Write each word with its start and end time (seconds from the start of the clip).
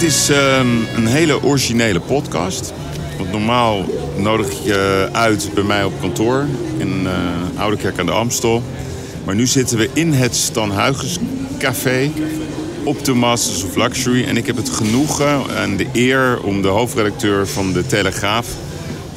dit 0.00 0.08
is 0.08 0.28
ehm, 0.28 0.66
een 0.96 1.06
hele 1.06 1.42
originele 1.42 2.00
podcast. 2.00 2.72
Want 3.18 3.30
normaal 3.30 3.84
nodig 4.16 4.64
je 4.64 5.08
uit 5.12 5.50
bij 5.54 5.62
mij 5.62 5.84
op 5.84 6.00
kantoor 6.00 6.46
in 6.78 7.02
uh, 7.02 7.60
Oude 7.60 7.76
Kerk 7.76 7.98
aan 7.98 8.06
de 8.06 8.12
Amstel. 8.12 8.62
Maar 9.24 9.34
nu 9.34 9.46
zitten 9.46 9.78
we 9.78 9.90
in 9.92 10.12
het 10.12 10.36
Stan 10.36 10.70
Huygens 10.72 11.18
Café 11.58 12.10
op 12.84 13.04
de 13.04 13.14
Masters 13.14 13.64
of 13.64 13.76
Luxury. 13.76 14.24
En 14.24 14.36
ik 14.36 14.46
heb 14.46 14.56
het 14.56 14.70
genoegen 14.70 15.56
en 15.56 15.76
de 15.76 15.86
eer 15.92 16.42
om 16.42 16.62
de 16.62 16.68
hoofdredacteur 16.68 17.46
van 17.46 17.72
de 17.72 17.86
Telegraaf, 17.86 18.46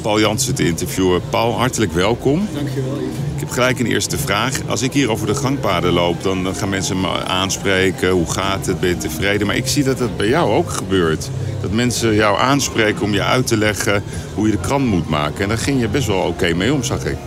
Paul 0.03 0.19
Jansen, 0.19 0.55
te 0.55 0.65
interviewen. 0.65 1.21
Paul, 1.29 1.57
hartelijk 1.57 1.91
welkom. 1.91 2.47
Dankjewel. 2.53 2.97
Ik 3.33 3.39
heb 3.39 3.49
gelijk 3.49 3.79
een 3.79 3.85
eerste 3.85 4.17
vraag. 4.17 4.59
Als 4.67 4.81
ik 4.81 4.93
hier 4.93 5.11
over 5.11 5.27
de 5.27 5.35
gangpaden 5.35 5.93
loop, 5.93 6.23
dan 6.23 6.55
gaan 6.55 6.69
mensen 6.69 7.01
me 7.01 7.23
aanspreken. 7.25 8.09
Hoe 8.09 8.31
gaat 8.31 8.65
het? 8.65 8.79
Ben 8.79 8.89
je 8.89 8.97
tevreden? 8.97 9.47
Maar 9.47 9.55
ik 9.55 9.67
zie 9.67 9.83
dat 9.83 9.97
dat 9.97 10.17
bij 10.17 10.27
jou 10.27 10.51
ook 10.51 10.69
gebeurt. 10.69 11.29
Dat 11.61 11.71
mensen 11.71 12.13
jou 12.13 12.39
aanspreken 12.39 13.01
om 13.01 13.13
je 13.13 13.23
uit 13.23 13.47
te 13.47 13.57
leggen 13.57 14.03
hoe 14.33 14.45
je 14.45 14.51
de 14.51 14.59
krant 14.59 14.85
moet 14.85 15.09
maken. 15.09 15.41
En 15.41 15.47
daar 15.47 15.57
ging 15.57 15.79
je 15.79 15.87
best 15.87 16.07
wel 16.07 16.19
oké 16.19 16.53
mee 16.53 16.73
om, 16.73 16.83
zag 16.83 17.05
ik. 17.05 17.17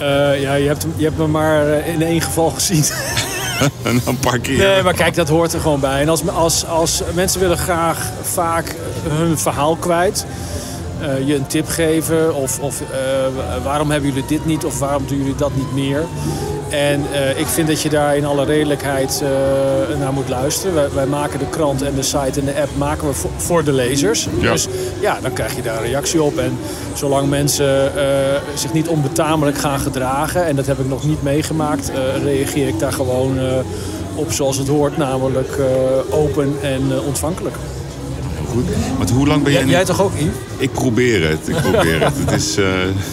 Uh, 0.00 0.40
ja, 0.40 0.54
je 0.54 0.66
hebt, 0.66 0.86
je 0.96 1.04
hebt 1.04 1.18
me 1.18 1.26
maar 1.26 1.68
eh, 1.68 1.94
in 1.94 2.02
één 2.02 2.20
geval 2.20 2.50
gezien. 2.50 2.84
en 3.82 4.00
dan 4.04 4.18
parkeer 4.18 4.58
Nee, 4.58 4.82
maar 4.82 4.94
kijk, 4.94 5.14
dat 5.14 5.28
hoort 5.28 5.52
er 5.52 5.60
gewoon 5.60 5.80
bij. 5.80 6.00
En 6.00 6.08
als, 6.08 6.28
als, 6.28 6.66
als 6.66 7.02
mensen 7.14 7.40
willen 7.40 7.58
graag 7.58 8.10
vaak 8.22 8.74
hun 9.08 9.38
verhaal 9.38 9.76
kwijt. 9.76 10.26
Uh, 11.04 11.26
je 11.26 11.34
een 11.34 11.46
tip 11.46 11.68
geven 11.68 12.34
of, 12.34 12.60
of 12.60 12.80
uh, 12.80 12.86
waarom 13.64 13.90
hebben 13.90 14.08
jullie 14.08 14.28
dit 14.28 14.46
niet 14.46 14.64
of 14.64 14.78
waarom 14.78 15.06
doen 15.06 15.18
jullie 15.18 15.34
dat 15.34 15.56
niet 15.56 15.72
meer. 15.74 16.04
En 16.70 17.04
uh, 17.12 17.38
ik 17.38 17.46
vind 17.46 17.68
dat 17.68 17.82
je 17.82 17.88
daar 17.88 18.16
in 18.16 18.24
alle 18.24 18.44
redelijkheid 18.44 19.22
naar 19.98 20.12
moet 20.12 20.28
luisteren. 20.28 20.74
Wij, 20.74 20.88
wij, 20.94 21.06
maken 21.06 21.38
de 21.38 21.48
krant 21.48 21.82
en 21.82 21.94
de 21.94 22.02
site 22.02 22.40
en 22.40 22.44
de 22.44 22.60
app 22.60 22.76
maken 22.76 23.08
we 23.08 23.14
voor, 23.14 23.30
voor 23.36 23.64
de 23.64 23.72
lezers. 23.72 24.28
Ja. 24.40 24.52
Dus 24.52 24.68
ja, 25.00 25.18
dan 25.22 25.32
krijg 25.32 25.56
je 25.56 25.62
daar 25.62 25.76
een 25.76 25.86
reactie 25.86 26.22
op. 26.22 26.38
En 26.38 26.58
zolang 26.94 27.28
mensen 27.28 27.92
zich 28.54 28.72
niet 28.72 28.88
onbetamelijk 28.88 29.58
gaan 29.58 29.80
gedragen, 29.80 30.46
en 30.46 30.56
dat 30.56 30.66
heb 30.66 30.78
ik 30.78 30.88
nog 30.88 31.04
niet 31.04 31.22
meegemaakt, 31.22 31.92
reageer 32.22 32.68
ik 32.68 32.78
daar 32.78 32.92
gewoon 32.92 33.38
op 34.14 34.32
zoals 34.32 34.56
het 34.56 34.68
hoort, 34.68 34.96
namelijk 34.96 35.58
open 36.10 36.56
en 36.62 36.82
ontvankelijk. 37.06 37.56
Goed. 38.54 38.64
Want 38.96 39.10
hoe 39.10 39.26
lang 39.26 39.42
ben 39.42 39.52
jij 39.52 39.60
Jij, 39.60 39.70
jij 39.70 39.84
toch 39.84 40.02
ook, 40.02 40.12
Yves? 40.14 40.34
Ik 40.56 40.72
probeer 40.72 41.28
het. 41.28 41.48
Ik 41.48 41.56
probeer 41.56 42.00
het. 42.00 42.12
Het 42.16 42.32
is 42.32 42.58
uh, 42.58 42.66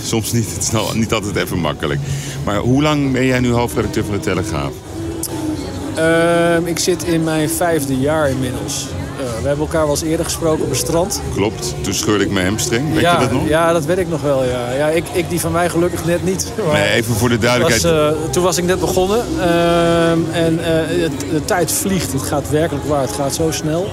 soms 0.04 0.32
niet, 0.32 0.54
het 0.54 0.64
is 0.64 0.72
nou 0.72 0.98
niet 0.98 1.14
altijd 1.14 1.36
even 1.36 1.60
makkelijk. 1.60 2.00
Maar 2.44 2.58
hoe 2.58 2.82
lang 2.82 3.12
ben 3.12 3.26
jij 3.26 3.40
nu 3.40 3.52
hoofdredacteur 3.52 4.04
van 4.04 4.14
de 4.14 4.20
Telegraaf? 4.20 4.72
Uh, 5.98 6.68
ik 6.68 6.80
zit 6.80 7.04
in 7.04 7.24
mijn 7.24 7.50
vijfde 7.50 8.00
jaar 8.00 8.30
inmiddels. 8.30 8.88
Uh, 9.20 9.42
we 9.42 9.48
hebben 9.48 9.66
elkaar 9.66 9.82
wel 9.82 9.90
eens 9.90 10.02
eerder 10.02 10.26
gesproken 10.26 10.64
op 10.64 10.70
een 10.70 10.76
strand. 10.76 11.22
Klopt. 11.36 11.76
Toen 11.82 11.94
scheurde 11.94 12.24
ik 12.24 12.32
mijn 12.32 12.46
hamstring. 12.46 12.94
Weet 12.94 13.02
ja, 13.02 13.14
je 13.14 13.20
dat 13.20 13.32
nog? 13.32 13.48
Ja, 13.48 13.74
dat 13.74 13.86
weet 13.86 13.98
ik 13.98 14.10
nog 14.10 14.22
wel. 14.22 14.44
Ja. 14.44 14.72
Ja, 14.72 14.88
ik, 14.88 15.04
ik 15.12 15.30
die 15.30 15.40
van 15.40 15.52
mij 15.52 15.70
gelukkig 15.70 16.06
net 16.06 16.24
niet. 16.24 16.52
Nee, 16.74 16.90
even 16.90 17.16
voor 17.16 17.30
de 17.30 17.38
duidelijkheid. 17.38 17.84
Was, 17.84 17.92
uh, 17.92 18.30
toen 18.32 18.44
was 18.44 18.58
ik 18.58 18.64
net 18.64 18.80
begonnen. 18.80 19.26
Uh, 19.38 20.12
en 20.12 20.56
de 21.32 21.42
tijd 21.46 21.72
vliegt. 21.72 22.12
Het 22.12 22.22
gaat 22.22 22.50
werkelijk 22.50 22.86
waar. 22.86 23.02
Het 23.02 23.12
gaat 23.12 23.36
zo 23.36 23.52
snel. 23.52 23.90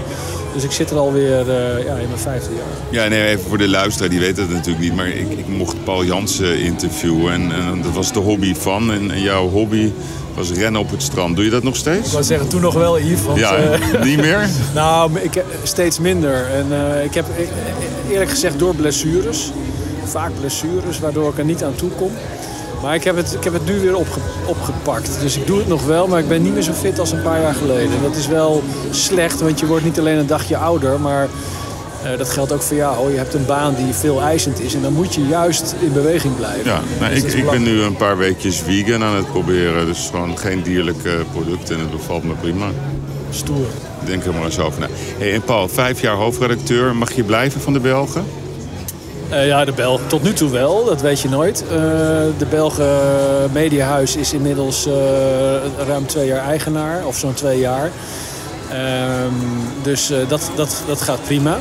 Dus 0.54 0.64
ik 0.64 0.70
zit 0.70 0.91
er 0.91 0.96
alweer 0.96 1.46
uh, 1.46 1.84
ja, 1.84 1.94
in 1.94 2.08
mijn 2.08 2.18
vijfde 2.18 2.50
jaar. 2.54 3.02
Ja, 3.02 3.08
nee, 3.08 3.27
even 3.27 3.48
voor 3.48 3.58
de 3.58 3.68
luisteraar, 3.68 4.10
die 4.10 4.20
weet 4.20 4.36
het 4.36 4.50
natuurlijk 4.50 4.84
niet. 4.84 4.94
Maar 4.94 5.08
ik, 5.08 5.30
ik 5.30 5.48
mocht 5.48 5.84
Paul 5.84 6.04
Jansen 6.04 6.60
interviewen. 6.60 7.32
En, 7.32 7.52
en, 7.52 7.82
dat 7.82 7.92
was 7.92 8.12
de 8.12 8.18
hobby 8.18 8.54
van. 8.54 8.92
En, 8.92 9.10
en, 9.10 9.20
jouw 9.20 9.48
hobby 9.48 9.92
was 10.34 10.50
rennen 10.52 10.80
op 10.80 10.91
het 10.91 11.02
strand. 11.02 11.36
Doe 11.36 11.44
je 11.44 11.50
dat 11.50 11.62
nog 11.62 11.76
steeds? 11.76 12.06
Ik 12.06 12.12
wou 12.12 12.24
zeggen, 12.24 12.48
toen 12.48 12.60
nog 12.60 12.74
wel, 12.74 12.98
Yves. 12.98 13.22
Want, 13.22 13.38
ja, 13.38 13.58
uh, 13.58 14.02
niet 14.10 14.20
meer? 14.20 14.48
nou, 14.74 15.19
ik, 15.20 15.42
steeds 15.62 15.98
minder. 15.98 16.46
En 16.46 16.66
uh, 16.70 17.04
ik 17.04 17.14
heb 17.14 17.26
eerlijk 18.10 18.31
gezegd 18.31 18.58
door 18.58 18.75
blessures. 18.75 19.50
Vaak 20.04 20.31
blessures, 20.41 20.98
waardoor 20.98 21.31
ik 21.31 21.38
er 21.38 21.44
niet 21.44 21.64
aan 21.64 21.75
toe 21.75 21.91
kom. 21.91 22.10
Maar 22.83 22.94
ik 22.94 23.05
heb 23.05 23.16
het, 23.16 23.34
ik 23.34 23.44
heb 23.44 23.53
het 23.53 23.66
nu 23.66 23.81
weer 23.81 23.97
opge, 23.97 24.21
opgepakt. 24.44 25.21
Dus 25.21 25.37
ik 25.37 25.47
doe 25.47 25.59
het 25.59 25.69
nog 25.69 25.84
wel, 25.84 26.06
maar 26.06 26.19
ik 26.19 26.28
ben 26.28 26.43
niet 26.43 26.53
meer 26.53 26.62
zo 26.62 26.72
fit 26.72 26.99
als 26.99 27.12
een 27.12 27.22
paar 27.22 27.41
jaar 27.41 27.55
geleden. 27.55 27.97
En 27.97 28.03
dat 28.03 28.16
is 28.16 28.27
wel 28.27 28.62
slecht, 28.91 29.41
want 29.41 29.61
je 29.61 29.66
wordt 29.66 29.84
niet 29.84 29.99
alleen 29.99 30.19
een 30.19 30.27
dagje 30.27 30.56
ouder, 30.56 31.00
maar 31.00 31.28
uh, 32.05 32.19
dat 32.19 32.28
geldt 32.28 32.53
ook 32.53 32.62
voor 32.62 32.77
jou. 32.77 33.11
Je 33.11 33.17
hebt 33.17 33.34
een 33.34 33.47
baan 33.47 33.75
die 33.75 33.94
veel 33.94 34.21
eisend 34.21 34.61
is 34.61 34.75
en 34.75 34.83
dan 34.83 34.93
moet 34.93 35.15
je 35.15 35.27
juist 35.27 35.75
in 35.81 35.93
beweging 35.93 36.37
blijven. 36.37 36.65
Ja, 36.65 36.81
nou, 37.00 37.15
Dus 37.15 37.22
ik, 37.22 37.33
ik 37.33 37.50
ben 37.50 37.62
nu 37.62 37.83
een 37.83 37.97
paar 37.97 38.17
weekjes 38.19 38.59
vegan 38.59 39.03
aan 39.03 39.17
het 39.17 39.31
proberen. 39.31 39.87
Dus 39.87 40.09
gewoon 40.11 40.38
geen 40.38 40.62
dierlijke 40.62 41.25
producten 41.33 41.75
en 41.75 41.81
het 41.81 41.91
bevalt 41.91 42.25
me 42.25 42.33
prima. 42.34 42.67
Stoer. 43.31 43.67
Denk 44.05 44.25
er 44.25 44.34
maar 44.34 44.44
eens 44.44 44.59
over 44.59 44.81
na. 44.81 44.87
Hey, 45.19 45.33
en 45.34 45.43
Paul, 45.43 45.69
vijf 45.69 46.00
jaar 46.00 46.15
hoofdredacteur. 46.15 46.97
Mag 46.97 47.12
je 47.12 47.22
blijven 47.22 47.61
van 47.61 47.72
de 47.72 47.81
Belgen? 47.81 48.25
Uh, 49.31 49.47
ja, 49.47 49.65
de 49.65 49.72
Belgen 49.72 50.06
tot 50.06 50.22
nu 50.22 50.33
toe 50.33 50.50
wel, 50.50 50.84
dat 50.84 51.00
weet 51.00 51.21
je 51.21 51.28
nooit. 51.28 51.65
Uh, 51.66 51.71
de 52.39 52.47
Belgen 52.50 52.89
Mediahuis 53.53 54.16
is 54.16 54.33
inmiddels 54.33 54.87
uh, 54.87 54.94
ruim 55.87 56.06
twee 56.06 56.27
jaar 56.27 56.44
eigenaar, 56.47 57.06
of 57.06 57.16
zo'n 57.19 57.34
twee 57.34 57.59
jaar. 57.59 57.91
Um, 59.25 59.34
dus 59.83 60.12
dat, 60.28 60.50
dat, 60.55 60.83
dat 60.87 61.00
gaat 61.00 61.22
prima. 61.22 61.59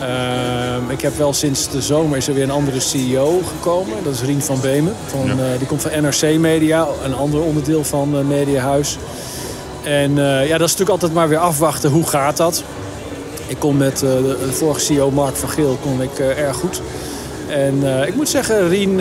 Ehm, 0.00 0.90
ik 0.90 1.00
heb 1.00 1.16
wel 1.16 1.32
sinds 1.32 1.68
de 1.70 1.82
zomer 1.82 2.16
is 2.16 2.28
er 2.28 2.34
weer 2.34 2.42
een 2.42 2.50
andere 2.50 2.80
CEO 2.80 3.40
gekomen. 3.48 3.94
Dat 4.04 4.12
is 4.12 4.22
Rien 4.22 4.42
van 4.42 4.60
Beemen. 4.60 4.94
Van, 5.06 5.26
Ja. 5.26 5.34
die 5.58 5.66
komt 5.66 5.82
van 5.82 6.02
NRC 6.02 6.38
Media, 6.38 6.86
een 7.04 7.14
ander 7.14 7.40
onderdeel 7.40 7.84
van 7.84 8.26
Mediahuis. 8.26 8.98
En 9.84 10.14
ja, 10.16 10.58
dat 10.58 10.68
is 10.68 10.76
natuurlijk 10.76 10.90
altijd 10.90 11.12
maar 11.12 11.28
weer 11.28 11.38
afwachten. 11.38 11.90
Hoe 11.90 12.06
gaat 12.06 12.36
dat? 12.36 12.62
Ik 13.46 13.58
kon 13.58 13.76
met 13.76 14.02
uh, 14.02 14.10
de, 14.10 14.36
de 14.46 14.52
vorige 14.52 14.80
CEO 14.80 15.10
Mark 15.10 15.36
van 15.36 15.48
Geel 15.48 15.78
kon 15.82 16.02
ik 16.02 16.18
uh, 16.18 16.38
erg 16.38 16.56
goed. 16.56 16.82
En 17.48 17.74
uh, 17.82 18.06
ik 18.06 18.14
moet 18.14 18.28
zeggen, 18.28 18.68
Rien 18.68 19.00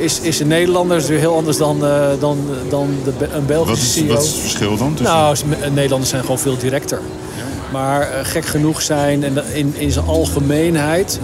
is, 0.00 0.20
is 0.20 0.40
een 0.40 0.48
Nederlander. 0.48 0.96
is 0.96 1.08
weer 1.08 1.18
heel 1.18 1.34
anders 1.34 1.56
dan, 1.56 1.80
dan, 2.20 2.38
dan 2.68 2.96
de, 3.04 3.28
een 3.32 3.46
Belgische 3.46 3.66
wat 3.66 3.78
is, 3.78 3.92
CEO. 3.92 4.14
Wat 4.14 4.22
is 4.22 4.30
het 4.30 4.40
verschil 4.40 4.76
dan? 4.76 4.94
Tussen... 4.94 5.48
Nou, 5.48 5.70
Nederlanders 5.72 6.10
zijn 6.10 6.22
gewoon 6.22 6.38
veel 6.38 6.56
directer. 6.56 7.00
Ja. 7.36 7.44
Maar 7.72 8.08
gek 8.22 8.46
genoeg 8.46 8.82
zijn, 8.82 9.24
en 9.24 9.44
in, 9.54 9.74
in 9.76 9.92
zijn 9.92 10.06
algemeenheid, 10.06 11.18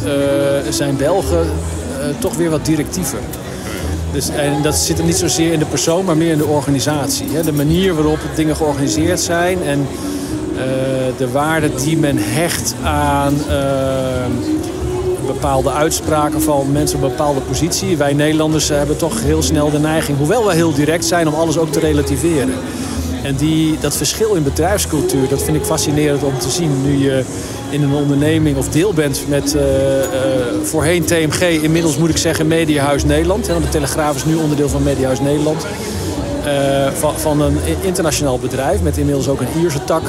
zijn 0.70 0.96
Belgen 0.96 1.46
toch 2.18 2.36
weer 2.36 2.50
wat 2.50 2.64
directiever. 2.64 3.18
Dus, 4.12 4.28
en 4.28 4.62
dat 4.62 4.74
zit 4.74 4.96
hem 4.96 5.06
niet 5.06 5.16
zozeer 5.16 5.52
in 5.52 5.58
de 5.58 5.64
persoon, 5.64 6.04
maar 6.04 6.16
meer 6.16 6.30
in 6.30 6.38
de 6.38 6.46
organisatie. 6.46 7.26
Hè? 7.32 7.42
De 7.42 7.52
manier 7.52 7.94
waarop 7.94 8.18
dingen 8.34 8.56
georganiseerd 8.56 9.20
zijn 9.20 9.62
en 9.62 9.86
de 11.16 11.30
waarde 11.32 11.70
die 11.74 11.96
men 11.96 12.16
hecht 12.18 12.74
aan 12.82 13.34
uh, 13.48 14.26
bepaalde 15.26 15.70
uitspraken 15.70 16.42
van 16.42 16.72
mensen 16.72 16.96
op 16.96 17.04
een 17.04 17.10
bepaalde 17.10 17.40
positie. 17.40 17.96
Wij 17.96 18.12
Nederlanders 18.12 18.68
hebben 18.68 18.96
toch 18.96 19.22
heel 19.22 19.42
snel 19.42 19.70
de 19.70 19.78
neiging, 19.78 20.18
hoewel 20.18 20.46
we 20.46 20.54
heel 20.54 20.74
direct 20.74 21.04
zijn, 21.04 21.28
om 21.28 21.34
alles 21.34 21.58
ook 21.58 21.72
te 21.72 21.80
relativeren. 21.80 22.54
En 23.22 23.36
die, 23.36 23.78
dat 23.80 23.96
verschil 23.96 24.34
in 24.34 24.42
bedrijfscultuur, 24.42 25.28
dat 25.28 25.42
vind 25.42 25.56
ik 25.56 25.64
fascinerend 25.64 26.22
om 26.22 26.38
te 26.38 26.50
zien. 26.50 26.82
Nu 26.82 26.96
je 26.96 27.24
in 27.70 27.82
een 27.82 27.94
onderneming 27.94 28.56
of 28.56 28.68
deel 28.68 28.92
bent 28.92 29.24
met 29.28 29.54
uh, 29.54 29.62
voorheen 30.62 31.04
TMG, 31.04 31.40
inmiddels 31.40 31.96
moet 31.96 32.10
ik 32.10 32.16
zeggen 32.16 32.46
Mediahuis 32.46 33.04
Nederland. 33.04 33.46
Want 33.46 33.62
de 33.62 33.68
Telegraaf 33.68 34.14
is 34.14 34.24
nu 34.24 34.34
onderdeel 34.34 34.68
van 34.68 34.82
Mediahuis 34.82 35.20
Nederland. 35.20 35.66
van, 36.94 37.18
van 37.18 37.40
een 37.40 37.56
internationaal 37.80 38.38
bedrijf 38.38 38.82
met 38.82 38.96
inmiddels 38.96 39.28
ook 39.28 39.40
een 39.40 39.60
Ierse 39.60 39.84
tak. 39.84 40.02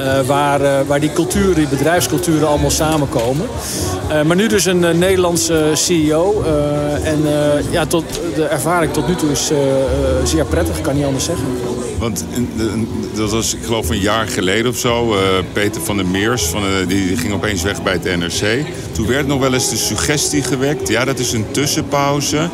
Uh, 0.00 0.20
waar, 0.20 0.60
uh, 0.60 0.80
waar 0.86 1.00
die 1.00 1.12
culturen, 1.12 1.54
die 1.54 1.66
bedrijfsculturen 1.66 2.48
allemaal 2.48 2.70
samenkomen. 2.70 3.46
Uh, 4.10 4.22
maar 4.22 4.36
nu 4.36 4.46
dus 4.46 4.64
een 4.64 4.80
Nederlandse 4.98 5.70
CEO. 5.74 6.42
en 7.02 7.22
ja, 7.70 7.86
tot, 7.86 8.04
de 8.34 8.44
ervaring 8.44 8.92
tot 8.92 9.08
nu 9.08 9.14
toe 9.14 9.30
is 9.30 9.50
zeer 10.24 10.44
prettig, 10.44 10.80
kan 10.80 10.94
niet 10.94 11.04
anders 11.04 11.24
zeggen. 11.24 11.46
Want 11.98 12.24
dat 13.14 13.30
was, 13.30 13.54
ik 13.54 13.64
geloof, 13.64 13.88
een 13.88 14.00
jaar 14.00 14.28
geleden 14.28 14.70
of 14.70 14.76
zo. 14.76 15.14
Peter 15.52 15.82
van 15.82 15.96
der 15.96 16.06
Meers, 16.06 16.42
van, 16.42 16.62
die 16.86 17.16
ging 17.16 17.32
opeens 17.32 17.62
weg 17.62 17.82
bij 17.82 17.92
het 17.92 18.18
NRC. 18.18 18.64
Toen 18.92 19.06
werd 19.06 19.26
nog 19.26 19.40
wel 19.40 19.54
eens 19.54 19.70
de 19.70 19.76
suggestie 19.76 20.42
gewekt. 20.42 20.88
Ja, 20.88 21.04
dat 21.04 21.18
is 21.18 21.32
een 21.32 21.46
tussenpauze. 21.50 22.48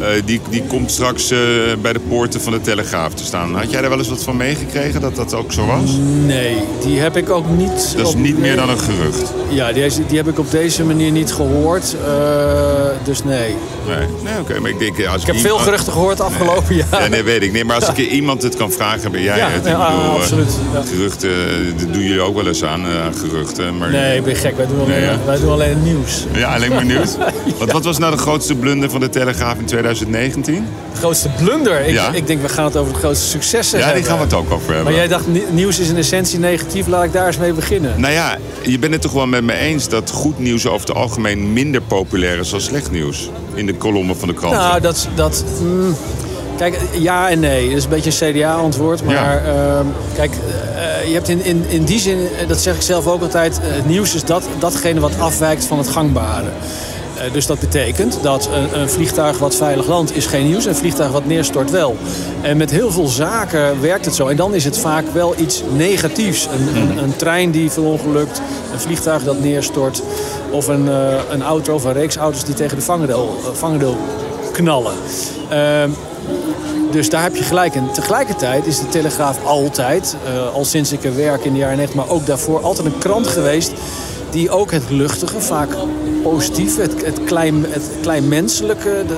Uh, 0.00 0.06
die, 0.24 0.40
die 0.50 0.62
komt 0.62 0.90
straks 0.90 1.32
uh, 1.32 1.38
bij 1.80 1.92
de 1.92 2.00
poorten 2.08 2.40
van 2.40 2.52
de 2.52 2.60
Telegraaf 2.60 3.14
te 3.14 3.24
staan. 3.24 3.54
Had 3.54 3.70
jij 3.70 3.80
daar 3.80 3.90
wel 3.90 3.98
eens 3.98 4.08
wat 4.08 4.22
van 4.22 4.36
meegekregen 4.36 5.00
dat 5.00 5.16
dat 5.16 5.34
ook 5.34 5.52
zo 5.52 5.66
was? 5.66 5.90
Nee, 6.26 6.56
die 6.80 6.98
heb 6.98 7.16
ik 7.16 7.30
ook 7.30 7.48
niet... 7.56 7.94
Dat 7.96 8.06
is 8.06 8.14
op, 8.14 8.20
niet 8.20 8.38
meer 8.38 8.56
dan 8.56 8.68
een 8.68 8.78
gerucht? 8.78 9.32
Ja, 9.48 9.72
die, 9.72 9.90
die 10.06 10.16
heb 10.16 10.28
ik 10.28 10.38
op 10.38 10.50
deze 10.50 10.84
manier 10.84 11.10
niet 11.10 11.32
gehoord. 11.32 11.96
Uh, 12.06 12.08
dus 13.04 13.24
nee. 13.24 13.54
Nee, 13.86 13.96
nee 14.24 14.32
oké. 14.32 14.40
Okay. 14.40 14.58
Maar 14.58 14.70
ik 14.70 14.78
denk... 14.78 15.06
Als 15.06 15.20
ik 15.20 15.26
heb 15.26 15.36
iemand... 15.36 15.54
veel 15.54 15.64
geruchten 15.64 15.92
gehoord 15.92 16.20
afgelopen 16.20 16.64
nee. 16.68 16.84
jaar. 16.90 17.02
Ja, 17.02 17.08
nee, 17.08 17.22
weet 17.22 17.42
ik. 17.42 17.52
Nee, 17.52 17.64
maar 17.64 17.76
als 17.76 17.88
ik 17.88 18.10
iemand 18.10 18.42
het 18.42 18.56
kan 18.56 18.72
vragen, 18.72 19.10
ben 19.10 19.22
jij 19.22 19.36
ja, 19.36 19.48
het. 19.48 19.64
Ja, 19.64 19.90
bedoel, 19.90 20.10
absoluut. 20.10 20.58
Ja. 20.72 20.82
Geruchten, 20.82 21.30
dat 21.78 21.92
doen 21.92 22.02
jullie 22.02 22.20
ook 22.20 22.34
wel 22.34 22.46
eens 22.46 22.64
aan, 22.64 22.84
geruchten. 23.20 23.78
Maar... 23.78 23.90
Nee, 23.90 24.16
ik 24.16 24.24
ben 24.24 24.36
gek. 24.36 24.56
Wij 24.56 24.66
doen 24.66 24.80
alleen, 24.80 25.00
nee, 25.00 25.00
ja. 25.00 25.18
wij 25.26 25.40
doen 25.40 25.50
alleen 25.50 25.68
het 25.68 25.84
nieuws. 25.84 26.24
Ja, 26.32 26.54
alleen 26.54 26.70
maar 26.70 26.84
nieuws. 26.94 27.16
Want 27.58 27.72
wat 27.72 27.84
was 27.84 27.98
nou 27.98 28.12
de 28.12 28.18
grootste 28.18 28.54
blunder 28.54 28.90
van 28.90 29.00
de 29.00 29.08
Telegraaf 29.08 29.58
in 29.58 29.64
2000? 29.64 29.85
2019? 29.94 30.66
De 30.92 30.98
grootste 30.98 31.28
blunder? 31.42 31.80
Ik, 31.86 31.94
Ja. 31.94 32.10
ik 32.12 32.26
denk, 32.26 32.42
we 32.42 32.48
gaan 32.48 32.64
het 32.64 32.76
over 32.76 32.92
de 32.92 32.98
grootste 32.98 33.26
successen 33.26 33.78
Ja, 33.78 33.84
hebben. 33.84 34.02
die 34.02 34.10
gaan 34.10 34.18
we 34.20 34.24
het 34.26 34.34
ook 34.34 34.50
over 34.52 34.66
hebben. 34.66 34.84
Maar 34.84 34.94
jij 34.94 35.08
dacht, 35.08 35.26
ni- 35.26 35.44
nieuws 35.50 35.78
is 35.78 35.88
in 35.88 35.96
essentie 35.96 36.38
negatief. 36.38 36.86
Laat 36.86 37.04
ik 37.04 37.12
daar 37.12 37.26
eens 37.26 37.38
mee 37.38 37.52
beginnen. 37.52 38.00
Nou 38.00 38.12
ja, 38.12 38.36
je 38.62 38.78
bent 38.78 38.92
het 38.92 39.02
toch 39.02 39.12
wel 39.12 39.26
met 39.26 39.44
me 39.44 39.52
eens 39.54 39.88
dat 39.88 40.10
goed 40.10 40.38
nieuws 40.38 40.66
over 40.66 40.86
het 40.88 40.96
algemeen 40.96 41.52
minder 41.52 41.80
populair 41.80 42.38
is 42.38 42.50
dan 42.50 42.60
slecht 42.60 42.90
nieuws. 42.90 43.30
In 43.54 43.66
de 43.66 43.74
kolommen 43.74 44.16
van 44.16 44.28
de 44.28 44.34
kranten. 44.34 44.58
Nou, 44.60 44.80
dat... 44.80 45.08
dat 45.14 45.44
mm, 45.62 45.96
kijk, 46.58 46.78
ja 46.98 47.30
en 47.30 47.40
nee. 47.40 47.68
Dat 47.68 47.76
is 47.76 47.84
een 47.84 47.90
beetje 47.90 48.26
een 48.26 48.32
CDA-antwoord. 48.34 49.04
Maar 49.04 49.14
Ja. 49.14 49.38
ehm, 49.38 49.86
kijk, 50.14 50.30
eh, 50.32 51.06
je 51.08 51.14
hebt 51.14 51.28
in, 51.28 51.44
in, 51.44 51.64
in 51.68 51.84
die 51.84 51.98
zin, 51.98 52.18
eh, 52.40 52.48
dat 52.48 52.60
zeg 52.60 52.74
ik 52.74 52.82
zelf 52.82 53.06
ook 53.06 53.22
altijd... 53.22 53.58
eh, 53.60 53.64
het 53.68 53.86
nieuws 53.86 54.14
is 54.14 54.24
dat, 54.24 54.44
datgene 54.58 55.00
wat 55.00 55.18
afwijkt 55.18 55.64
van 55.64 55.78
het 55.78 55.88
gangbare. 55.88 56.48
Eh, 57.16 57.32
dus 57.32 57.46
dat 57.46 57.58
betekent 57.58 58.18
dat 58.22 58.48
een, 58.52 58.80
een 58.80 58.90
vliegtuig 58.90 59.38
wat 59.38 59.54
veilig 59.54 59.86
landt 59.86 60.16
is 60.16 60.26
geen 60.26 60.46
nieuws. 60.46 60.64
Een 60.64 60.74
vliegtuig 60.74 61.10
wat 61.10 61.26
neerstort 61.26 61.70
wel. 61.70 61.96
En 62.42 62.56
met 62.56 62.70
heel 62.70 62.90
veel 62.90 63.06
zaken 63.06 63.80
werkt 63.80 64.04
het 64.04 64.14
zo. 64.14 64.26
En 64.26 64.36
dan 64.36 64.54
is 64.54 64.64
het 64.64 64.78
vaak 64.78 65.04
wel 65.12 65.34
iets 65.38 65.62
negatiefs. 65.72 66.46
Een, 66.46 66.76
een, 66.76 66.98
een 66.98 67.16
trein 67.16 67.50
die 67.50 67.70
verongelukt, 67.70 68.40
een 68.72 68.80
vliegtuig 68.80 69.22
dat 69.22 69.40
neerstort... 69.40 70.02
of 70.50 70.68
een, 70.68 70.88
eh, 70.88 71.14
een 71.30 71.42
auto 71.42 71.74
of 71.74 71.84
een 71.84 71.92
reeks 71.92 72.16
auto's 72.16 72.44
die 72.44 72.54
tegen 72.54 72.76
de 72.76 72.82
vangrail, 72.82 73.36
eh, 73.44 73.52
vangrail 73.52 73.96
knallen. 74.52 74.94
Ehm, 75.48 75.90
dus 76.90 77.10
daar 77.10 77.22
heb 77.22 77.36
je 77.36 77.42
gelijk 77.42 77.74
in. 77.74 77.90
Tegelijkertijd 77.92 78.66
is 78.66 78.78
de 78.78 78.88
Telegraaf 78.88 79.44
altijd, 79.44 80.16
al 80.54 80.64
sinds 80.64 80.92
ik 80.92 81.04
er 81.04 81.16
werk 81.16 81.44
in 81.44 81.52
de 81.52 81.58
jaren 81.58 81.76
90, 81.76 81.96
maar 81.96 82.14
ook 82.14 82.26
daarvoor, 82.26 82.60
altijd 82.60 82.86
een 82.86 82.98
krant 82.98 83.26
geweest 83.26 83.72
die 84.30 84.50
ook 84.50 84.70
het 84.70 84.90
luchtige, 84.90 85.40
vaak 85.40 85.68
positieve, 86.30 86.80
het, 86.80 87.04
het, 87.04 87.24
klein, 87.24 87.64
het 87.68 87.90
kleinmenselijke 88.00 89.04
de, 89.06 89.16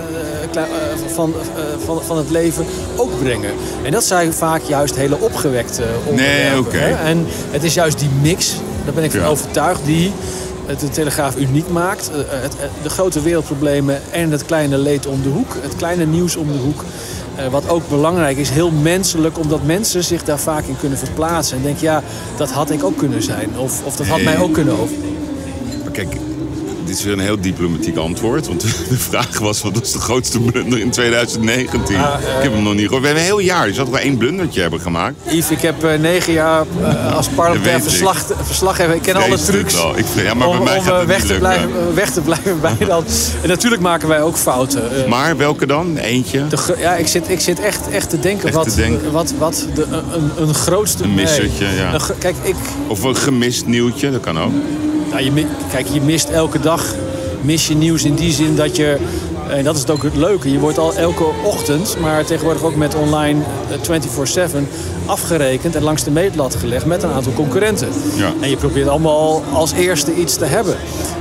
eh, 0.52 0.62
eh, 0.62 0.68
van, 1.14 1.34
eh, 1.56 1.62
van, 1.84 2.02
van 2.02 2.16
het 2.16 2.30
leven 2.30 2.64
ook 2.96 3.18
brengen. 3.18 3.50
En 3.82 3.92
dat 3.92 4.04
zijn 4.04 4.32
vaak 4.32 4.62
juist 4.62 4.96
hele 4.96 5.18
opgewekte 5.20 5.82
onderwerpen. 6.04 6.80
hè. 6.80 6.90
En 7.08 7.26
het 7.50 7.62
is 7.64 7.74
juist 7.74 7.98
die 7.98 8.08
mix, 8.22 8.54
daar 8.84 8.94
ben 8.94 9.04
ik 9.04 9.10
van 9.10 9.20
Ja. 9.20 9.26
overtuigd, 9.26 9.80
die 9.84 10.12
het 10.66 10.80
de 10.80 10.88
Telegraaf 10.88 11.36
uniek 11.36 11.68
maakt. 11.68 12.10
De 12.82 12.88
grote 12.90 13.22
wereldproblemen 13.22 14.00
en 14.10 14.30
het 14.30 14.44
kleine 14.44 14.78
leed 14.78 15.06
om 15.06 15.22
de 15.22 15.28
hoek. 15.28 15.56
Het 15.60 15.76
kleine 15.76 16.06
nieuws 16.06 16.36
om 16.36 16.46
de 16.52 16.58
hoek. 16.58 16.84
Wat 17.50 17.68
ook 17.68 17.88
belangrijk 17.88 18.36
is, 18.36 18.50
heel 18.50 18.70
menselijk, 18.70 19.38
omdat 19.38 19.62
mensen 19.62 20.04
zich 20.04 20.24
daar 20.24 20.38
vaak 20.38 20.64
in 20.64 20.76
kunnen 20.80 20.98
verplaatsen. 20.98 21.56
En 21.56 21.62
denk, 21.62 21.78
ja, 21.78 22.02
dat 22.36 22.50
had 22.50 22.70
ik 22.70 22.84
ook 22.84 22.96
kunnen 22.96 23.22
zijn. 23.22 23.50
Of, 23.56 23.84
of 23.84 23.96
dat 23.96 24.06
had 24.06 24.16
Nee. 24.16 24.24
mij 24.24 24.38
ook 24.38 24.52
kunnen 24.52 24.78
over. 24.80 24.94
Maar 25.82 25.92
kijk, 25.92 26.16
dit 26.88 26.98
is 26.98 27.04
weer 27.04 27.12
een 27.12 27.18
heel 27.18 27.40
diplomatiek 27.40 27.96
antwoord. 27.96 28.46
Want 28.46 28.60
de 28.88 28.98
vraag 28.98 29.38
was, 29.38 29.62
wat 29.62 29.78
was 29.78 29.92
de 29.92 29.98
grootste 29.98 30.40
blunder 30.40 30.78
in 30.78 30.90
2019? 30.90 31.96
Ah, 31.96 32.20
ik 32.20 32.42
heb 32.42 32.52
hem 32.52 32.62
nog 32.62 32.74
niet 32.74 32.82
gehoord. 32.82 33.00
We 33.00 33.06
hebben 33.06 33.24
een 33.24 33.30
heel 33.30 33.38
jaar, 33.38 33.66
dus 33.66 33.76
dat 33.76 33.86
we 33.86 33.92
wel 33.92 34.00
één 34.00 34.16
blundertje 34.16 34.60
hebben 34.60 34.80
gemaakt. 34.80 35.14
Yves, 35.30 35.50
ik 35.50 35.60
heb 35.60 35.84
eh, 35.84 35.98
negen 35.98 36.32
jaar 36.32 36.64
eh, 36.82 37.14
als 37.16 37.28
parlementair 37.28 37.82
verslag, 37.82 38.24
verslaggever. 38.42 38.94
Ik 38.94 39.02
ken 39.02 39.16
alle 39.16 39.38
Vrees 39.38 39.44
trucs. 39.44 39.74
Ik, 39.96 40.04
ja, 40.16 40.34
maar 40.34 40.48
bij 40.48 40.58
om, 40.58 40.64
mij 40.64 40.78
om, 40.78 40.84
gaat 40.84 41.00
eh, 41.00 41.06
weg, 41.06 41.24
te 41.24 41.34
blijven, 41.34 41.70
weg 41.94 42.10
te 42.10 42.20
blijven 42.20 42.60
bij 42.60 42.76
dat. 42.86 43.32
En 43.42 43.48
natuurlijk 43.48 43.82
maken 43.82 44.08
wij 44.08 44.22
ook 44.22 44.36
fouten. 44.36 45.08
Maar 45.08 45.36
welke 45.36 45.66
dan? 45.66 45.96
Eentje? 45.96 46.46
de 46.46 46.74
ja, 46.78 46.94
ik 46.94 47.06
zit, 47.06 47.30
ik 47.30 47.40
zit 47.40 47.60
echt, 47.60 47.88
echt 47.90 48.10
te 48.10 48.20
denken 48.20 48.46
Echt 48.46 48.56
wat, 48.56 48.68
te 48.68 48.76
denken. 48.76 49.12
wat, 49.12 49.34
wat 49.38 49.66
de, 49.74 49.86
een, 49.90 50.30
een 50.36 50.54
grootste... 50.54 51.02
Een 51.02 51.14
nee. 51.14 51.24
missertje, 51.24 51.66
ja. 51.66 51.94
Een 51.94 52.00
kijk, 52.18 52.36
ik, 52.42 52.56
Of 52.86 53.02
een 53.02 53.16
gemist 53.16 53.66
nieuwtje, 53.66 54.10
dat 54.10 54.20
kan 54.20 54.38
ook. 54.38 54.52
Nou, 55.10 55.22
je, 55.24 55.46
kijk, 55.70 55.86
je 55.92 56.00
mist 56.00 56.28
elke 56.28 56.60
dag 56.60 56.94
mis 57.40 57.66
je 57.68 57.74
nieuws 57.74 58.04
in 58.04 58.14
die 58.14 58.32
zin 58.32 58.56
dat 58.56 58.76
je... 58.76 58.96
En 59.48 59.64
dat 59.64 59.74
is 59.74 59.80
het 59.80 59.90
ook 59.90 60.02
het 60.02 60.16
leuke. 60.16 60.52
Je 60.52 60.58
wordt 60.58 60.78
al 60.78 60.94
elke 60.94 61.24
ochtend, 61.44 61.96
maar 62.00 62.24
tegenwoordig 62.24 62.62
ook 62.62 62.76
met 62.76 62.94
online 62.94 63.40
eh, 63.90 64.00
24-7 64.52 64.56
afgerekend 65.06 65.74
en 65.76 65.82
langs 65.82 66.04
de 66.04 66.10
meetlat 66.10 66.54
gelegd 66.54 66.86
met 66.86 67.02
een 67.02 67.10
aantal 67.10 67.32
concurrenten. 67.32 67.88
Ja. 68.16 68.32
En 68.40 68.50
je 68.50 68.56
probeert 68.56 68.88
allemaal 68.88 69.42
als 69.52 69.72
eerste 69.72 70.14
iets 70.14 70.36
te 70.36 70.44
hebben. 70.44 70.76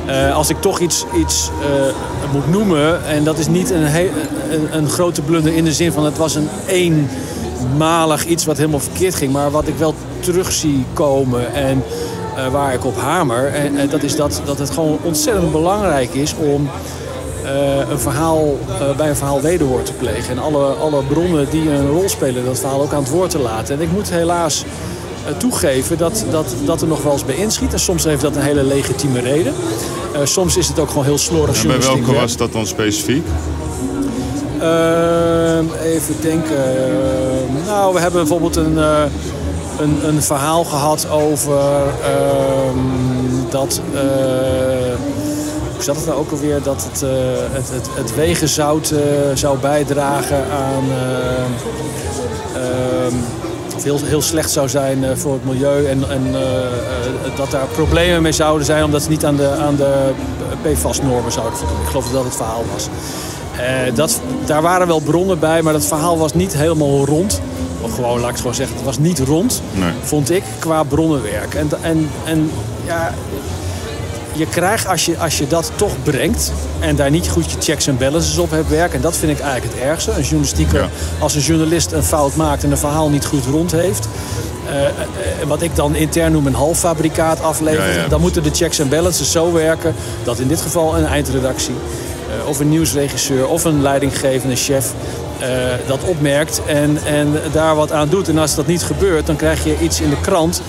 Eh, 0.05 0.35
als 0.35 0.49
ik 0.49 0.61
toch 0.61 0.79
iets, 0.79 1.05
iets 1.19 1.49
eh, 1.61 2.33
moet 2.33 2.51
noemen, 2.51 3.05
en 3.05 3.23
dat 3.23 3.37
is 3.37 3.47
niet 3.47 3.69
een, 3.69 3.83
he- 3.85 4.11
een, 4.51 4.77
een 4.77 4.89
grote 4.89 5.21
blunder 5.21 5.55
in 5.55 5.63
de 5.63 5.73
zin 5.73 5.91
van 5.91 6.05
het 6.05 6.17
was 6.17 6.35
een 6.35 6.49
eenmalig 6.65 8.25
iets 8.25 8.45
wat 8.45 8.57
helemaal 8.57 8.79
verkeerd 8.79 9.15
ging, 9.15 9.31
maar 9.31 9.51
wat 9.51 9.67
ik 9.67 9.77
wel 9.77 9.93
terug 10.19 10.51
zie 10.51 10.85
komen 10.93 11.53
en 11.53 11.83
eh, 12.37 12.47
waar 12.47 12.73
ik 12.73 12.85
op 12.85 12.97
hamer, 12.97 13.53
en, 13.53 13.77
en 13.77 13.89
dat 13.89 14.03
is 14.03 14.15
dat, 14.15 14.41
dat 14.45 14.59
het 14.59 14.69
gewoon 14.69 14.99
ontzettend 15.03 15.51
belangrijk 15.51 16.13
is 16.13 16.35
om 16.35 16.69
eh, 17.43 17.89
een 17.89 17.99
verhaal, 17.99 18.57
eh, 18.79 18.95
bij 18.95 19.09
een 19.09 19.15
verhaal 19.15 19.41
wederhoor 19.41 19.83
te 19.83 19.93
plegen. 19.93 20.29
En 20.29 20.39
alle, 20.39 20.65
alle 20.65 21.03
bronnen 21.03 21.49
die 21.49 21.69
een 21.69 21.89
rol 21.89 22.09
spelen, 22.09 22.45
dat 22.45 22.59
verhaal 22.59 22.81
ook 22.81 22.93
aan 22.93 23.03
het 23.03 23.09
woord 23.09 23.29
te 23.29 23.39
laten. 23.39 23.75
En 23.75 23.81
ik 23.81 23.91
moet 23.91 24.09
helaas 24.09 24.65
toegeven 25.37 25.97
dat, 25.97 26.25
dat, 26.31 26.55
dat 26.65 26.81
er 26.81 26.87
nog 26.87 27.03
wel 27.03 27.11
eens 27.11 27.25
bij 27.25 27.35
inschiet. 27.35 27.73
En 27.73 27.79
soms 27.79 28.03
heeft 28.03 28.21
dat 28.21 28.35
een 28.35 28.41
hele 28.41 28.63
legitieme 28.63 29.19
reden. 29.19 29.53
Soms 30.23 30.57
is 30.57 30.67
het 30.67 30.79
ook 30.79 30.89
gewoon 30.89 31.03
heel 31.03 31.17
slordig 31.17 31.61
En 31.61 31.67
bij 31.67 31.79
welke 31.79 32.13
was 32.13 32.37
dat 32.37 32.51
dan 32.51 32.67
specifiek? 32.67 33.25
Ehm, 34.59 35.65
even 35.83 36.15
denken. 36.21 36.57
Ehm, 36.57 37.65
nou, 37.65 37.93
we 37.93 37.99
hebben 37.99 38.19
bijvoorbeeld 38.19 38.55
een, 38.55 38.77
een, 39.79 40.07
een 40.07 40.21
verhaal 40.23 40.63
gehad 40.63 41.09
over 41.09 41.61
ehm, 42.03 42.79
dat. 43.49 43.81
eh, 43.93 44.01
hoe 45.73 45.85
zat 45.85 45.95
het 45.95 46.05
nou 46.05 46.19
ook 46.19 46.31
alweer? 46.31 46.61
Dat 46.63 46.87
het, 46.91 47.01
eh, 47.03 47.09
het, 47.51 47.69
het, 47.69 47.87
het 47.93 48.15
wegenzout 48.15 48.89
eh, 48.89 48.99
zou 49.33 49.57
bijdragen 49.57 50.43
aan. 50.51 50.83
of 53.75 53.83
heel, 53.83 53.99
heel 54.03 54.21
slecht 54.21 54.51
zou 54.51 54.69
zijn 54.69 55.17
voor 55.17 55.33
het 55.33 55.45
milieu. 55.45 55.85
En, 55.85 56.09
en 56.09 56.35
dat 57.35 57.51
daar 57.51 57.65
problemen 57.65 58.21
mee 58.21 58.31
zouden 58.31 58.65
zijn 58.65 58.83
omdat 58.83 59.03
ze 59.03 59.09
niet 59.09 59.25
aan 59.25 59.35
de, 59.35 59.49
aan 59.49 59.75
de 59.75 60.13
PFAS-normen 60.61 61.31
zouden 61.31 61.57
voldoen. 61.57 61.81
Ik 61.81 61.87
geloof 61.87 62.03
dat 62.03 62.13
dat 62.13 62.23
het 62.23 62.35
verhaal 62.35 62.63
was. 62.73 62.87
Dat, 63.93 64.21
daar 64.45 64.61
waren 64.61 64.87
wel 64.87 64.99
bronnen 64.99 65.39
bij, 65.39 65.61
maar 65.61 65.73
dat 65.73 65.85
verhaal 65.85 66.17
was 66.17 66.33
niet 66.33 66.53
helemaal 66.53 67.05
rond. 67.05 67.41
Of 67.81 67.93
gewoon, 67.95 68.19
laat 68.19 68.29
ik 68.29 68.37
gewoon 68.37 68.55
zeggen, 68.55 68.75
het 68.75 68.85
was 68.85 68.97
niet 68.97 69.19
rond, 69.19 69.61
Nee. 69.73 69.91
vond 70.03 70.31
ik, 70.31 70.43
qua 70.59 70.83
bronnenwerk. 70.83 71.53
En, 71.53 71.69
en, 71.81 72.09
en 72.25 72.51
ja, 72.85 73.13
je 74.33 74.45
krijgt 74.45 74.87
als 74.87 75.05
je, 75.05 75.17
als 75.17 75.37
je 75.37 75.47
dat 75.47 75.71
toch 75.75 75.91
brengt 76.03 76.51
en 76.79 76.95
daar 76.95 77.09
niet 77.09 77.29
goed 77.29 77.51
je 77.51 77.57
checks 77.59 77.87
en 77.87 77.97
balances 77.97 78.37
op 78.37 78.51
hebt 78.51 78.69
werken. 78.69 78.95
En 78.95 79.01
dat 79.01 79.17
vind 79.17 79.31
ik 79.31 79.39
eigenlijk 79.39 79.73
het 79.73 79.83
ergste. 79.83 80.11
Een 80.11 80.21
journalistieke, 80.21 80.75
Ja. 80.77 80.89
Als 81.19 81.35
een 81.35 81.41
journalist 81.41 81.91
een 81.91 82.03
fout 82.03 82.35
maakt 82.35 82.63
en 82.63 82.71
een 82.71 82.77
verhaal 82.77 83.09
niet 83.09 83.25
goed 83.25 83.45
rond 83.45 83.71
heeft. 83.71 84.07
eh, 84.69 84.85
eh, 84.85 84.91
wat 85.47 85.61
ik 85.61 85.75
dan 85.75 85.95
intern 85.95 86.31
noem 86.31 86.47
een 86.47 86.53
halffabrikaat 86.55 87.41
aflevert. 87.41 87.95
Ja, 87.95 88.01
ja. 88.01 88.07
Dan 88.07 88.21
moeten 88.21 88.43
de 88.43 88.49
checks 88.53 88.79
en 88.79 88.89
balances 88.89 89.31
zo 89.31 89.51
werken 89.53 89.95
dat 90.23 90.39
in 90.39 90.47
dit 90.47 90.61
geval 90.61 90.97
een 90.97 91.05
eindredactie 91.05 91.75
eh, 92.41 92.49
of 92.49 92.59
een 92.59 92.69
nieuwsregisseur 92.69 93.47
of 93.47 93.63
een 93.63 93.81
leidinggevende 93.81 94.55
chef 94.55 94.93
eh, 95.39 95.87
dat 95.87 96.03
opmerkt 96.03 96.61
en, 96.65 96.97
en 97.05 97.27
daar 97.51 97.75
wat 97.75 97.91
aan 97.91 98.09
doet. 98.09 98.29
En 98.29 98.37
als 98.37 98.55
dat 98.55 98.67
niet 98.67 98.83
gebeurt, 98.83 99.25
dan 99.25 99.35
krijg 99.35 99.63
je 99.63 99.75
iets 99.81 100.01
in 100.01 100.09
de 100.09 100.21
krant 100.21 100.61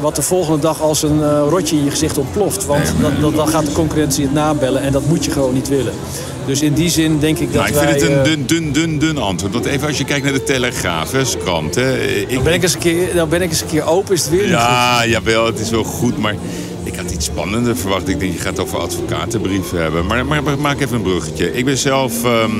wat 0.00 0.16
de 0.16 0.22
volgende 0.22 0.60
dag 0.60 0.80
als 0.82 1.02
een 1.02 1.22
eh, 1.22 1.42
rotje 1.48 1.76
in 1.76 1.84
je 1.84 1.90
gezicht 1.90 2.18
ontploft. 2.18 2.66
Want 2.66 2.94
dat, 3.00 3.20
dat, 3.20 3.34
dan 3.34 3.48
gaat 3.48 3.66
de 3.66 3.72
concurrentie 3.72 4.24
het 4.24 4.32
nabellen 4.32 4.82
en 4.82 4.92
dat 4.92 5.06
moet 5.06 5.24
je 5.24 5.30
gewoon 5.30 5.54
niet 5.54 5.68
willen. 5.68 5.92
Dus 6.46 6.62
in 6.62 6.72
die 6.72 6.88
zin 6.88 7.18
denk 7.18 7.38
ik 7.38 7.52
dat 7.52 7.54
Nou, 7.54 7.68
ik 7.68 7.74
wij... 7.74 7.88
vind 7.88 8.00
het 8.00 8.10
een 8.10 8.18
eh, 8.18 8.24
dun, 8.24 8.46
dun, 8.46 8.72
dun, 8.72 8.98
dun 8.98 9.18
antwoord. 9.18 9.52
Want 9.52 9.64
even 9.64 9.86
als 9.86 9.98
je 9.98 10.04
kijkt 10.04 10.24
naar 10.24 10.32
de 10.32 10.42
Telegraaf, 10.42 11.12
hè, 11.12 11.22
krant. 11.42 11.74
Hè, 11.74 11.98
ik, 11.98 12.34
dan 12.34 12.42
ben 12.42 12.52
ik 12.52 12.62
eens 12.62 12.74
een 12.74 12.80
keer, 12.80 13.14
dan 13.14 13.28
ben 13.28 13.42
ik 13.42 13.50
eens 13.50 13.60
een 13.60 13.66
keer 13.66 13.86
open, 13.86 14.14
is 14.14 14.20
het 14.20 14.30
weer 14.30 14.42
niet. 14.42 14.50
Ja, 14.50 15.06
jawel, 15.06 15.46
het 15.46 15.58
is 15.58 15.70
wel 15.70 15.84
goed, 15.84 16.18
maar 16.18 16.34
ik 16.82 16.96
had 16.96 17.10
iets 17.10 17.24
spannender 17.24 17.76
verwacht. 17.76 18.08
Ik 18.08 18.20
denk, 18.20 18.32
je 18.32 18.38
gaat 18.38 18.56
het 18.56 18.60
over 18.60 18.78
advocatenbrieven 18.78 19.82
hebben. 19.82 20.06
Maar, 20.06 20.26
maar, 20.26 20.42
maar 20.42 20.58
maak 20.58 20.80
even 20.80 20.96
een 20.96 21.02
bruggetje. 21.02 21.56
Ik 21.56 21.64
ben 21.64 21.78
zelf 21.78 22.24
ehm, 22.24 22.50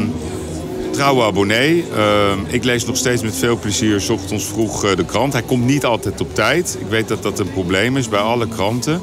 trouwe 0.99 1.25
abonnee. 1.25 1.85
Ehm, 1.97 2.39
ik 2.47 2.65
lees 2.65 2.85
nog 2.85 2.97
steeds 2.97 3.23
met 3.23 3.37
veel 3.37 3.57
plezier 3.59 4.01
's 4.01 4.09
ochtends 4.09 4.45
vroeg 4.45 4.85
eh, 4.85 4.97
de 4.97 5.05
krant. 5.05 5.33
Hij 5.33 5.43
komt 5.43 5.65
niet 5.65 5.85
altijd 5.85 6.21
op 6.21 6.35
tijd. 6.35 6.77
Ik 6.81 6.87
weet 6.89 7.09
dat 7.09 7.23
dat 7.23 7.39
een 7.39 7.51
probleem 7.51 7.97
is 7.97 8.09
bij 8.09 8.21
alle 8.21 8.49
kranten. 8.49 9.01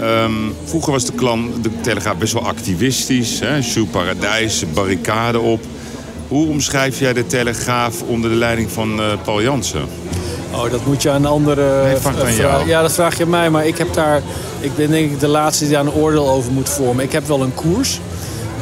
Ehm, 0.00 0.32
vroeger 0.64 0.92
was 0.92 1.04
de, 1.04 1.12
klan, 1.12 1.50
de 1.62 1.70
Telegraaf 1.80 2.16
best 2.16 2.32
wel 2.32 2.46
activistisch. 2.46 3.40
Hè? 3.40 3.62
Sjoe 3.62 3.86
Paradijs, 3.86 4.64
barricade 4.74 5.38
op. 5.40 5.60
Hoe 6.28 6.48
omschrijf 6.48 6.98
jij 6.98 7.12
de 7.12 7.26
Telegraaf 7.26 8.02
onder 8.06 8.30
de 8.30 8.36
leiding 8.36 8.70
van 8.70 9.00
eh, 9.00 9.06
Paul 9.24 9.42
Jansen? 9.42 9.84
Oh, 10.52 10.70
dat 10.70 10.86
moet 10.86 11.02
je 11.02 11.10
aan 11.10 11.26
andere 11.26 11.82
Nee, 11.84 11.96
vraag 11.96 12.14
eh, 12.14 12.20
aan 12.20 12.26
vra- 12.32 12.42
jou. 12.42 12.68
Ja, 12.68 12.82
dat 12.82 12.92
vraag 12.92 13.16
je 13.16 13.22
aan 13.24 13.30
mij. 13.30 13.50
Maar 13.50 13.66
ik 13.66 13.78
heb 13.78 13.94
daar. 13.94 14.22
Ik 14.60 14.76
ben 14.76 14.90
denk 14.90 15.10
ik 15.12 15.20
de 15.20 15.28
laatste 15.28 15.64
die 15.64 15.72
daar 15.72 15.82
een 15.84 15.92
oordeel 15.92 16.28
over 16.30 16.52
moet 16.52 16.68
vormen. 16.68 17.04
Ik 17.04 17.12
heb 17.12 17.26
wel 17.26 17.42
een 17.42 17.54
koers. 17.54 18.00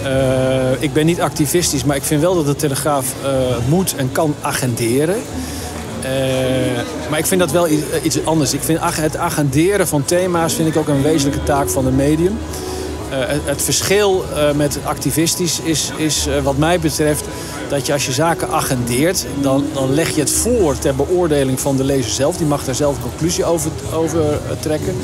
Eh, 0.05 0.83
ik 0.83 0.93
ben 0.93 1.07
niet 1.07 1.21
activistisch, 1.21 1.85
maar 1.85 1.97
ik 1.97 2.03
vind 2.03 2.21
wel 2.21 2.35
dat 2.35 2.47
de 2.47 2.57
Telegraaf 2.57 3.15
eh, 3.25 3.31
moet 3.69 3.95
en 3.97 4.13
kan 4.13 4.35
agenderen. 4.41 5.17
Eh, 6.03 6.11
maar 7.11 7.19
ik 7.19 7.27
vind 7.27 7.41
dat 7.41 7.51
wel 7.51 7.69
iets 8.03 8.25
anders. 8.25 8.53
Ik 8.53 8.63
vind 8.63 8.79
het 8.83 9.17
agenderen 9.17 9.89
van 9.89 10.05
thema's 10.05 10.55
vind 10.55 10.69
ik 10.69 10.77
ook 10.77 10.89
een 10.89 11.03
wezenlijke 11.03 11.43
taak 11.43 11.71
van 11.71 11.87
een 11.87 11.97
medium. 11.97 12.39
het, 13.11 13.41
het, 13.45 13.63
verschil 13.63 14.25
met 14.55 14.79
activistisch 14.85 15.61
is, 15.61 15.93
is 15.97 16.29
wat 16.43 16.57
mij 16.57 16.81
betreft 16.81 17.25
dat 17.69 17.87
je 17.87 17.93
als 17.93 18.07
je 18.07 18.13
zaken 18.13 18.49
agendeert, 18.49 19.27
dan, 19.41 19.65
dan 19.73 19.95
leg 19.95 20.15
je 20.15 20.21
het 20.21 20.31
voor 20.31 20.79
ter 20.79 20.95
beoordeling 20.95 21.61
van 21.61 21.77
de 21.77 21.85
lezer 21.85 22.11
zelf. 22.11 22.37
Die 22.37 22.47
mag 22.47 22.65
daar 22.65 22.75
zelf 22.75 22.97
een 22.97 23.03
conclusie 23.03 23.45
over, 23.45 23.71
over 23.93 24.41
trekken. 24.61 24.95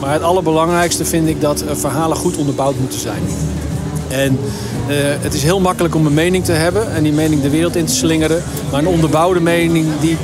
Maar 0.00 0.12
het 0.12 0.22
allerbelangrijkste 0.22 1.04
vind 1.04 1.28
ik 1.28 1.40
dat 1.40 1.64
verhalen 1.72 2.16
goed 2.16 2.36
onderbouwd 2.36 2.78
moeten 2.78 3.00
zijn. 3.00 3.22
En 4.08 4.38
uh, 4.88 4.96
het 5.20 5.34
is 5.34 5.42
heel 5.42 5.60
makkelijk 5.60 5.94
om 5.94 6.06
een 6.06 6.14
mening 6.14 6.44
te 6.44 6.52
hebben 6.52 6.94
en 6.94 7.02
die 7.02 7.12
mening 7.12 7.42
de 7.42 7.50
wereld 7.50 7.76
in 7.76 7.84
te 7.84 7.94
slingeren. 7.94 8.42
Maar 8.70 8.80
een 8.80 8.86
onderbouwde 8.86 9.40
mening, 9.40 9.86
die, 10.00 10.16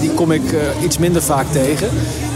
die 0.00 0.10
kom 0.10 0.32
ik 0.32 0.52
uh, 0.52 0.60
iets 0.82 0.98
minder 0.98 1.22
vaak 1.22 1.46
tegen. 1.52 1.88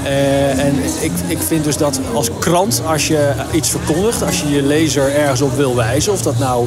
Uh, 0.05 0.65
en 0.65 0.75
ik, 1.01 1.13
ik 1.27 1.39
vind 1.39 1.65
dus 1.65 1.77
dat 1.77 2.01
als 2.15 2.31
krant, 2.39 2.83
als 2.87 3.09
je 3.09 3.33
iets 3.53 3.71
verkondigt, 3.71 4.23
als 4.23 4.41
je 4.41 4.49
je 4.49 4.63
lezer 4.63 5.15
ergens 5.15 5.41
op 5.41 5.57
wil 5.57 5.77
wijzen, 5.77 6.13
of 6.13 6.23
dat 6.23 6.39
nou 6.39 6.67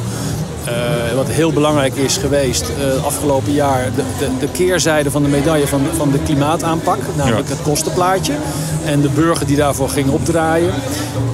uh, 0.68 1.14
wat 1.14 1.28
heel 1.28 1.52
belangrijk 1.52 1.94
is 1.94 2.16
geweest 2.16 2.70
uh, 2.78 3.04
afgelopen 3.04 3.52
jaar, 3.52 3.84
de, 3.94 4.02
de, 4.18 4.28
de, 4.40 4.48
keerzijde 4.52 5.10
van 5.10 5.22
de 5.22 5.28
medaille 5.28 5.66
van, 5.66 5.80
van 5.96 6.10
de 6.10 6.18
klimaataanpak, 6.18 6.98
namelijk 7.16 7.48
het 7.48 7.62
kostenplaatje. 7.62 8.32
En 8.84 9.00
de 9.00 9.08
burger 9.08 9.46
die 9.46 9.56
daarvoor 9.56 9.88
ging 9.88 10.10
opdraaien. 10.10 10.72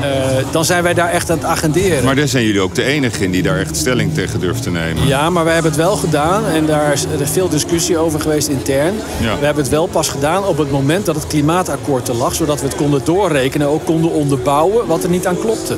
Uh, 0.01 0.07
dan 0.51 0.65
zijn 0.65 0.83
wij 0.83 0.95
daar 0.95 1.11
echt 1.11 1.31
aan 1.31 1.37
het 1.37 1.47
agenderen. 1.47 2.05
Maar 2.05 2.17
daar 2.17 2.29
zijn 2.29 2.45
jullie 2.45 2.61
ook 2.61 2.75
de 2.75 2.83
enige 2.83 3.25
in 3.25 3.31
die 3.31 3.43
daar 3.43 3.59
echt 3.59 3.77
stelling 3.77 4.15
tegen 4.15 4.41
durft 4.41 4.63
te 4.63 4.71
nemen. 4.71 5.07
Ja, 5.07 5.31
maar 5.31 5.45
wij 5.45 5.53
hebben 5.53 5.73
het 5.73 5.81
wel 5.81 5.97
gedaan. 5.97 6.47
En 6.47 6.67
daar 6.67 6.93
is 6.93 7.05
er 7.05 7.29
veel 7.29 7.49
discussie 7.49 7.99
over 7.99 8.21
geweest 8.21 8.49
intern. 8.49 8.95
Ja. 9.21 9.39
We 9.39 9.45
hebben 9.45 9.63
het 9.63 9.73
wel 9.73 9.87
pas 9.87 10.09
gedaan 10.09 10.47
op 10.47 10.59
het 10.59 10.71
moment 10.71 11.07
dat 11.07 11.15
het 11.15 11.27
klimaatakkoord 11.27 12.09
er 12.09 12.15
lag. 12.15 12.35
Zodat 12.35 12.61
we 12.61 12.67
het 12.67 12.77
konden 12.77 13.01
doorrekenen 13.05 13.67
en 13.67 13.73
ook 13.73 13.85
konden 13.85 14.11
onderbouwen 14.11 14.87
wat 14.87 15.03
er 15.03 15.11
niet 15.11 15.27
aan 15.27 15.39
klopte. 15.39 15.77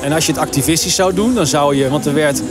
En 0.00 0.12
als 0.12 0.26
je 0.26 0.32
het 0.32 0.40
activistisch 0.40 0.94
zou 0.94 1.14
doen, 1.14 1.34
dan 1.34 1.46
zou 1.46 1.76
je... 1.76 1.88
Want 1.88 2.06
er 2.06 2.14
werd 2.14 2.42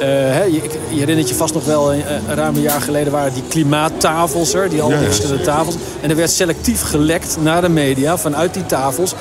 uh, 0.00 0.46
je, 0.46 0.60
je, 0.88 0.98
herinnert 0.98 1.28
je 1.28 1.34
vast 1.34 1.54
nog 1.54 1.64
wel, 1.64 1.94
uh, 1.94 2.00
ruim 2.28 2.54
een 2.54 2.62
jaar 2.62 2.80
geleden 2.80 3.12
waren 3.12 3.34
die 3.34 3.42
klimaattafels 3.48 4.54
er, 4.54 4.68
die 4.68 4.82
al 4.82 4.90
verschillende 4.90 5.44
tafels. 5.44 5.74
En 6.00 6.10
er 6.10 6.16
werd 6.16 6.30
selectief 6.30 6.82
gelekt 6.82 7.36
naar 7.40 7.60
de 7.60 7.68
media 7.68 8.13
vanuit 8.18 8.54
die 8.54 8.66
tafels. 8.66 9.14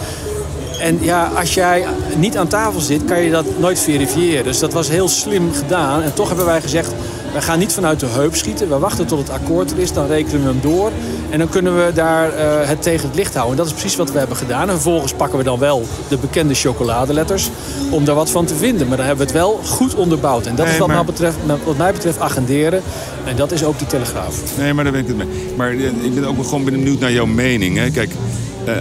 En 0.79 0.97
ja, 1.01 1.31
als 1.35 1.53
jij 1.53 1.85
niet 2.17 2.38
aan 2.38 2.47
tafel 2.47 2.79
zit, 2.79 3.05
kan 3.05 3.21
je 3.21 3.31
dat 3.31 3.45
nooit 3.59 3.79
verifiëren. 3.79 4.43
Dus 4.43 4.59
dat 4.59 4.73
was 4.73 4.89
heel 4.89 5.07
slim 5.07 5.53
gedaan. 5.53 6.01
En 6.01 6.13
toch 6.13 6.27
hebben 6.27 6.45
wij 6.45 6.62
gezegd, 6.62 6.91
wij 7.33 7.41
gaan 7.41 7.59
niet 7.59 7.73
vanuit 7.73 8.00
de 8.00 8.05
heup 8.05 8.35
schieten. 8.35 8.69
We 8.69 8.79
wachten 8.79 9.05
tot 9.05 9.19
het 9.19 9.29
akkoord 9.29 9.71
er 9.71 9.79
is, 9.79 9.93
dan 9.93 10.07
rekenen 10.07 10.41
we 10.41 10.47
hem 10.47 10.62
door. 10.62 10.91
En 11.29 11.39
dan 11.39 11.50
kunnen 11.50 11.85
we 11.85 11.91
daar 11.93 12.27
uh, 12.27 12.67
het 12.67 12.81
tegen 12.81 13.07
het 13.07 13.15
licht 13.15 13.33
houden. 13.33 13.51
En 13.51 13.63
dat 13.63 13.73
is 13.73 13.79
precies 13.79 13.97
wat 13.97 14.12
we 14.12 14.19
hebben 14.19 14.38
gedaan. 14.38 14.62
En 14.62 14.73
vervolgens 14.73 15.13
pakken 15.13 15.38
we 15.38 15.43
dan 15.43 15.59
wel 15.59 15.88
de 16.07 16.17
bekende 16.17 16.53
chocoladeletters 16.53 17.50
om 17.89 18.05
daar 18.05 18.15
wat 18.15 18.29
van 18.29 18.45
te 18.45 18.55
vinden. 18.55 18.88
Maar 18.88 18.97
dan 18.97 19.05
hebben 19.05 19.27
we 19.27 19.31
het 19.31 19.41
wel 19.41 19.59
goed 19.65 19.95
onderbouwd. 19.95 20.45
En 20.45 20.55
dat 20.55 20.65
nee, 20.65 20.73
is 20.73 20.79
wat, 20.79 20.88
maar... 20.88 21.05
betreft, 21.05 21.38
wat 21.63 21.77
mij 21.77 21.91
betreft 21.91 22.19
agenderen. 22.19 22.81
En 23.25 23.35
dat 23.35 23.51
is 23.51 23.63
ook 23.63 23.77
die 23.77 23.88
Telegraaf. 23.88 24.57
Nee, 24.57 24.73
maar 24.73 24.83
daar 24.83 24.93
ben 24.93 25.01
ik 25.01 25.07
het 25.07 25.17
mee. 25.17 25.27
Maar 25.55 25.71
eh, 25.71 25.83
ik 25.85 26.15
ben 26.15 26.25
ook 26.25 26.43
gewoon 26.43 26.63
benieuwd 26.63 27.00
naar 27.00 27.12
jouw 27.12 27.25
mening. 27.25 27.77
Hè? 27.77 27.89
Kijk, 27.89 28.12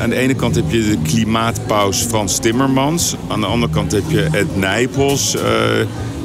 aan 0.01 0.11
de 0.11 0.17
ene 0.17 0.35
kant 0.35 0.55
heb 0.55 0.71
je 0.71 0.83
de 0.83 0.99
klimaatpaus 1.03 2.01
Frans 2.03 2.39
Timmermans. 2.39 3.17
Aan 3.29 3.41
de 3.41 3.47
andere 3.47 3.73
kant 3.73 3.93
heb 3.93 4.05
je 4.09 4.29
Ed 4.33 4.57
Nijpels... 4.57 5.35
Uh, 5.35 5.43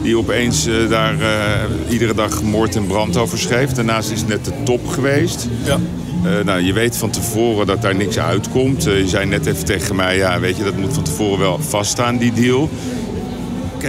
die 0.01 0.17
opeens 0.17 0.67
uh, 0.67 0.89
daar 0.89 1.15
iedere 1.89 2.13
dag 2.13 2.43
moord 2.43 2.75
en 2.75 2.87
brand 2.87 3.17
over 3.17 3.39
schreef. 3.39 3.71
Daarnaast 3.71 4.11
is 4.11 4.25
net 4.25 4.45
de 4.45 4.51
top 4.63 4.87
geweest. 4.87 5.47
Ja. 5.63 5.79
Uh, 6.25 6.43
nou, 6.45 6.61
je 6.61 6.73
weet 6.73 6.97
van 6.97 7.09
tevoren 7.09 7.67
dat 7.67 7.81
daar 7.81 7.95
niks 7.95 8.19
uitkomt. 8.19 8.87
Uh, 8.87 8.99
je 8.99 9.07
zei 9.07 9.25
net 9.25 9.45
even 9.45 9.65
tegen 9.65 9.95
mij, 9.95 10.17
ja, 10.17 10.39
weet 10.39 10.57
je, 10.57 10.63
dat 10.63 10.77
moet 10.77 10.93
van 10.93 11.03
tevoren 11.03 11.39
wel 11.39 11.59
vaststaan, 11.59 12.17
die 12.17 12.33
deal. 12.33 12.69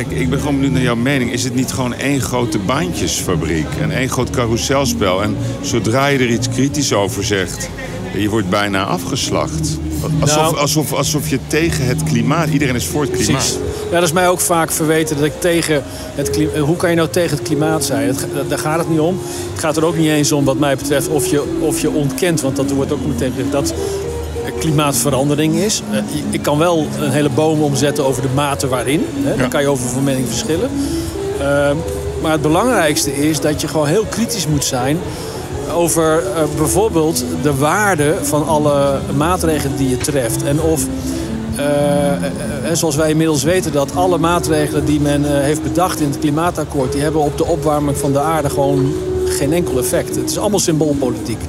Kijk, 0.04 0.10
ik 0.10 0.30
ben 0.30 0.38
gewoon 0.38 0.54
benieuwd 0.54 0.72
naar 0.72 0.82
jouw 0.82 0.96
mening. 0.96 1.32
Is 1.32 1.44
het 1.44 1.54
niet 1.54 1.72
gewoon 1.72 1.94
één 1.94 2.20
grote 2.20 2.58
baantjesfabriek 2.58 3.66
en 3.80 3.90
één 3.90 4.08
groot 4.08 4.30
carouselspel? 4.30 5.22
En 5.22 5.36
zodra 5.60 6.06
je 6.06 6.18
er 6.18 6.28
iets 6.28 6.48
kritisch 6.48 6.92
over 6.92 7.24
zegt, 7.24 7.70
je 8.16 8.28
wordt 8.28 8.50
bijna 8.50 8.84
afgeslacht. 8.84 9.78
Alsof, 10.20 10.36
nou, 10.36 10.56
alsof, 10.56 10.92
alsof 10.92 11.28
je 11.28 11.38
tegen 11.46 11.86
het 11.86 12.02
klimaat... 12.02 12.48
Iedereen 12.48 12.74
is 12.74 12.86
voor 12.86 13.02
het 13.02 13.10
klimaat. 13.10 13.32
Precies. 13.32 13.58
Ja, 13.90 13.94
dat 13.94 14.02
is 14.02 14.12
mij 14.12 14.28
ook 14.28 14.40
vaak 14.40 14.70
verweten 14.70 15.16
dat 15.16 15.24
ik 15.24 15.40
tegen 15.40 15.82
het 16.14 16.30
klimaat... 16.30 16.56
Hoe 16.56 16.76
kan 16.76 16.90
je 16.90 16.96
nou 16.96 17.08
tegen 17.08 17.36
het 17.36 17.46
klimaat 17.46 17.84
zijn? 17.84 18.06
Het, 18.06 18.26
daar 18.48 18.58
gaat 18.58 18.78
het 18.78 18.90
niet 18.90 19.00
om. 19.00 19.18
Het 19.50 19.60
gaat 19.60 19.76
er 19.76 19.84
ook 19.84 19.96
niet 19.96 20.08
eens 20.08 20.32
om 20.32 20.44
wat 20.44 20.58
mij 20.58 20.76
betreft 20.76 21.08
of 21.08 21.26
je, 21.26 21.58
of 21.60 21.80
je 21.80 21.90
ontkent. 21.90 22.40
Want 22.40 22.56
dat 22.56 22.70
wordt 22.70 22.92
ook 22.92 23.06
meteen 23.06 23.32
dat 23.50 23.74
klimaatverandering 24.58 25.54
is. 25.54 25.82
Uh, 25.90 25.98
ik 26.30 26.42
kan 26.42 26.58
wel 26.58 26.86
een 27.00 27.10
hele 27.10 27.30
boom 27.30 27.62
omzetten 27.62 28.06
over 28.06 28.22
de 28.22 28.28
mate 28.34 28.68
waarin. 28.68 29.04
Hè. 29.14 29.36
Daar 29.36 29.48
kan 29.48 29.60
je 29.60 29.68
over 29.68 29.88
van 29.88 30.04
mening 30.04 30.26
verschillen. 30.26 30.70
Uh, 31.40 31.70
maar 32.22 32.32
het 32.32 32.42
belangrijkste 32.42 33.28
is 33.28 33.40
dat 33.40 33.60
je 33.60 33.68
gewoon 33.68 33.86
heel 33.86 34.04
kritisch 34.08 34.46
moet 34.46 34.64
zijn 34.64 34.98
over 35.74 36.22
uh, 36.22 36.56
bijvoorbeeld 36.56 37.24
de 37.42 37.54
waarde 37.54 38.14
van 38.22 38.46
alle 38.46 38.98
maatregelen 39.16 39.76
die 39.76 39.88
je 39.88 39.96
treft. 39.96 40.42
En 40.42 40.60
of, 40.60 40.86
uh, 41.58 42.72
zoals 42.72 42.96
wij 42.96 43.10
inmiddels 43.10 43.42
weten, 43.42 43.72
dat 43.72 43.94
alle 43.94 44.18
maatregelen 44.18 44.84
die 44.84 45.00
men 45.00 45.42
heeft 45.42 45.62
bedacht 45.62 46.00
in 46.00 46.08
het 46.08 46.18
klimaatakkoord, 46.18 46.92
die 46.92 47.02
hebben 47.02 47.20
op 47.20 47.38
de 47.38 47.46
opwarming 47.46 47.96
van 47.96 48.12
de 48.12 48.20
aarde 48.20 48.50
gewoon 48.50 48.92
geen 49.24 49.52
enkel 49.52 49.78
effect. 49.78 50.16
Het 50.16 50.30
is 50.30 50.38
allemaal 50.38 50.58
symboolpolitiek. 50.58 51.40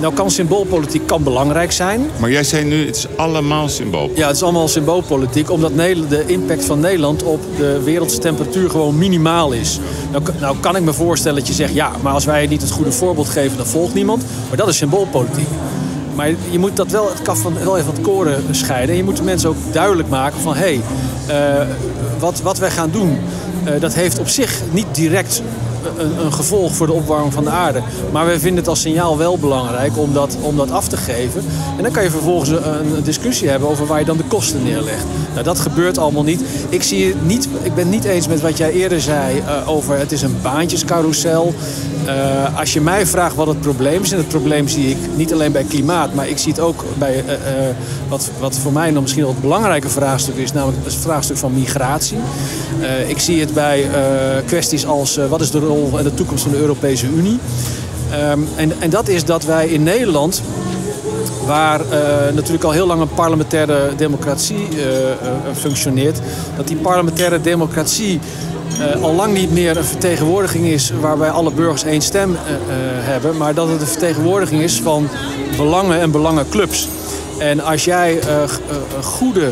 Nou 0.00 0.14
kan 0.14 0.30
symboolpolitiek 0.30 1.06
kan 1.06 1.22
belangrijk 1.22 1.72
zijn. 1.72 2.10
Maar 2.20 2.30
jij 2.30 2.44
zei 2.44 2.64
nu, 2.64 2.86
het 2.86 2.96
is 2.96 3.06
allemaal 3.16 3.68
symbool. 3.68 4.10
Ja, 4.14 4.26
het 4.26 4.36
is 4.36 4.42
allemaal 4.42 4.68
symboolpolitiek. 4.68 5.50
Omdat 5.50 5.72
de 6.08 6.24
impact 6.26 6.64
van 6.64 6.80
Nederland 6.80 7.22
op 7.22 7.40
de 7.56 7.82
wereldse 7.84 8.18
temperatuur 8.18 8.70
gewoon 8.70 8.98
minimaal 8.98 9.52
is. 9.52 9.78
Nou, 10.10 10.22
nou 10.40 10.56
kan 10.60 10.76
ik 10.76 10.82
me 10.82 10.92
voorstellen 10.92 11.38
dat 11.38 11.48
je 11.48 11.54
zegt, 11.54 11.74
ja, 11.74 11.90
maar 12.02 12.12
als 12.12 12.24
wij 12.24 12.46
niet 12.46 12.62
het 12.62 12.70
goede 12.70 12.92
voorbeeld 12.92 13.28
geven, 13.28 13.56
dan 13.56 13.66
volgt 13.66 13.94
niemand. 13.94 14.24
Maar 14.48 14.56
dat 14.56 14.68
is 14.68 14.76
symboolpolitiek. 14.76 15.48
Maar 16.14 16.28
je 16.50 16.58
moet 16.58 16.76
dat 16.76 16.90
wel, 16.90 17.08
het 17.08 17.22
kaf 17.22 17.38
van, 17.38 17.54
wel 17.64 17.78
even 17.78 17.92
het 17.92 18.00
koren 18.00 18.42
scheiden. 18.50 18.90
En 18.90 18.96
je 18.96 19.04
moet 19.04 19.16
de 19.16 19.22
mensen 19.22 19.48
ook 19.48 19.56
duidelijk 19.72 20.08
maken 20.08 20.40
van... 20.40 20.54
hé, 20.54 20.80
hey, 21.28 21.60
uh, 21.60 21.66
wat, 22.18 22.40
wat 22.40 22.58
wij 22.58 22.70
gaan 22.70 22.90
doen, 22.90 23.18
uh, 23.64 23.80
dat 23.80 23.94
heeft 23.94 24.18
op 24.18 24.28
zich 24.28 24.60
niet 24.70 24.86
direct 24.92 25.42
een, 25.98 26.24
een, 26.24 26.32
gevolg 26.32 26.74
voor 26.74 26.86
de 26.86 26.92
opwarming 26.92 27.32
van 27.32 27.44
de 27.44 27.50
aarde. 27.50 27.82
Maar 28.12 28.26
we 28.26 28.38
vinden 28.38 28.58
het 28.58 28.68
als 28.68 28.80
signaal 28.80 29.18
wel 29.18 29.38
belangrijk 29.38 29.98
om 29.98 30.12
dat, 30.12 30.36
om 30.40 30.56
dat 30.56 30.70
af 30.70 30.88
te 30.88 30.96
geven. 30.96 31.44
En 31.76 31.82
dan 31.82 31.92
kan 31.92 32.02
je 32.02 32.10
vervolgens 32.10 32.48
een, 32.50 33.02
discussie 33.02 33.48
hebben 33.48 33.68
over 33.68 33.86
waar 33.86 33.98
je 33.98 34.04
dan 34.04 34.16
de 34.16 34.24
kosten 34.24 34.62
neerlegt. 34.62 35.04
Nou, 35.32 35.44
dat 35.44 35.60
gebeurt 35.60 35.98
allemaal 35.98 36.22
niet. 36.22 36.42
Ik, 36.68 36.82
zie 36.82 37.06
het 37.06 37.26
niet, 37.26 37.48
ik 37.62 37.74
ben 37.74 37.88
niet 37.88 38.04
eens 38.04 38.28
met 38.28 38.40
wat 38.40 38.56
jij 38.56 38.72
eerder 38.72 39.00
zei 39.00 39.38
uh, 39.38 39.68
over 39.68 39.98
het 39.98 40.12
is 40.12 40.22
een 40.22 40.36
baantjescarousel. 40.42 41.54
Uh, 42.06 42.58
als 42.58 42.72
je 42.72 42.80
mij 42.80 43.06
vraagt 43.06 43.34
wat 43.34 43.46
het 43.46 43.60
probleem 43.60 44.02
is, 44.02 44.12
en 44.12 44.18
het 44.18 44.28
probleem 44.28 44.68
zie 44.68 44.90
ik 44.90 44.96
niet 45.16 45.32
alleen 45.32 45.52
bij 45.52 45.64
klimaat, 45.64 46.14
maar 46.14 46.28
ik 46.28 46.38
zie 46.38 46.52
het 46.52 46.60
ook 46.60 46.84
bij 46.98 47.16
uh, 47.16 47.32
wat, 48.08 48.30
wat 48.40 48.56
voor 48.56 48.72
mij 48.72 48.90
nog 48.90 49.02
misschien 49.02 49.22
wel 49.22 49.32
het 49.32 49.40
belangrijke 49.40 49.88
vraagstuk 49.88 50.36
is, 50.36 50.52
namelijk 50.52 50.84
het 50.84 50.94
vraagstuk 50.94 51.36
van 51.36 51.54
migratie. 51.54 52.18
ik 53.06 53.18
zie 53.18 53.40
het 53.40 53.54
bij 53.54 53.86
kwesties 54.46 54.86
als 54.86 55.18
wat 55.28 55.40
is 55.40 55.50
de 55.50 55.58
rol 55.58 55.98
en 55.98 56.04
de 56.04 56.14
toekomst 56.14 56.42
van 56.42 56.52
de 56.52 56.58
Europese 56.58 57.06
Unie. 57.06 57.38
Um, 58.32 58.48
en, 58.56 58.72
en 58.80 58.90
dat 58.90 59.08
is 59.08 59.24
dat 59.24 59.44
wij 59.44 59.68
in 59.68 59.82
Nederland 59.82 60.42
waar 61.46 61.80
natuurlijk 62.34 62.64
al 62.64 62.70
heel 62.70 62.86
lang 62.86 63.00
een 63.00 63.14
parlementaire 63.14 63.90
democratie 63.96 64.68
functioneert, 65.54 66.20
dat 66.56 66.68
die 66.68 66.76
parlementaire 66.76 67.40
democratie 67.40 68.20
al 69.02 69.14
lang 69.14 69.34
niet 69.34 69.52
meer 69.52 69.76
een 69.76 69.84
vertegenwoordiging 69.84 70.66
is 70.66 70.92
waarbij 71.00 71.30
alle 71.30 71.50
burgers 71.50 71.84
één 71.84 72.02
stem 72.02 72.36
hebben, 73.00 73.36
maar 73.36 73.54
dat 73.54 73.68
het 73.68 73.80
een 73.80 73.86
vertegenwoordiging 73.86 74.62
is 74.62 74.80
van 74.80 75.08
belangen 75.56 76.00
en 76.00 76.10
belangenclubs. 76.10 76.88
En 77.38 77.60
als 77.60 77.84
jij 77.84 78.18
goede 79.02 79.50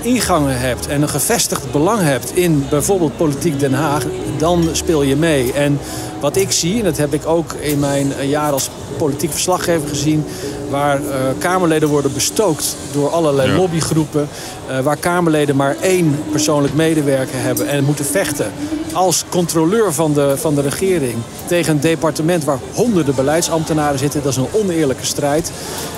ingangen 0.00 0.58
hebt 0.58 0.86
en 0.86 1.02
een 1.02 1.08
gevestigd 1.08 1.72
belang 1.72 2.00
hebt 2.00 2.36
in 2.36 2.66
bijvoorbeeld 2.70 3.16
politiek 3.16 3.60
Den 3.60 3.74
Haag, 3.74 4.04
dan 4.38 4.68
speel 4.72 5.02
je 5.02 5.16
mee. 5.16 5.52
En 5.52 5.78
wat 6.20 6.36
ik 6.36 6.52
zie, 6.52 6.78
en 6.78 6.84
dat 6.84 6.96
heb 6.96 7.14
ik 7.14 7.26
ook 7.26 7.52
in 7.52 7.78
mijn 7.78 8.12
jaar 8.20 8.52
als 8.52 8.70
politiek 8.96 9.30
verslaggever 9.30 9.88
gezien, 9.88 10.24
waar 10.72 11.00
uh, 11.00 11.14
Kamerleden 11.38 11.88
worden 11.88 12.12
bestookt 12.12 12.76
door 12.92 13.10
allerlei 13.10 13.50
ja. 13.50 13.56
lobbygroepen, 13.56 14.28
uh, 14.70 14.78
waar 14.78 14.96
Kamerleden 14.96 15.56
maar 15.56 15.76
één 15.80 16.18
persoonlijk 16.30 16.74
medewerker 16.74 17.42
hebben 17.42 17.68
en 17.68 17.84
moeten 17.84 18.04
vechten 18.04 18.52
als 18.92 19.24
controleur 19.28 19.92
van 19.92 20.12
de, 20.12 20.34
van 20.36 20.54
de 20.54 20.60
regering 20.60 21.16
tegen 21.46 21.74
een 21.74 21.80
departement 21.80 22.44
waar 22.44 22.58
honderden 22.74 23.14
beleidsambtenaren 23.14 23.98
zitten. 23.98 24.22
Dat 24.22 24.32
is 24.32 24.38
een 24.38 24.60
oneerlijke 24.60 25.06
strijd. 25.06 25.52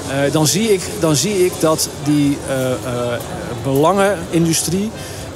Uh, 0.08 0.32
dan, 0.32 0.46
zie 0.46 0.72
ik, 0.72 0.80
dan 1.00 1.16
zie 1.16 1.44
ik 1.44 1.52
dat 1.60 1.88
die 2.04 2.38
belangenindustrie 3.62 4.90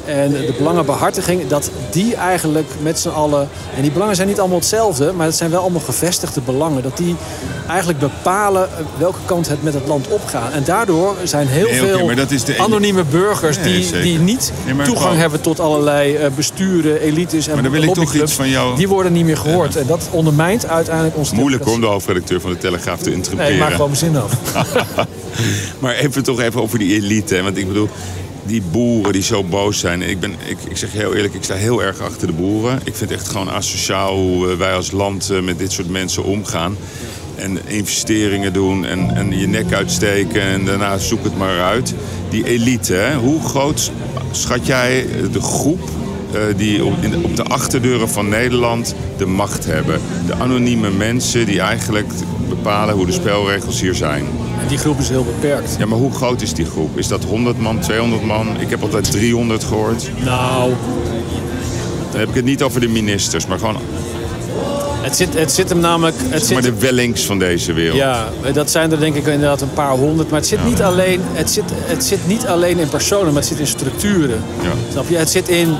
en 0.08 0.30
de 0.30 0.54
belangenbehartiging, 0.58 1.46
dat 1.48 1.70
die 1.90 2.14
eigenlijk 2.14 2.70
met 2.82 2.98
z'n 2.98 3.08
allen... 3.08 3.48
En 3.76 3.82
die 3.82 3.90
belangen 3.90 4.16
zijn 4.16 4.28
niet 4.28 4.38
allemaal 4.38 4.58
hetzelfde, 4.58 5.12
maar 5.12 5.26
het 5.26 5.36
zijn 5.36 5.50
wel 5.50 5.60
allemaal 5.60 5.80
gevestigde 5.80 6.40
belangen. 6.40 6.82
Dat 6.82 6.96
die 6.96 7.16
eigenlijk 7.68 7.98
bepalen 7.98 8.68
welke 8.98 9.18
kant 9.24 9.48
het 9.48 9.62
met 9.62 9.74
het 9.74 9.86
land 9.86 10.08
opgaat. 10.08 10.52
En 10.52 10.64
daardoor 10.64 11.14
zijn 11.24 11.46
heel 11.46 11.66
Nee, 11.68 11.78
veel 11.78 12.06
de- 12.44 12.58
anonieme 12.58 13.04
burgers 13.04 13.56
Nee, 13.56 13.64
die, 13.74 13.82
zeker. 13.82 14.02
die 14.02 14.18
niet 14.18 14.52
Nee, 14.66 14.86
toegang 14.86 15.16
hebben 15.18 15.40
tot 15.40 15.60
allerlei 15.60 16.14
eh, 16.14 16.26
besturen, 16.36 17.00
elites 17.00 17.46
en 17.48 17.54
Maar 17.54 17.62
dan 17.62 17.72
wil 17.72 17.82
ik 17.82 17.88
toch 17.88 17.96
lobbyclubs. 17.96 18.30
iets 18.30 18.40
van 18.40 18.48
jou- 18.48 18.76
Die 18.76 18.88
worden 18.88 19.12
niet 19.12 19.24
meer 19.24 19.36
gehoord. 19.36 19.76
En 19.76 19.86
dat 19.86 20.08
ondermijnt 20.10 20.66
uiteindelijk 20.66 21.16
ons 21.16 21.32
Moeilijk 21.32 21.66
om 21.66 21.80
de 21.80 21.86
hoofdredacteur 21.86 22.40
van 22.40 22.50
de 22.50 22.58
Telegraaf 22.58 23.00
te 23.00 23.12
interrumperen. 23.12 23.52
Nee, 23.52 23.60
maak 23.62 23.72
gewoon 23.72 23.90
mijn 23.90 23.96
zin 24.00 24.16
af. 24.16 24.32
Maar 25.78 25.94
even 25.94 26.22
toch 26.22 26.40
even 26.40 26.60
over 26.62 26.78
die 26.78 26.94
elite. 26.94 27.42
Want 27.42 27.56
ik 27.56 27.66
bedoel, 27.68 27.88
die 28.48 28.62
boeren 28.70 29.12
die 29.12 29.22
zo 29.22 29.44
boos 29.44 29.78
zijn. 29.78 30.02
Ik, 30.02 30.20
ben, 30.20 30.34
ik, 30.46 30.58
ik 30.68 30.76
zeg 30.76 30.92
heel 30.92 31.14
eerlijk, 31.14 31.34
ik 31.34 31.42
sta 31.42 31.54
heel 31.54 31.82
erg 31.82 32.00
achter 32.00 32.26
de 32.26 32.32
boeren. 32.32 32.80
Ik 32.84 32.94
vind 32.94 33.10
echt 33.10 33.28
gewoon 33.28 33.50
asociaal 33.50 34.16
hoe 34.16 34.50
eh, 34.50 34.56
wij 34.56 34.74
als 34.74 34.90
land 34.90 35.30
eh, 35.30 35.40
met 35.40 35.58
dit 35.58 35.72
soort 35.72 35.88
mensen 35.88 36.24
omgaan. 36.24 36.76
En 37.34 37.58
investeringen 37.66 38.52
doen 38.52 38.84
en, 38.84 39.16
en 39.16 39.38
je 39.38 39.46
nek 39.46 39.72
uitsteken 39.72 40.42
en 40.42 40.64
daarna 40.64 40.98
zoek 40.98 41.24
het 41.24 41.38
maar 41.38 41.60
uit. 41.60 41.94
Die 42.30 42.44
elite, 42.44 43.12
hoe 43.20 43.40
groot 43.42 43.92
schat 44.30 44.66
jij 44.66 45.06
de 45.32 45.40
groep 45.40 45.88
eh, 46.32 46.40
die 46.56 46.84
op, 46.84 46.94
in 47.00 47.24
op 47.24 47.36
de 47.36 47.44
achterdeuren 47.44 48.08
van 48.08 48.28
Nederland 48.28 48.94
de 49.16 49.26
macht 49.26 49.64
hebben? 49.64 50.00
De 50.26 50.34
anonieme 50.34 50.90
mensen 50.90 51.46
die 51.46 51.60
eigenlijk 51.60 52.12
bepalen 52.48 52.94
hoe 52.94 53.06
de 53.06 53.12
spelregels 53.12 53.80
hier 53.80 53.94
zijn. 53.94 54.24
Die 54.68 54.78
groep 54.78 54.98
is 54.98 55.08
heel 55.08 55.24
beperkt. 55.24 55.76
Ja, 55.78 55.86
maar 55.86 55.98
hoe 55.98 56.12
groot 56.12 56.42
is 56.42 56.52
die 56.52 56.64
groep? 56.64 56.98
Is 56.98 57.08
dat 57.08 57.24
100 57.24 57.58
man, 57.58 57.78
200 57.80 58.24
man? 58.24 58.60
Ik 58.60 58.70
heb 58.70 58.82
altijd 58.82 59.10
300 59.10 59.64
gehoord. 59.64 60.10
Nou, 60.24 60.72
Dan 62.10 62.20
heb 62.20 62.28
ik 62.28 62.34
het 62.34 62.44
niet 62.44 62.62
over 62.62 62.80
de 62.80 62.88
ministers, 62.88 63.46
maar 63.46 63.58
gewoon 63.58 63.76
het 65.00 65.16
zit, 65.16 65.34
het 65.38 65.52
zit 65.52 65.68
hem 65.68 65.80
namelijk... 65.80 66.16
Het 66.18 66.42
zeg 66.42 66.52
maar 66.52 66.62
zit, 66.62 66.74
de 66.74 66.80
wellings 66.80 67.24
van 67.24 67.38
deze 67.38 67.72
wereld. 67.72 67.96
ja, 67.96 68.28
dat 68.52 68.70
zijn 68.70 68.92
er 68.92 68.98
denk 68.98 69.14
ik 69.14 69.26
inderdaad 69.26 69.60
een 69.60 69.72
paar 69.72 69.90
honderd. 69.90 70.30
Maar 70.30 70.38
het 70.38 70.48
zit, 70.48 70.64
niet, 70.64 70.82
alleen, 70.82 71.20
het 71.32 71.50
zit, 71.50 71.64
het 71.70 72.04
zit 72.04 72.26
niet 72.26 72.46
alleen 72.46 72.78
in 72.78 72.88
personen, 72.88 73.26
maar 73.26 73.42
het 73.42 73.46
zit 73.46 73.58
in 73.58 73.66
structuren. 73.66 74.42
Ja. 74.62 74.70
Snap 74.90 75.08
je? 75.08 75.16
Het 75.16 75.30
zit 75.30 75.48
in... 75.48 75.76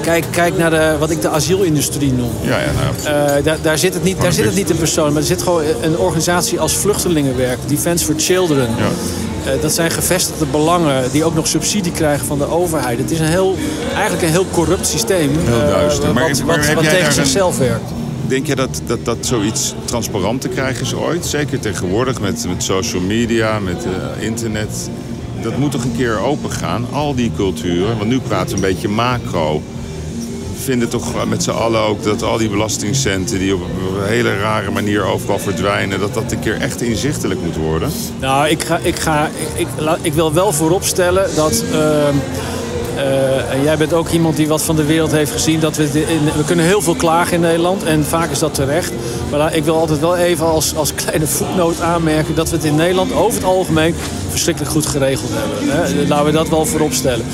Kijk, 0.00 0.24
kijk 0.30 0.56
naar 0.56 0.70
de, 0.70 0.96
wat 0.98 1.10
ik 1.10 1.20
de 1.22 1.28
asielindustrie 1.28 2.12
noem. 2.12 2.30
Ja, 2.42 2.58
ja, 2.58 2.66
nou, 3.04 3.16
Eh, 3.38 3.44
daar, 3.44 3.58
daar, 3.62 3.78
zit 3.78 3.94
het 3.94 4.02
niet, 4.02 4.20
daar 4.20 4.32
zit 4.32 4.44
het 4.44 4.54
niet 4.54 4.70
in 4.70 4.76
personen, 4.76 5.12
maar 5.12 5.20
er 5.22 5.26
zit 5.28 5.42
gewoon 5.42 5.62
een 5.82 5.98
organisatie 5.98 6.60
als 6.60 6.76
Vluchtelingenwerk, 6.76 7.58
Defense 7.66 8.04
for 8.04 8.14
Children. 8.16 8.68
Ja. 8.78 9.52
Eh, 9.52 9.60
dat 9.62 9.72
zijn 9.72 9.90
gevestigde 9.90 10.46
belangen 10.46 11.10
die 11.12 11.24
ook 11.24 11.34
nog 11.34 11.46
subsidie 11.46 11.92
krijgen 11.92 12.26
van 12.26 12.38
de 12.38 12.50
overheid. 12.50 12.98
Het 12.98 13.10
is 13.10 13.18
een 13.18 13.24
heel, 13.26 13.56
eigenlijk 13.92 14.22
een 14.22 14.30
heel 14.30 14.46
corrupt 14.52 14.86
systeem. 14.86 15.30
Heel 15.44 15.60
eh, 15.60 15.68
duister. 15.68 16.04
Wat 16.04 16.14
maar 16.14 16.28
wat, 16.28 16.40
wat 16.46 16.64
tegen 16.64 16.84
daar 16.98 17.06
een- 17.06 17.12
zichzelf 17.12 17.58
werkt. 17.58 17.90
Denk 18.26 18.46
je 18.46 18.54
dat, 18.54 18.80
dat 18.86 19.04
dat 19.04 19.16
zoiets 19.20 19.74
transparant 19.84 20.40
te 20.40 20.48
krijgen 20.48 20.82
is 20.82 20.94
ooit? 20.94 21.26
Zeker 21.26 21.60
tegenwoordig 21.60 22.20
met, 22.20 22.44
met 22.48 22.62
social 22.62 23.02
media, 23.02 23.58
met 23.58 23.84
internet. 24.18 24.88
Dat 25.42 25.56
moet 25.56 25.70
toch 25.70 25.84
een 25.84 25.96
keer 25.96 26.18
open 26.18 26.50
gaan, 26.50 26.86
al 26.92 27.14
die 27.14 27.32
culturen. 27.36 27.96
Want 27.98 28.08
nu 28.10 28.20
praten 28.20 28.48
we 28.48 28.54
een 28.54 28.60
beetje 28.72 28.88
macro. 28.88 29.62
Vinden 30.60 30.88
toch 30.88 31.26
met 31.26 31.42
z'n 31.42 31.50
allen 31.50 31.80
ook 31.80 32.02
dat 32.02 32.22
al 32.22 32.38
die 32.38 32.48
belastingcenten... 32.48 33.38
die 33.38 33.54
op 33.54 33.60
een 33.60 34.06
hele 34.06 34.38
rare 34.38 34.70
manier 34.70 35.04
overal 35.04 35.38
verdwijnen... 35.38 36.00
dat 36.00 36.14
dat 36.14 36.32
een 36.32 36.40
keer 36.40 36.60
echt 36.60 36.80
inzichtelijk 36.82 37.40
moet 37.42 37.56
worden. 37.56 37.90
Nou, 38.20 38.48
ik, 38.48 38.62
ga, 38.62 38.78
ik, 38.82 38.98
ga, 38.98 39.30
ik, 39.56 39.68
ik 40.02 40.12
wil 40.12 40.32
wel 40.32 40.52
vooropstellen 40.52 41.34
dat. 41.34 41.64
ehm, 41.72 42.14
eh, 43.00 43.52
en 43.52 43.62
jij 43.62 43.76
bent 43.76 43.92
ook 43.92 44.08
iemand 44.08 44.36
die 44.36 44.48
wat 44.48 44.62
van 44.62 44.76
de 44.76 44.84
wereld 44.84 45.10
heeft 45.10 45.32
gezien. 45.32 45.60
Dat 45.60 45.76
we, 45.76 45.84
in, 45.84 46.24
we 46.36 46.44
kunnen 46.44 46.64
heel 46.64 46.82
veel 46.82 46.94
klagen 46.94 47.34
in 47.34 47.40
Nederland 47.40 47.84
en 47.84 48.04
vaak 48.04 48.30
is 48.30 48.38
dat 48.38 48.54
terecht. 48.54 48.92
Maar 49.30 49.54
ik 49.54 49.64
wil 49.64 49.76
altijd 49.76 50.00
wel 50.00 50.16
even 50.16 50.46
als, 50.46 50.76
als 50.76 50.94
kleine 50.94 51.26
voetnoot 51.26 51.80
aanmerken 51.80 52.34
dat 52.34 52.50
we 52.50 52.56
het 52.56 52.64
in 52.64 52.74
Nederland 52.74 53.12
over 53.12 53.34
het 53.34 53.44
algemeen 53.44 53.94
verschrikkelijk 54.28 54.72
goed 54.72 54.86
geregeld 54.86 55.30
hebben. 55.32 55.76
Hè. 55.76 56.08
Laten 56.08 56.26
we 56.26 56.32
dat 56.32 56.48
wel 56.48 56.66
vooropstellen. 56.66 57.26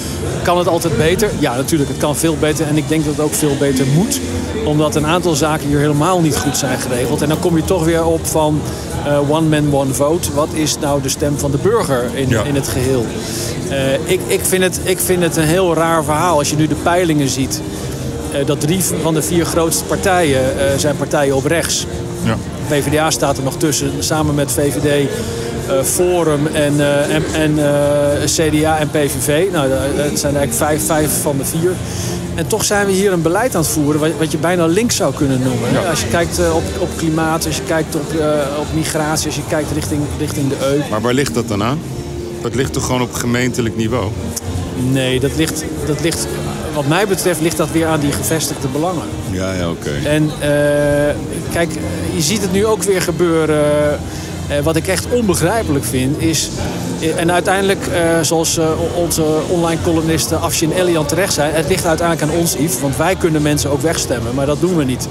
Kan 0.42 0.58
het 0.58 0.68
altijd 0.68 0.96
beter? 0.96 1.30
Ja, 1.38 1.56
natuurlijk. 1.56 1.90
Het 1.90 1.98
kan 1.98 2.16
veel 2.16 2.36
beter 2.40 2.66
en 2.66 2.76
ik 2.76 2.88
denk 2.88 3.04
dat 3.04 3.16
het 3.16 3.24
ook 3.24 3.34
veel 3.34 3.56
beter 3.58 3.86
moet. 3.86 4.20
Omdat 4.64 4.94
een 4.94 5.06
aantal 5.06 5.34
zaken 5.34 5.68
hier 5.68 5.78
helemaal 5.78 6.20
niet 6.20 6.36
goed 6.36 6.56
zijn 6.56 6.78
geregeld. 6.78 7.22
En 7.22 7.28
dan 7.28 7.38
kom 7.38 7.56
je 7.56 7.64
toch 7.64 7.84
weer 7.84 8.04
op 8.04 8.26
van 8.26 8.60
eh, 9.06 9.30
one 9.30 9.48
man, 9.60 9.74
one 9.74 9.94
vote. 9.94 10.32
Wat 10.34 10.48
is 10.52 10.78
nou 10.78 11.02
de 11.02 11.08
stem 11.08 11.38
van 11.38 11.50
de 11.50 11.58
burger 11.62 12.04
in, 12.14 12.28
Ja. 12.28 12.42
in 12.42 12.54
het 12.54 12.68
geheel? 12.68 13.06
Eh, 13.68 13.92
ik, 13.94 14.20
ik, 14.26 14.40
vind 14.44 14.62
het, 14.62 14.80
ik 14.82 14.98
vind 14.98 15.22
het 15.22 15.36
een 15.36 15.44
heel 15.44 15.74
raar 15.74 16.04
verhaal. 16.04 16.38
Als 16.38 16.50
je 16.50 16.56
nu 16.56 16.66
de 16.66 16.74
peilingen 16.74 17.28
ziet. 17.28 17.60
eh, 18.32 18.46
dat 18.46 18.60
drie 18.60 18.84
van 19.02 19.14
de 19.14 19.22
vier 19.22 19.44
grootste 19.46 19.84
partijen 19.84 20.40
zijn 20.76 20.96
partijen 20.96 21.36
op 21.36 21.44
rechts. 21.44 21.86
Ja. 22.22 22.36
PvdA 22.68 23.10
staat 23.10 23.36
er 23.36 23.42
nog 23.44 23.56
tussen, 23.56 23.90
samen 23.98 24.34
met 24.34 24.52
VVD, 24.52 25.08
Forum 25.84 26.46
en, 26.46 26.80
eh, 26.80 27.14
en, 27.14 27.24
en 27.34 27.58
eh, 27.58 28.24
CDA 28.24 28.78
en 28.78 28.90
PVV. 28.90 29.46
Nou, 29.52 29.68
dat 29.96 30.18
zijn 30.18 30.36
eigenlijk 30.36 30.52
vijf, 30.52 30.86
vijf 30.86 31.22
van 31.22 31.36
de 31.36 31.44
vier. 31.44 31.72
En 32.36 32.46
toch 32.46 32.64
zijn 32.64 32.86
we 32.86 32.92
hier 32.92 33.12
een 33.12 33.22
beleid 33.22 33.54
aan 33.54 33.60
het 33.60 33.70
voeren 33.70 34.00
wat, 34.00 34.10
wat 34.18 34.30
je 34.32 34.38
bijna 34.38 34.66
links 34.66 34.96
zou 34.96 35.14
kunnen 35.14 35.40
noemen. 35.42 35.88
Als 35.88 36.00
je 36.00 36.08
kijkt 36.08 36.38
eh, 36.38 36.56
op, 36.56 36.62
op 36.78 36.88
klimaat, 36.96 37.46
als 37.46 37.56
je 37.56 37.62
kijkt 37.62 37.94
op, 37.94 38.12
eh, 38.14 38.58
op 38.58 38.66
migratie, 38.74 39.26
als 39.26 39.36
je 39.36 39.42
kijkt 39.48 39.70
richting, 39.70 40.00
richting 40.18 40.48
de 40.48 40.56
EU. 40.66 40.80
Maar 40.90 41.00
waar 41.00 41.14
ligt 41.14 41.34
dat 41.34 41.48
dan 41.48 41.62
aan? 41.62 41.78
Dat 42.42 42.54
ligt 42.54 42.72
toch 42.72 42.84
gewoon 42.86 43.02
op 43.02 43.12
gemeentelijk 43.12 43.76
niveau? 43.76 44.10
Nee, 44.90 45.20
dat 45.20 45.36
ligt, 45.36 45.64
dat 45.86 46.00
ligt, 46.00 46.26
wat 46.74 46.86
mij 46.86 47.06
betreft 47.06 47.40
ligt 47.40 47.56
dat 47.56 47.70
weer 47.70 47.86
aan 47.86 48.00
die 48.00 48.12
gevestigde 48.12 48.68
belangen. 48.68 49.06
Ja, 49.30 49.52
ja, 49.52 49.70
oké. 49.70 49.90
En 50.04 50.30
eh, 50.40 51.14
kijk, 51.52 51.70
je 52.14 52.22
ziet 52.22 52.42
het 52.42 52.52
nu 52.52 52.66
ook 52.66 52.82
weer 52.82 53.02
gebeuren. 53.02 53.64
Eh, 53.64 53.98
wat 54.62 54.76
ik 54.76 54.86
echt 54.88 55.06
onbegrijpelijk 55.10 55.84
vind 55.84 56.22
is... 56.22 56.48
eh, 57.00 57.20
En 57.20 57.32
uiteindelijk, 57.32 57.86
eh, 57.86 58.00
zoals 58.22 58.58
eh, 58.58 58.66
onze 58.96 59.24
online 59.48 59.80
columnisten 59.82 60.40
Afshin 60.40 60.72
Elian 60.72 61.06
terecht 61.06 61.32
zei... 61.32 61.52
het 61.52 61.68
ligt 61.68 61.86
uiteindelijk 61.86 62.30
aan 62.32 62.38
ons, 62.38 62.54
Yves. 62.54 62.80
Want 62.80 62.96
wij 62.96 63.14
kunnen 63.16 63.42
mensen 63.42 63.70
ook 63.70 63.80
wegstemmen, 63.80 64.34
maar 64.34 64.46
dat 64.46 64.60
doen 64.60 64.76
we 64.76 64.84
niet. 64.84 65.08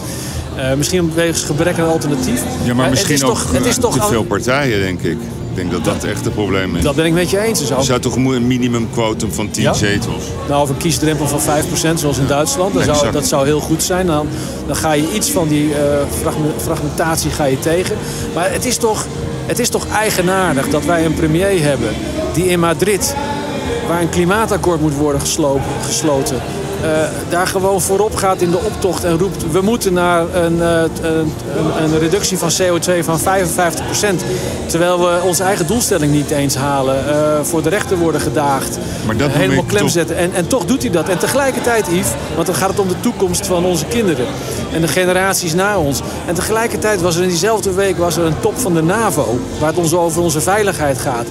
Eh, 0.56 0.74
misschien 0.74 1.12
wegens 1.16 1.44
gebrek 1.44 1.80
aan 1.80 1.88
alternatief. 1.88 2.42
Ja, 2.64 2.74
maar 2.74 2.90
misschien 2.90 3.14
is 3.16 3.24
ook 3.24 3.30
toch, 3.30 3.52
het 3.52 3.66
is 3.66 3.76
eh, 3.76 3.82
toch 3.82 3.94
te 4.00 4.06
veel 4.08 4.24
partijen, 4.24 4.80
denk 4.80 5.02
ik. 5.02 5.18
Ik 5.56 5.62
denk 5.62 5.72
dat 5.86 5.94
dat 5.94 6.04
echt 6.04 6.26
het 6.26 6.34
probleem 6.34 6.76
is. 6.76 6.84
Dat 6.84 6.96
ben 6.96 7.06
ik 7.06 7.14
met 7.14 7.30
je 7.30 7.40
eens. 7.40 7.60
Er 7.60 7.66
zou- 7.66 7.84
zou 7.84 8.00
toch 8.00 8.16
een 8.16 8.48
minimumquotum 8.48 9.32
van 9.32 9.52
10 9.52 9.64
Ja? 9.64 9.74
zetels? 9.74 10.24
Nou, 10.48 10.62
of 10.62 10.70
een 10.70 10.78
kiesdrempel 10.78 11.28
van 11.28 11.40
5%, 11.42 12.00
zoals 12.00 12.18
in 12.18 12.28
Duitsland. 12.28 12.74
Zou, 12.84 13.12
dat 13.12 13.28
zou 13.28 13.46
heel 13.46 13.60
goed 13.60 13.84
zijn. 13.84 14.06
Dan, 14.06 14.28
dan 14.68 14.76
ga 14.76 14.92
je 14.94 15.14
iets 15.14 15.32
van 15.32 15.48
die 15.48 15.74
eh, 15.74 15.80
fragme- 16.22 16.54
fragmentatie 16.58 17.32
ga 17.32 17.44
je 17.46 17.60
tegen. 17.60 17.96
Maar 18.34 18.52
het 18.52 18.66
is, 18.66 18.78
toch, 18.78 19.06
het 19.46 19.60
is 19.60 19.70
toch 19.70 19.88
eigenaardig 19.88 20.70
dat 20.70 20.86
wij 20.86 21.06
een 21.06 21.14
premier 21.14 21.62
hebben 21.62 21.90
die 22.34 22.46
in 22.46 22.60
Madrid, 22.60 23.16
waar 23.88 24.02
een 24.02 24.10
klimaatakkoord 24.10 24.82
moet 24.82 24.96
worden 24.96 25.22
geslopen, 25.22 25.64
gesloten, 25.86 26.38
daar 27.30 27.48
gewoon 27.48 27.82
voorop 27.82 28.16
gaat 28.16 28.42
in 28.42 28.52
de 28.52 28.58
optocht 28.58 29.04
en 29.04 29.18
roept... 29.18 29.52
we 29.52 29.62
moeten 29.62 29.94
naar 29.94 30.22
een, 30.36 30.62
eh, 30.62 30.82
een, 31.02 31.34
een, 31.84 32.00
reductie 32.00 32.38
van 32.38 32.50
CO2 32.62 33.04
van 33.04 33.20
55%. 33.20 33.24
Terwijl 34.66 35.00
we 35.00 35.20
onze 35.24 35.44
eigen 35.44 35.68
doelstelling 35.68 36.12
niet 36.12 36.30
eens 36.32 36.56
halen. 36.56 37.08
eh, 37.10 37.44
voor 37.44 37.62
de 37.62 37.70
rechter 37.70 37.98
worden 37.98 38.22
gedaagd. 38.22 38.78
Maar 39.06 39.18
dat 39.18 39.28
eh, 39.28 39.34
noem 39.34 39.42
helemaal 39.44 39.64
klem 39.68 39.82
toch- 39.82 39.92
zetten. 39.92 40.18
En, 40.18 40.34
en 40.34 40.48
toch 40.48 40.66
doet 40.66 40.82
hij 40.82 40.92
dat. 40.92 41.10
En 41.10 41.18
tegelijkertijd, 41.18 41.88
Yves, 41.88 42.08
want 42.36 42.48
dan 42.48 42.56
gaat 42.56 42.70
het 42.70 42.80
om 42.80 42.88
de 42.88 43.00
toekomst 43.00 43.48
van 43.48 43.66
onze 43.66 43.86
kinderen. 43.86 44.26
En 44.74 44.82
de 44.82 44.88
generaties 44.88 45.54
na 45.54 45.78
ons. 45.80 46.02
En 46.26 46.34
tegelijkertijd 46.36 47.02
was 47.02 47.16
er 47.16 47.22
in 47.24 47.30
diezelfde 47.30 47.74
week 47.74 47.98
was 47.98 48.18
er 48.18 48.26
een 48.26 48.40
top 48.40 48.58
van 48.58 48.74
de 48.74 48.84
NAVO. 48.84 49.40
Waar 49.60 49.70
het 49.70 49.78
ons 49.78 49.94
over 49.94 50.22
onze 50.22 50.42
veiligheid 50.42 50.98
gaat. 51.00 51.26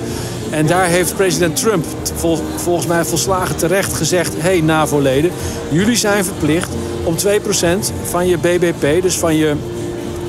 En 0.51 0.67
daar 0.67 0.87
heeft 0.87 1.17
president 1.17 1.57
Trump 1.57 1.85
vol- 2.15 2.43
volgens 2.57 2.87
mij 2.87 3.05
volslagen 3.05 3.57
terecht 3.57 3.95
gezegd... 3.95 4.35
hé 4.35 4.41
hey, 4.41 4.61
NAVO-leden, 4.61 5.31
jullie 5.71 5.97
zijn 5.97 6.25
verplicht 6.25 6.69
om 7.05 7.17
2% 7.17 7.19
van 8.03 8.27
je 8.27 8.39
BBP, 8.39 9.03
dus 9.03 9.19
van 9.19 9.37
je 9.37 9.55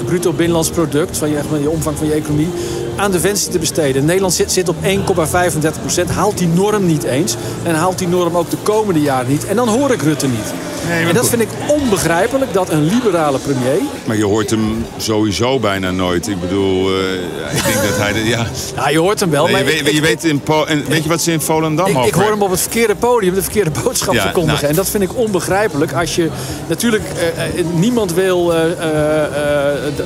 bruto 0.05 0.31
binnenlands 0.31 0.69
product, 0.69 1.17
van 1.17 1.29
je, 1.29 1.39
maar 1.49 1.59
je 1.59 1.69
omvang 1.69 1.97
van 1.97 2.07
je 2.07 2.13
economie, 2.13 2.49
aan 2.95 3.11
defensie 3.11 3.51
te 3.51 3.59
besteden. 3.59 4.05
Nederland 4.05 4.33
zit, 4.33 4.51
zit 4.51 4.69
op 4.69 4.75
1,35% 4.83 6.11
haalt 6.13 6.37
die 6.37 6.47
norm 6.47 6.85
niet 6.85 7.03
eens. 7.03 7.35
En 7.63 7.75
haalt 7.75 7.97
die 7.97 8.07
norm 8.07 8.37
ook 8.37 8.49
de 8.49 8.57
komende 8.63 9.01
jaren 9.01 9.31
niet. 9.31 9.45
En 9.45 9.55
dan 9.55 9.67
hoor 9.67 9.91
ik 9.91 10.01
Rutte 10.01 10.27
niet. 10.27 10.53
Nee, 10.87 10.99
maar 10.99 11.07
en 11.09 11.13
dat 11.15 11.27
goed. 11.27 11.29
vind 11.29 11.41
ik 11.41 11.49
onbegrijpelijk 11.67 12.53
dat 12.53 12.69
een 12.69 12.83
liberale 12.83 13.37
premier... 13.39 13.79
Maar 14.05 14.17
je 14.17 14.25
hoort 14.25 14.49
hem 14.49 14.85
sowieso 14.97 15.59
bijna 15.59 15.91
nooit. 15.91 16.27
Ik 16.27 16.39
bedoel, 16.39 16.89
eh, 16.89 17.55
ik 17.57 17.63
denk 17.63 17.81
dat 17.89 17.97
hij... 17.97 18.13
De, 18.13 18.23
ja. 18.27 18.45
Ja, 18.75 18.89
je 18.89 18.99
hoort 18.99 19.19
hem 19.19 19.29
wel, 19.29 19.43
Nee, 19.43 19.51
maar 19.51 19.61
je, 19.61 19.67
weet, 19.67 19.79
ik- 19.79 19.87
ik- 19.87 19.93
je 19.93 20.01
weet, 20.01 20.23
in 20.23 20.39
Po- 20.39 20.63
en 20.63 20.85
weet 20.87 21.03
je 21.03 21.09
wat 21.09 21.21
ze 21.21 21.31
in 21.31 21.41
Volendam 21.41 21.87
Ik, 21.87 21.95
over 21.95 22.07
ik 22.07 22.13
hoor 22.13 22.31
hem 22.31 22.41
op 22.41 22.49
het 22.51 22.61
verkeerde 22.61 22.95
podium 22.95 23.33
de 23.33 23.41
verkeerde 23.41 23.71
boodschap 23.83 24.13
Ja, 24.13 24.21
verkondigen. 24.21 24.57
nou. 24.59 24.69
En 24.69 24.75
dat 24.75 24.89
vind 24.89 25.03
ik 25.03 25.15
onbegrijpelijk. 25.17 25.93
Als 25.93 26.15
je 26.15 26.29
natuurlijk 26.67 27.03
eh, 27.37 27.59
eh, 27.59 27.65
niemand 27.73 28.13
wil 28.13 28.53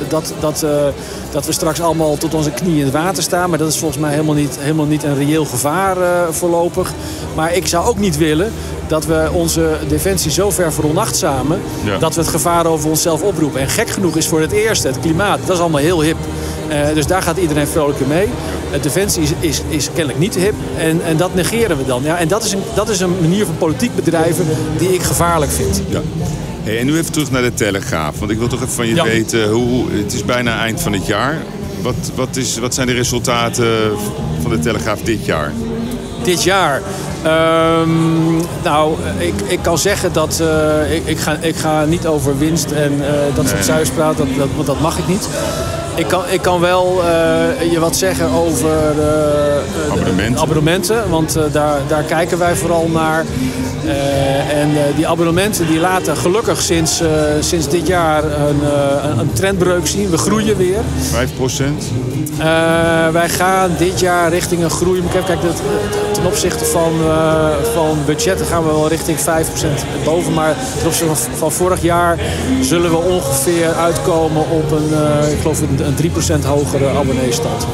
dat, 0.10 0.34
dat, 0.40 0.66
dat 1.32 1.46
we 1.46 1.52
straks 1.52 1.82
allemaal 1.82 2.18
tot 2.18 2.34
onze 2.34 2.52
knieën 2.52 2.78
in 2.78 2.84
het 2.84 2.94
water 2.94 3.24
staan. 3.24 3.50
Maar 3.50 3.60
dat 3.60 3.70
is 3.72 3.78
volgens 3.78 4.00
mij 4.02 4.12
helemaal 4.12 4.36
niet, 4.36 4.58
helemaal 4.60 4.86
niet 4.86 5.04
een 5.04 5.16
reëel 5.18 5.46
gevaar 5.46 5.98
voorlopig. 6.34 6.92
Maar 7.36 7.54
ik 7.56 7.68
zou 7.68 7.86
ook 7.88 7.98
niet 8.00 8.18
willen 8.18 8.52
dat 8.88 9.06
we 9.06 9.30
onze 9.34 9.78
defensie 9.88 10.32
zo 10.32 10.50
ver 10.52 10.69
veronachtzamen 10.74 11.60
Ja. 11.84 11.98
dat 11.98 12.16
we 12.16 12.22
het 12.22 12.30
gevaar 12.30 12.66
over 12.66 12.90
onszelf 12.90 13.22
oproepen. 13.22 13.62
En 13.62 13.70
gek 13.70 13.90
genoeg 13.90 14.18
is 14.18 14.28
voor 14.28 14.42
het 14.42 14.52
eerste 14.52 14.88
het 14.88 15.00
klimaat. 15.00 15.40
Dat 15.46 15.56
is 15.56 15.62
allemaal 15.62 15.82
heel 15.82 16.02
hip. 16.02 16.18
Eh, 16.68 16.78
dus 16.94 17.08
daar 17.08 17.22
gaat 17.22 17.38
iedereen 17.38 17.68
vrolijk 17.68 18.08
mee. 18.08 18.28
Eh, 18.72 18.82
defensie 18.82 19.24
is, 19.24 19.32
is, 19.40 19.62
is 19.68 19.86
kennelijk 19.94 20.20
niet 20.20 20.36
hip. 20.36 20.54
En, 20.78 21.02
en 21.06 21.18
dat 21.18 21.36
negeren 21.36 21.78
we 21.78 21.86
dan. 21.86 22.02
Ja, 22.04 22.18
en 22.18 22.28
dat 22.28 22.44
is, 22.44 22.52
een, 22.52 22.62
dat 22.76 22.90
is 22.90 23.00
een 23.00 23.16
manier 23.22 23.46
van 23.46 23.58
politiek 23.58 23.96
bedrijven 23.96 24.46
die 24.78 24.94
ik 24.94 25.02
gevaarlijk 25.02 25.52
vind. 25.52 25.82
Ja. 25.90 26.02
Hey, 26.64 26.80
en 26.80 26.86
nu 26.86 26.98
even 26.98 27.12
terug 27.12 27.32
naar 27.32 27.42
de 27.42 27.54
Telegraaf. 27.54 28.20
Want 28.20 28.32
ik 28.32 28.38
wil 28.38 28.48
toch 28.48 28.60
even 28.62 28.74
van 28.74 28.88
je 28.88 28.96
Ja. 28.96 29.04
weten, 29.04 29.50
hoe, 29.50 29.86
het 29.92 30.14
is 30.14 30.26
bijna 30.26 30.60
eind 30.62 30.82
van 30.82 30.94
het 30.94 31.06
jaar. 31.06 31.38
Wat, 31.82 31.96
wat, 32.16 32.36
is, 32.36 32.58
wat 32.58 32.74
zijn 32.74 32.88
de 32.88 32.94
resultaten 32.94 33.68
van 34.42 34.52
de 34.52 34.60
Telegraaf 34.60 35.02
dit 35.02 35.26
jaar? 35.26 35.52
Dit 36.24 36.44
jaar. 36.44 36.82
Ehm, 37.24 38.36
nou, 38.64 38.94
ik, 39.18 39.34
ik 39.48 39.60
kan 39.62 39.78
zeggen 39.78 40.14
dat 40.14 40.40
eh, 40.42 40.96
ik, 40.96 41.02
ik, 41.06 41.20
ga, 41.20 41.38
ik 41.42 41.56
ga 41.56 41.86
niet 41.86 42.06
over 42.08 42.38
winst 42.38 42.72
en 42.72 42.92
eh, 43.02 43.36
dat 43.36 43.48
soort 43.48 43.66
cijfers 43.66 43.90
praten, 43.90 44.28
dat, 44.28 44.38
dat, 44.38 44.48
want 44.56 44.68
dat 44.68 44.80
mag 44.80 44.98
ik 44.98 45.08
niet. 45.08 45.28
Ik 45.96 46.08
kan, 46.08 46.22
ik 46.30 46.42
kan 46.42 46.60
wel 46.60 47.02
eh, 47.04 47.72
je 47.72 47.80
wat 47.80 47.96
zeggen 47.96 48.30
over 48.32 48.70
de 48.96 49.62
Abonnementen. 49.92 50.42
abonnementen, 50.42 51.10
want 51.10 51.38
daar, 51.52 51.80
daar 51.88 52.04
kijken 52.04 52.38
wij 52.38 52.56
vooral 52.56 52.88
naar. 52.94 53.26
En 54.54 54.70
die 54.96 55.08
abonnementen 55.08 55.68
die 55.68 55.80
laten 55.80 56.18
gelukkig 56.18 56.62
sinds, 56.62 57.02
sinds 57.40 57.70
dit 57.70 57.88
jaar 57.88 58.24
een, 58.24 58.60
een- 59.10 59.20
een 59.20 59.34
trendbreuk 59.34 59.88
zien. 59.88 60.10
We 60.10 60.18
groeien 60.18 60.58
weer. 60.58 60.80
5 61.12 61.36
procent? 61.36 61.84
Eh, 62.38 63.08
wij 63.08 63.30
gaan 63.30 63.72
dit 63.78 64.00
jaar 64.00 64.30
richting 64.30 64.64
een 64.64 64.70
groei. 64.70 65.04
Kijk, 65.12 65.26
kijk, 65.26 65.42
dat, 65.42 65.62
ten 66.12 66.26
opzichte 66.26 66.66
van, 66.66 66.94
eh, 67.02 67.50
van 67.74 67.98
budgetten 68.06 68.46
gaan 68.46 68.64
we 68.64 68.70
wel 68.70 68.88
richting 68.88 69.20
5% 69.20 69.86
boven. 70.04 70.34
Maar 70.34 70.56
ten 70.78 70.88
opzichte 70.88 71.16
van, 71.16 71.36
van 71.38 71.52
vorig 71.52 71.82
jaar 71.82 72.20
zullen 72.62 72.92
we 72.92 72.98
ongeveer 72.98 73.74
uitkomen 73.74 74.50
op 74.50 74.72
een, 74.72 74.94
eh, 74.94 75.32
ik 75.32 75.40
geloof 75.42 75.62
een, 75.62 75.86
een 75.86 75.96
3% 75.96 76.46
hogere 76.46 76.88
abonneestand. 76.98 77.68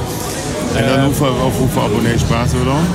En 0.76 0.88
dan 0.88 1.04
hoeveel, 1.04 1.28
over 1.46 1.60
hoeveel 1.60 1.82
abonnees 1.82 2.22
praten 2.22 2.60
we 2.60 2.66
dan? 2.66 2.86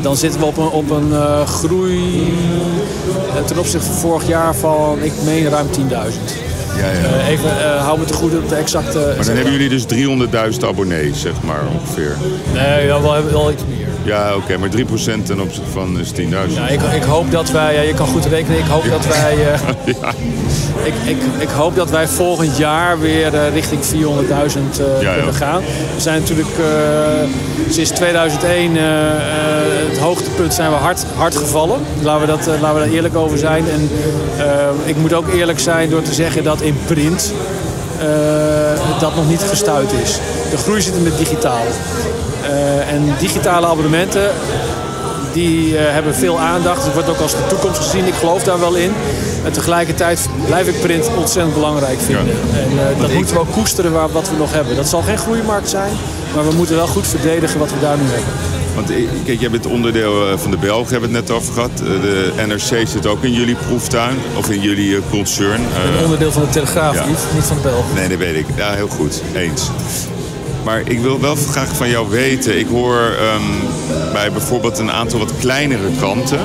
Dan 0.00 0.16
zitten 0.16 0.40
we 0.40 0.46
op 0.46 0.56
een, 0.56 0.68
op 0.68 0.90
een 0.90 1.46
groei 1.46 2.32
ten 3.46 3.58
opzichte 3.58 3.86
van 3.86 3.96
vorig 3.96 4.26
jaar 4.26 4.54
van, 4.54 4.98
ik 5.02 5.12
meen, 5.24 5.48
ruim 5.48 5.66
10.000. 5.70 6.45
Ja, 6.76 6.90
ja. 6.90 7.18
Eh, 7.18 7.28
even, 7.28 7.50
eh 7.50 7.84
hou 7.84 7.98
me 7.98 8.04
te 8.04 8.14
goed 8.14 8.34
op 8.34 8.48
de 8.48 8.54
exacte... 8.54 8.98
Maar 9.16 9.24
dan 9.26 9.34
hebben 9.34 9.52
jullie 9.52 9.68
dus 9.68 9.84
300.000 10.58 10.64
abonnees, 10.66 11.20
zeg 11.20 11.42
maar, 11.42 11.60
ongeveer. 11.80 12.16
Nee, 12.54 12.86
ja, 12.86 13.02
wel, 13.02 13.24
wel 13.30 13.50
iets 13.50 13.62
meer. 13.68 13.88
Ja, 14.06 14.34
oké, 14.36 14.56
maar 14.58 14.68
3% 14.68 15.24
ten 15.24 15.40
opzichte 15.40 15.70
van 15.70 15.98
is 15.98 16.10
10.000. 16.10 16.16
Ja, 16.48 16.68
ik, 16.68 16.80
ik 16.82 17.02
hoop 17.02 17.30
dat 17.30 17.50
wij, 17.50 17.74
ja, 17.74 17.80
je 17.80 17.94
kan 17.94 18.06
goed 18.06 18.24
rekenen, 18.24 18.58
ik 18.58 18.64
hoop 18.64 18.84
dat 18.90 19.06
wij, 19.06 19.52
eh, 19.52 19.60
Ja. 20.02 20.12
ik, 20.84 20.94
ik, 21.04 21.16
ik 21.38 21.48
hoop 21.48 21.76
dat 21.76 21.90
wij 21.90 22.08
volgend 22.08 22.56
jaar 22.56 23.00
weer 23.00 23.34
eh, 23.34 23.52
richting 23.52 23.80
400.000 23.84 23.90
eh 23.92 25.00
Ja, 25.00 25.14
kunnen 25.14 25.34
gaan. 25.34 25.60
We 25.94 26.00
zijn 26.00 26.20
natuurlijk 26.20 26.48
sinds 27.70 27.90
2001, 27.90 28.76
eh, 28.76 28.82
eh, 28.82 29.16
het 29.88 29.98
hoogtepunt, 29.98 30.54
zijn 30.54 30.70
we 30.70 30.76
hard, 30.76 31.04
hard 31.16 31.36
gevallen. 31.36 31.80
Laten 32.02 32.20
we, 32.20 32.26
dat, 32.26 32.46
laten 32.46 32.74
we 32.74 32.86
daar 32.86 32.94
eerlijk 32.94 33.16
over 33.16 33.38
zijn. 33.38 33.64
En 33.70 33.90
ik 34.84 34.96
moet 34.96 35.12
ook 35.14 35.28
eerlijk 35.32 35.60
zijn 35.60 35.90
door 35.90 36.02
te 36.02 36.14
zeggen 36.14 36.44
dat 36.44 36.60
in 36.60 36.78
print 36.86 37.32
dat 39.00 39.14
nog 39.14 39.28
niet 39.28 39.42
gestuurd 39.42 39.92
is. 40.02 40.18
De 40.50 40.56
groei 40.56 40.80
zit 40.80 40.94
in 40.94 41.04
het 41.04 41.18
digitaal. 41.18 41.64
Eh, 42.48 42.92
en 42.92 43.14
digitale 43.18 43.66
abonnementen, 43.66 44.30
die 45.32 45.76
eh, 45.78 45.92
hebben 45.92 46.14
veel 46.14 46.40
aandacht. 46.40 46.84
Het 46.84 46.92
wordt 46.94 47.08
ook 47.08 47.18
als 47.20 47.32
de 47.32 47.46
toekomst 47.48 47.78
gezien. 47.78 48.06
Ik 48.06 48.14
geloof 48.14 48.42
daar 48.42 48.60
wel 48.60 48.74
in. 48.74 48.92
En 49.44 49.52
tegelijkertijd 49.52 50.28
blijf 50.46 50.66
ik 50.68 50.80
print 50.80 51.10
ontzettend 51.16 51.54
belangrijk 51.54 51.98
vinden. 52.00 52.34
En 52.52 52.78
eh, 52.78 53.00
dat 53.00 53.12
moeten 53.12 53.34
we 53.34 53.40
ook 53.40 53.52
koesteren 53.52 53.92
waar, 53.92 54.08
wat 54.12 54.30
we 54.30 54.36
nog 54.36 54.52
hebben. 54.52 54.76
Dat 54.76 54.88
zal 54.88 55.02
geen 55.02 55.18
groeimarkt 55.18 55.68
zijn. 55.68 55.92
Maar 56.34 56.48
we 56.48 56.54
moeten 56.54 56.76
wel 56.76 56.86
goed 56.86 57.06
verdedigen 57.06 57.58
wat 57.58 57.70
we 57.70 57.80
daar 57.80 57.96
nu 57.96 58.02
hebben. 58.04 58.32
Want 58.74 58.90
kijk, 59.24 59.40
jij 59.40 59.50
bent 59.50 59.66
onderdeel 59.66 60.38
van 60.38 60.50
de 60.50 60.56
Belgen, 60.56 60.92
hebben 60.92 61.10
we 61.10 61.16
het 61.16 61.26
net 61.26 61.36
over 61.36 61.52
gehad. 61.52 61.70
Eh, 61.74 61.86
De 61.86 62.32
NRC 62.46 62.88
zit 62.88 63.06
ook 63.06 63.22
in 63.24 63.32
jullie 63.32 63.54
proeftuin, 63.54 64.16
of 64.38 64.50
in 64.50 64.60
jullie 64.60 65.00
concern. 65.10 65.60
Eh, 65.96 66.02
Onderdeel 66.02 66.32
van 66.32 66.42
de 66.42 66.48
Telegraaf, 66.48 66.94
Ja. 66.94 67.06
niet, 67.06 67.18
niet 67.34 67.44
van 67.44 67.56
de 67.56 67.62
Belgen. 67.62 67.94
Nee, 67.94 68.08
dat 68.08 68.18
weet 68.18 68.36
ik. 68.36 68.46
Ja, 68.56 68.72
heel 68.72 68.88
goed. 68.88 69.22
Eens. 69.34 69.62
Maar 70.66 70.82
ik 70.84 71.00
wil 71.00 71.20
wel 71.20 71.34
graag 71.34 71.76
van 71.76 71.88
jou 71.88 72.08
weten. 72.08 72.58
Ik 72.58 72.66
hoor 72.66 73.00
ehm, 73.00 74.12
bij 74.12 74.32
bijvoorbeeld 74.32 74.78
een 74.78 74.90
aantal 74.90 75.18
wat 75.18 75.32
kleinere 75.38 75.90
kranten... 75.98 76.38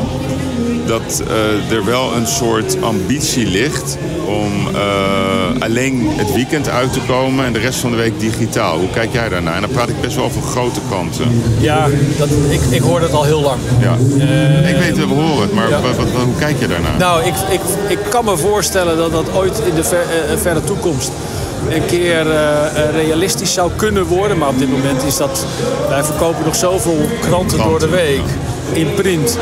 dat 0.85 1.23
eh, 1.27 1.75
er 1.77 1.85
wel 1.85 2.13
een 2.15 2.27
soort 2.27 2.81
ambitie 2.81 3.47
ligt 3.47 3.97
om 4.25 4.75
eh, 4.75 5.61
alleen 5.61 6.07
het 6.09 6.33
weekend 6.33 6.69
uit 6.69 6.93
te 6.93 6.99
komen... 7.07 7.45
en 7.45 7.53
de 7.53 7.59
rest 7.59 7.79
van 7.79 7.91
de 7.91 7.97
week 7.97 8.19
digitaal. 8.19 8.77
Hoe 8.77 8.89
kijk 8.89 9.13
jij 9.13 9.29
daarnaar? 9.29 9.55
En 9.55 9.61
dan 9.61 9.69
praat 9.69 9.89
ik 9.89 10.01
best 10.01 10.15
wel 10.15 10.25
over 10.25 10.41
grote 10.41 10.79
kranten. 10.89 11.41
Ja, 11.59 11.87
dat, 12.17 12.29
ik, 12.49 12.61
ik 12.69 12.81
hoor 12.81 12.99
dat 12.99 13.13
al 13.13 13.23
heel 13.23 13.41
lang. 13.41 13.59
Ja. 13.79 13.93
ik 14.69 14.75
weet 14.75 14.97
het, 14.97 15.07
we 15.07 15.13
horen 15.13 15.41
het, 15.41 15.53
maar 15.53 15.69
ja. 15.69 15.81
wat, 15.81 15.95
wat- 15.95 16.23
hoe 16.23 16.35
kijk 16.39 16.59
je 16.59 16.67
daarnaar? 16.67 16.97
Nou, 16.97 17.23
ik, 17.25 17.33
ik, 17.49 17.61
ik 17.87 17.99
kan 18.09 18.25
me 18.25 18.37
voorstellen 18.37 18.97
dat 18.97 19.11
dat 19.11 19.35
ooit 19.35 19.61
in 19.67 19.75
de 19.75 19.83
ver, 19.83 20.01
eh, 20.01 20.37
verre 20.37 20.63
toekomst 20.63 21.11
een 21.69 21.85
keer 21.85 22.31
eh, 22.31 22.65
eh, 22.65 22.95
realistisch 22.95 23.53
zou 23.53 23.71
kunnen 23.75 24.05
worden. 24.05 24.37
Maar 24.37 24.49
op 24.49 24.59
dit 24.59 24.71
moment 24.71 25.03
is 25.03 25.17
dat... 25.17 25.45
Wij 25.89 26.03
verkopen 26.03 26.45
nog 26.45 26.55
zoveel 26.55 26.97
kranten, 27.21 27.57
door 27.57 27.79
de 27.79 27.87
Kranten, 27.87 27.91
week 27.91 28.23
in 28.73 28.93
print. 28.93 29.37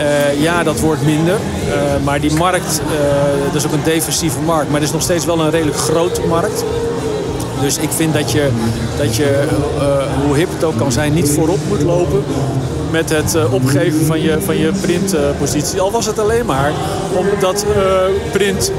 Eh, 0.00 0.42
ja, 0.42 0.62
dat 0.62 0.80
wordt 0.80 1.04
minder. 1.04 1.36
Maar 2.04 2.20
die 2.20 2.32
markt, 2.32 2.80
eh, 2.80 3.44
dat 3.46 3.54
is 3.54 3.66
ook 3.66 3.72
een 3.72 3.84
defensieve 3.84 4.40
markt. 4.40 4.70
Maar 4.70 4.80
het 4.80 4.88
is 4.88 4.94
nog 4.94 5.02
steeds 5.02 5.24
wel 5.24 5.40
een 5.40 5.50
redelijk 5.50 5.76
grote 5.76 6.20
markt. 6.28 6.64
Dus 7.60 7.78
ik 7.78 7.90
vind 7.90 8.14
dat 8.14 8.32
je, 8.32 8.48
dat 8.98 9.16
je 9.16 9.44
hoe 10.26 10.36
hip 10.36 10.48
het 10.52 10.64
ook 10.64 10.76
kan 10.76 10.92
zijn, 10.92 11.14
niet 11.14 11.30
voorop 11.30 11.58
moet 11.68 11.82
lopen 11.82 12.24
met 12.90 13.10
het 13.10 13.36
opgeven 13.50 14.06
van 14.06 14.20
je, 14.20 14.40
van 14.40 14.56
je 14.56 14.72
printpositie. 14.80 15.80
Al 15.80 15.90
was 15.90 16.06
het 16.06 16.18
alleen 16.18 16.46
maar 16.46 16.72
omdat 17.14 17.64
print, 18.32 18.72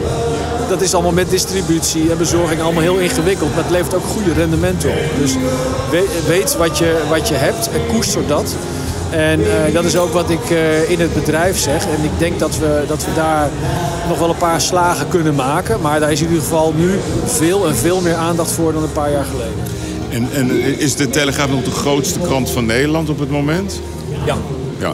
dat 0.71 0.81
is 0.81 0.93
allemaal 0.93 1.11
met 1.11 1.29
distributie 1.29 2.11
en 2.11 2.17
bezorging 2.17 2.61
allemaal 2.61 2.81
heel 2.81 2.97
ingewikkeld. 2.97 3.53
Maar 3.55 3.63
het 3.63 3.71
levert 3.71 3.93
ook 3.95 4.03
goede 4.05 4.33
rendementen 4.33 4.89
op. 4.89 4.95
Dus 5.19 5.33
we- 5.91 6.23
weet 6.27 6.57
wat 6.57 6.77
je, 6.77 7.01
wat 7.09 7.27
je 7.27 7.33
hebt 7.33 7.69
en 7.71 7.79
koester 7.95 8.21
dat. 8.27 8.55
En 9.09 9.39
eh, 9.39 9.73
dat 9.73 9.83
is 9.83 9.97
ook 9.97 10.13
wat 10.13 10.29
ik 10.29 10.49
eh, 10.49 10.89
in 10.89 10.99
het 10.99 11.13
bedrijf 11.13 11.57
zeg. 11.59 11.83
En 11.85 12.03
ik 12.03 12.09
denk 12.17 12.39
dat 12.39 12.57
we, 12.57 12.83
dat 12.87 13.05
we 13.05 13.13
daar 13.15 13.49
nog 14.07 14.19
wel 14.19 14.29
een 14.29 14.35
paar 14.37 14.61
slagen 14.61 15.07
kunnen 15.07 15.35
maken. 15.35 15.81
Maar 15.81 15.99
daar 15.99 16.11
is 16.11 16.21
in 16.21 16.27
ieder 16.27 16.41
geval 16.43 16.73
nu 16.77 16.99
veel 17.25 17.67
en 17.67 17.75
veel 17.75 18.01
meer 18.01 18.15
aandacht 18.15 18.51
voor 18.51 18.73
dan 18.73 18.83
een 18.83 18.91
paar 18.91 19.11
jaar 19.11 19.25
geleden. 19.25 19.63
En, 20.09 20.27
en 20.33 20.61
is 20.79 20.95
de 20.95 21.09
Telegraaf 21.09 21.49
nog 21.49 21.63
de 21.63 21.71
grootste 21.71 22.19
krant 22.19 22.49
van 22.49 22.65
Nederland 22.65 23.09
op 23.09 23.19
het 23.19 23.29
moment? 23.29 23.79
Ja. 24.25 24.35
Ja. 24.81 24.93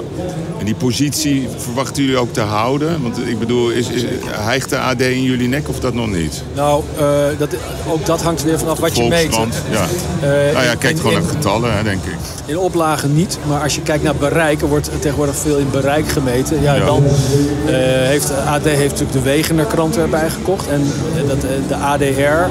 En 0.60 0.66
die 0.66 0.76
positie 0.76 1.48
verwachten 1.58 2.04
jullie 2.04 2.18
ook 2.18 2.34
te 2.34 2.42
houden? 2.42 3.02
Want 3.02 3.18
ik 3.28 3.40
bedoel, 3.40 3.70
is, 3.70 3.90
is, 3.90 4.04
hijgt 4.30 4.70
de 4.70 4.78
AD 4.78 5.02
in 5.02 5.22
jullie 5.24 5.48
nek 5.48 5.70
of 5.70 5.80
dat 5.80 5.94
nog 5.94 6.08
niet? 6.08 6.44
Nou, 6.56 6.84
eh, 6.98 7.06
dat, 7.38 7.50
ook 7.88 8.06
dat 8.06 8.22
hangt 8.22 8.44
weer 8.44 8.60
vanaf 8.60 8.80
wat 8.80 8.98
je 8.98 9.04
meet. 9.08 9.34
Ja. 9.72 9.86
Eh, 10.22 10.54
nou 10.54 10.66
ja, 10.66 10.76
kijk 10.76 10.94
in- 10.94 10.98
gewoon 10.98 11.14
in- 11.16 11.22
naar 11.22 11.30
getallen, 11.30 11.78
hè, 11.78 11.84
denk 11.84 12.04
ik. 12.04 12.16
In 12.46 12.58
oplagen 12.58 13.16
niet, 13.16 13.38
maar 13.48 13.62
als 13.62 13.76
je 13.76 13.82
kijkt 13.82 14.04
naar 14.04 14.16
bereik, 14.16 14.62
er 14.62 14.68
wordt 14.68 14.90
tegenwoordig 15.00 15.36
veel 15.36 15.58
in 15.58 15.70
bereik 15.72 16.08
gemeten. 16.10 16.62
Ja, 16.62 16.74
Ja. 16.76 16.86
dan 16.86 17.04
eh, 17.06 17.74
heeft 18.08 18.32
AD 18.46 18.64
heeft 18.64 18.80
natuurlijk 18.92 19.12
de 19.12 19.22
Wegener 19.22 19.66
krant 19.66 19.98
erbij 19.98 20.30
gekocht 20.30 20.68
en 20.68 20.82
dat, 21.28 21.42
de 21.68 21.76
ADR. 21.76 22.50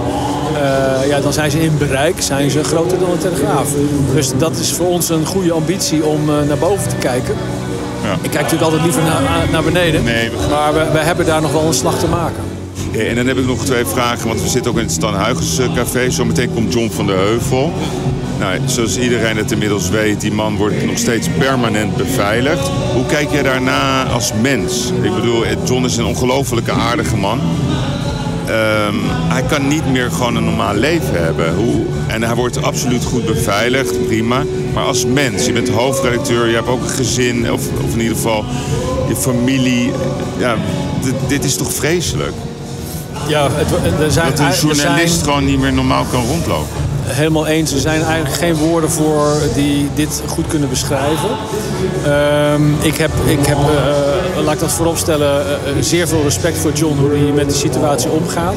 Eh, 0.62 1.08
ja, 1.08 1.20
dan 1.20 1.32
zijn 1.32 1.50
ze 1.50 1.60
in 1.62 1.78
bereik 1.78 2.14
zijn 2.22 2.50
ze 2.50 2.64
groter 2.64 2.98
dan 2.98 3.10
de 3.10 3.18
Telegraaf. 3.18 3.68
Dus 4.14 4.30
dat 4.38 4.56
is 4.58 4.72
voor 4.72 4.86
ons 4.86 5.08
een 5.08 5.26
goede 5.26 5.52
ambitie 5.52 6.04
om 6.04 6.28
eh, 6.28 6.34
naar 6.48 6.58
boven 6.58 6.88
te 6.88 6.96
kijken. 6.96 7.34
Ja. 8.02 8.12
Ik 8.12 8.18
kijk 8.30 8.34
natuurlijk 8.34 8.62
altijd 8.62 8.82
liever 8.82 9.02
naar, 9.02 9.22
naar 9.52 9.62
beneden, 9.62 10.04
Nee, 10.04 10.30
we- 10.30 10.36
maar 10.50 10.72
we, 10.74 10.84
we 10.92 10.98
hebben 10.98 11.26
daar 11.26 11.40
nog 11.40 11.52
wel 11.52 11.62
een 11.66 11.74
slag 11.74 11.98
te 11.98 12.06
maken. 12.08 12.42
Ja, 12.90 13.02
en 13.02 13.14
dan 13.16 13.26
heb 13.26 13.36
ik 13.38 13.46
nog 13.46 13.64
twee 13.64 13.84
vragen, 13.86 14.28
want 14.28 14.42
we 14.42 14.48
zitten 14.48 14.70
ook 14.70 14.76
in 14.76 14.82
het 14.84 14.92
Stan 14.92 15.14
Huygens 15.14 15.58
eh, 15.58 15.74
café. 15.74 16.10
Zometeen 16.10 16.54
komt 16.54 16.72
John 16.72 16.90
van 16.94 17.06
der 17.06 17.16
Heuvel. 17.16 17.72
Nou, 18.38 18.58
zoals 18.64 18.98
iedereen 18.98 19.36
het 19.36 19.52
inmiddels 19.52 19.88
weet, 19.88 20.20
die 20.20 20.32
man 20.32 20.56
wordt 20.56 20.86
nog 20.86 20.98
steeds 20.98 21.28
permanent 21.38 21.96
beveiligd. 21.96 22.70
Hoe 22.94 23.06
kijk 23.06 23.30
jij 23.30 23.42
daarna 23.42 24.04
als 24.04 24.32
mens? 24.42 24.90
Ik 25.02 25.14
bedoel, 25.14 25.44
eh, 25.44 25.50
John 25.64 25.84
is 25.84 25.96
een 25.96 26.04
ongelofelijke 26.04 26.72
aardige 26.72 27.16
man. 27.16 27.40
Ehm, 28.46 28.94
hij 29.28 29.42
kan 29.42 29.68
niet 29.68 29.90
meer 29.92 30.10
gewoon 30.10 30.36
een 30.36 30.44
normaal 30.44 30.74
leven 30.74 31.24
hebben. 31.24 31.54
Hoe, 31.54 31.84
en 32.06 32.22
hij 32.22 32.34
wordt 32.34 32.62
absoluut 32.62 33.04
goed 33.04 33.26
beveiligd, 33.26 34.06
prima. 34.06 34.42
Maar 34.74 34.84
als 34.84 35.06
mens, 35.06 35.46
je 35.46 35.52
bent 35.52 35.68
hoofdredacteur, 35.68 36.48
je 36.48 36.54
hebt 36.54 36.68
ook 36.68 36.82
een 36.82 36.88
gezin, 36.88 37.52
of, 37.52 37.60
of 37.84 37.92
in 37.92 38.00
ieder 38.00 38.16
geval 38.16 38.44
je 39.08 39.16
familie. 39.16 39.92
Ja, 40.38 40.54
dit, 41.02 41.14
dit 41.28 41.44
is 41.44 41.56
toch 41.56 41.72
vreselijk? 41.72 42.32
Ja, 43.28 43.48
het, 43.52 44.00
er 44.00 44.12
zijn, 44.12 44.30
Dat 44.30 44.38
een 44.38 44.52
zijn- 44.52 44.66
journalist 44.76 45.22
gewoon 45.22 45.44
niet 45.44 45.58
meer 45.60 45.72
normaal 45.72 46.04
kan 46.10 46.24
rondlopen. 46.26 46.84
Helemaal 47.08 47.46
eens. 47.46 47.72
Er 47.72 47.78
zijn 47.80 48.02
eigenlijk 48.02 48.34
geen 48.34 48.54
woorden 48.54 48.90
voor 48.90 49.36
die 49.54 49.88
dit 49.94 50.22
goed 50.26 50.46
kunnen 50.46 50.68
beschrijven. 50.68 51.28
Ehm, 52.06 52.62
ik 52.80 52.96
heb, 52.96 53.10
ik 53.24 53.46
heb 53.46 53.56
uh, 53.56 54.44
laat 54.44 54.54
ik 54.54 54.60
dat 54.60 54.72
vooropstellen, 54.72 55.46
uh, 55.46 55.82
zeer 55.82 56.08
veel 56.08 56.22
respect 56.22 56.58
voor 56.58 56.72
John 56.72 56.98
hoe 56.98 57.10
hij 57.10 57.32
met 57.32 57.48
de 57.48 57.56
situatie 57.56 58.10
omgaat. 58.10 58.54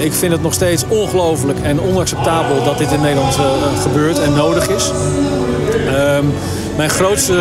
Ik 0.00 0.12
vind 0.12 0.32
het 0.32 0.42
nog 0.42 0.52
steeds 0.52 0.84
ongelooflijk 0.88 1.58
en 1.62 1.80
onacceptabel 1.80 2.64
dat 2.64 2.78
dit 2.78 2.92
in 2.92 3.00
Nederland 3.00 3.38
gebeurt 3.82 4.18
en 4.18 4.34
nodig 4.34 4.68
is. 4.68 4.90
Um, 6.18 6.32
mijn 6.76 6.90
grootste 6.90 7.40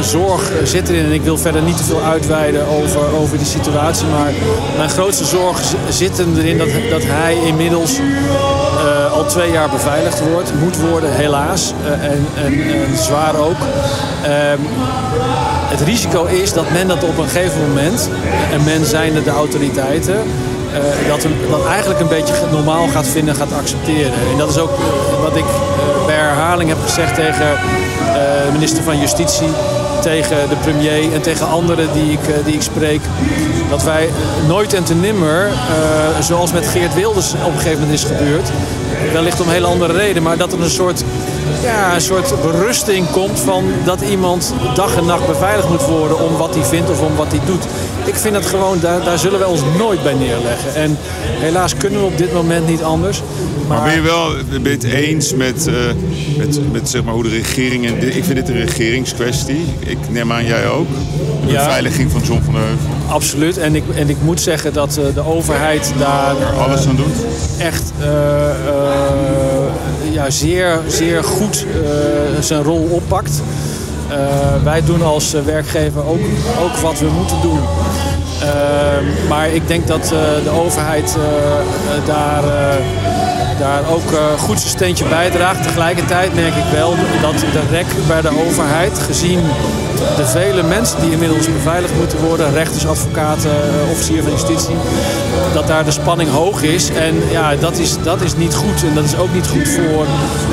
zorg 0.00 0.50
zit 0.64 0.88
erin, 0.88 1.04
en 1.04 1.12
ik 1.12 1.22
wil 1.22 1.38
verder 1.38 1.62
niet 1.62 1.76
te 1.76 1.84
veel 1.84 2.02
uitweiden 2.02 2.66
over, 2.66 3.16
over 3.20 3.38
die 3.38 3.46
situatie, 3.46 4.06
maar 4.06 4.32
mijn 4.76 4.90
grootste 4.90 5.24
zorg 5.24 5.60
zit 5.88 6.18
erin 6.18 6.58
dat, 6.58 6.68
dat 6.90 7.02
hij 7.04 7.36
inmiddels 7.46 7.98
al 9.12 9.26
twee 9.26 9.50
jaar 9.50 9.70
beveiligd 9.70 10.20
wordt, 10.30 10.52
moet 10.60 10.76
worden, 10.80 11.12
helaas, 11.12 11.72
en, 11.84 12.26
en, 12.34 12.52
en, 12.52 12.96
zwaar 12.96 13.36
ook. 13.36 13.56
Ehm, 14.24 14.58
het 15.70 15.80
risico 15.80 16.24
is 16.24 16.52
dat 16.52 16.70
men 16.70 16.88
dat 16.88 17.04
op 17.04 17.18
een 17.18 17.28
gegeven 17.28 17.60
moment, 17.68 18.10
en 18.52 18.64
men 18.64 18.86
zijnde 18.86 19.22
de 19.22 19.30
autoriteiten, 19.30 20.14
uh, 20.14 21.08
dat, 21.08 21.26
dat 21.50 21.66
eigenlijk 21.66 22.00
een 22.00 22.08
beetje 22.08 22.34
normaal 22.50 22.88
gaat 22.88 23.06
vinden, 23.06 23.34
gaat 23.34 23.52
accepteren. 23.52 24.12
En 24.32 24.38
dat 24.38 24.50
is 24.50 24.58
ook 24.58 24.70
wat 25.22 25.36
ik 25.36 25.44
uh, 25.44 26.06
bij 26.06 26.14
herhaling 26.14 26.68
heb 26.68 26.78
gezegd 26.82 27.14
tegen 27.14 27.56
de 28.12 28.52
minister 28.52 28.82
van 28.82 29.00
Justitie, 29.00 29.48
tegen 30.02 30.48
de 30.48 30.56
premier 30.56 31.12
en 31.12 31.22
tegen 31.22 31.48
anderen 31.48 31.92
die 31.92 32.12
ik, 32.12 32.44
die 32.44 32.54
ik 32.54 32.62
spreek. 32.62 33.00
Dat 33.70 33.82
wij 33.82 34.08
nooit 34.46 34.72
en 34.72 34.84
te 34.84 34.94
nimmer, 34.94 35.48
zoals 36.20 36.52
met 36.52 36.66
Geert 36.66 36.94
Wilders 36.94 37.32
op 37.32 37.52
een 37.52 37.58
gegeven 37.58 37.80
moment 37.80 37.98
is 37.98 38.04
gebeurd, 38.04 38.50
wellicht 39.12 39.40
om 39.40 39.46
een 39.46 39.52
hele 39.52 39.66
andere 39.66 39.92
reden, 39.92 40.22
maar 40.22 40.36
dat 40.36 40.52
er 40.52 40.62
een 40.62 40.70
soort, 40.70 41.04
ja, 41.62 41.94
een 41.94 42.00
soort 42.00 42.34
berusting 42.42 43.10
komt 43.10 43.40
van 43.40 43.64
dat 43.84 44.00
iemand 44.00 44.54
dag 44.74 44.96
en 44.96 45.04
nacht 45.04 45.26
beveiligd 45.26 45.68
moet 45.68 45.86
worden 45.86 46.20
om 46.20 46.36
wat 46.36 46.54
hij 46.54 46.64
vindt 46.64 46.90
of 46.90 47.00
om 47.00 47.16
wat 47.16 47.26
hij 47.28 47.40
doet. 47.46 47.64
Ik 48.04 48.14
vind 48.14 48.34
dat 48.34 48.46
gewoon, 48.46 48.78
daar, 48.80 49.04
daar 49.04 49.18
zullen 49.18 49.38
we 49.38 49.46
ons 49.46 49.60
nooit 49.78 50.02
bij 50.02 50.14
neerleggen. 50.14 50.74
En 50.74 50.98
helaas 51.20 51.76
kunnen 51.76 52.00
we 52.00 52.06
op 52.06 52.18
dit 52.18 52.32
moment 52.32 52.66
niet 52.66 52.82
anders. 52.82 53.22
Maar, 53.68 53.78
maar 53.78 53.86
ben 53.86 53.94
je 53.94 54.00
wel 54.00 54.30
ben 54.50 54.62
je 54.62 54.68
het 54.68 54.84
eens 54.84 55.34
met, 55.34 55.66
uh, 55.66 55.74
met, 56.38 56.72
met 56.72 56.88
zeg 56.88 57.04
maar, 57.04 57.14
hoe 57.14 57.22
de 57.22 57.28
regering... 57.28 57.86
En 57.86 58.16
ik 58.16 58.24
vind 58.24 58.34
dit 58.34 58.48
een 58.48 58.64
regeringskwestie. 58.64 59.64
Ik 59.78 59.98
neem 60.10 60.32
aan 60.32 60.44
jij 60.44 60.68
ook. 60.68 60.88
De 61.46 61.52
ja, 61.52 61.64
beveiliging 61.64 62.10
van 62.10 62.20
John 62.20 62.42
van 62.44 62.54
der 62.54 62.62
Heuvel. 62.62 62.86
Absoluut. 63.08 63.58
En 63.58 63.74
ik, 63.74 63.84
en 63.94 64.08
ik 64.08 64.16
moet 64.22 64.40
zeggen 64.40 64.72
dat 64.72 64.98
uh, 64.98 65.14
de 65.14 65.26
overheid 65.26 65.92
daar... 65.98 66.34
Uh, 66.36 66.62
alles 66.62 66.86
aan 66.86 66.96
doet? 66.96 67.16
Echt 67.58 67.92
ja, 70.10 70.30
zeer, 70.30 70.78
zeer 70.88 71.24
goed 71.24 71.66
zijn 72.40 72.62
rol 72.62 72.88
oppakt. 72.90 73.42
Uh, 74.10 74.64
wij 74.64 74.84
doen 74.84 75.02
als 75.02 75.32
werkgever 75.44 76.06
ook, 76.06 76.20
ook 76.62 76.76
wat 76.76 76.98
we 76.98 77.06
moeten 77.06 77.36
doen. 77.42 77.58
Uh, 78.42 79.28
maar 79.28 79.48
ik 79.48 79.68
denk 79.68 79.86
dat 79.86 80.04
de 80.44 80.50
overheid 80.50 81.16
daar, 82.06 82.42
daar 83.58 83.82
ook 83.90 84.38
goed 84.38 84.58
zijn 84.58 84.70
steentje 84.70 85.04
bijdraagt. 85.04 85.62
Tegelijkertijd 85.62 86.34
merk 86.34 86.54
ik 86.54 86.72
wel 86.72 86.94
dat 87.22 87.40
de 87.40 87.62
rek 87.70 87.86
bij 88.06 88.20
de 88.20 88.44
overheid, 88.46 88.98
gezien 88.98 89.40
de 90.16 90.26
vele 90.26 90.62
mensen 90.62 91.00
die 91.00 91.10
inmiddels 91.10 91.52
beveiligd 91.52 91.94
moeten 91.98 92.18
worden, 92.18 92.52
rechters, 92.52 92.86
advocaten, 92.86 93.50
officier 93.90 94.22
van 94.22 94.32
justitie, 94.32 94.76
dat 95.52 95.66
daar 95.66 95.84
de 95.84 95.90
spanning 95.90 96.30
hoog 96.30 96.62
is. 96.62 96.90
En 96.90 97.14
ja, 97.30 97.56
dat 97.56 97.78
is, 97.78 97.96
dat 98.02 98.20
is 98.20 98.36
niet 98.36 98.54
goed. 98.54 98.82
En 98.82 98.94
dat 98.94 99.04
is 99.04 99.16
ook 99.16 99.34
niet 99.34 99.46
goed 99.46 99.68
voor, 99.68 100.06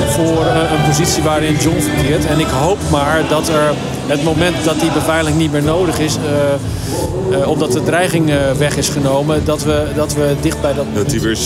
voor 0.10 0.46
een 0.46 0.88
positie 0.88 1.24
waarin 1.24 1.56
John 1.56 1.80
verkeert. 1.80 2.26
En 2.26 2.40
ik 2.40 2.48
hoop 2.48 2.80
maar 2.92 3.24
dat 3.30 3.48
er 3.48 3.74
het 4.08 4.24
moment 4.24 4.64
dat 4.64 4.80
die 4.80 4.92
beveiliging 4.92 5.42
niet 5.42 5.52
meer 5.52 5.64
nodig 5.64 6.00
is, 6.00 6.18
uh, 6.18 7.48
omdat 7.48 7.72
de 7.72 7.84
dreiging 7.84 8.32
weg 8.58 8.78
is 8.78 8.90
genomen, 8.90 9.46
dat 9.46 9.64
we, 9.64 9.86
dat 9.96 10.14
we 10.14 10.36
dicht 10.42 10.62
bij 10.62 10.74
dat. 10.74 10.86
Dat 10.94 11.10
die 11.10 11.22
weer 11.22 11.38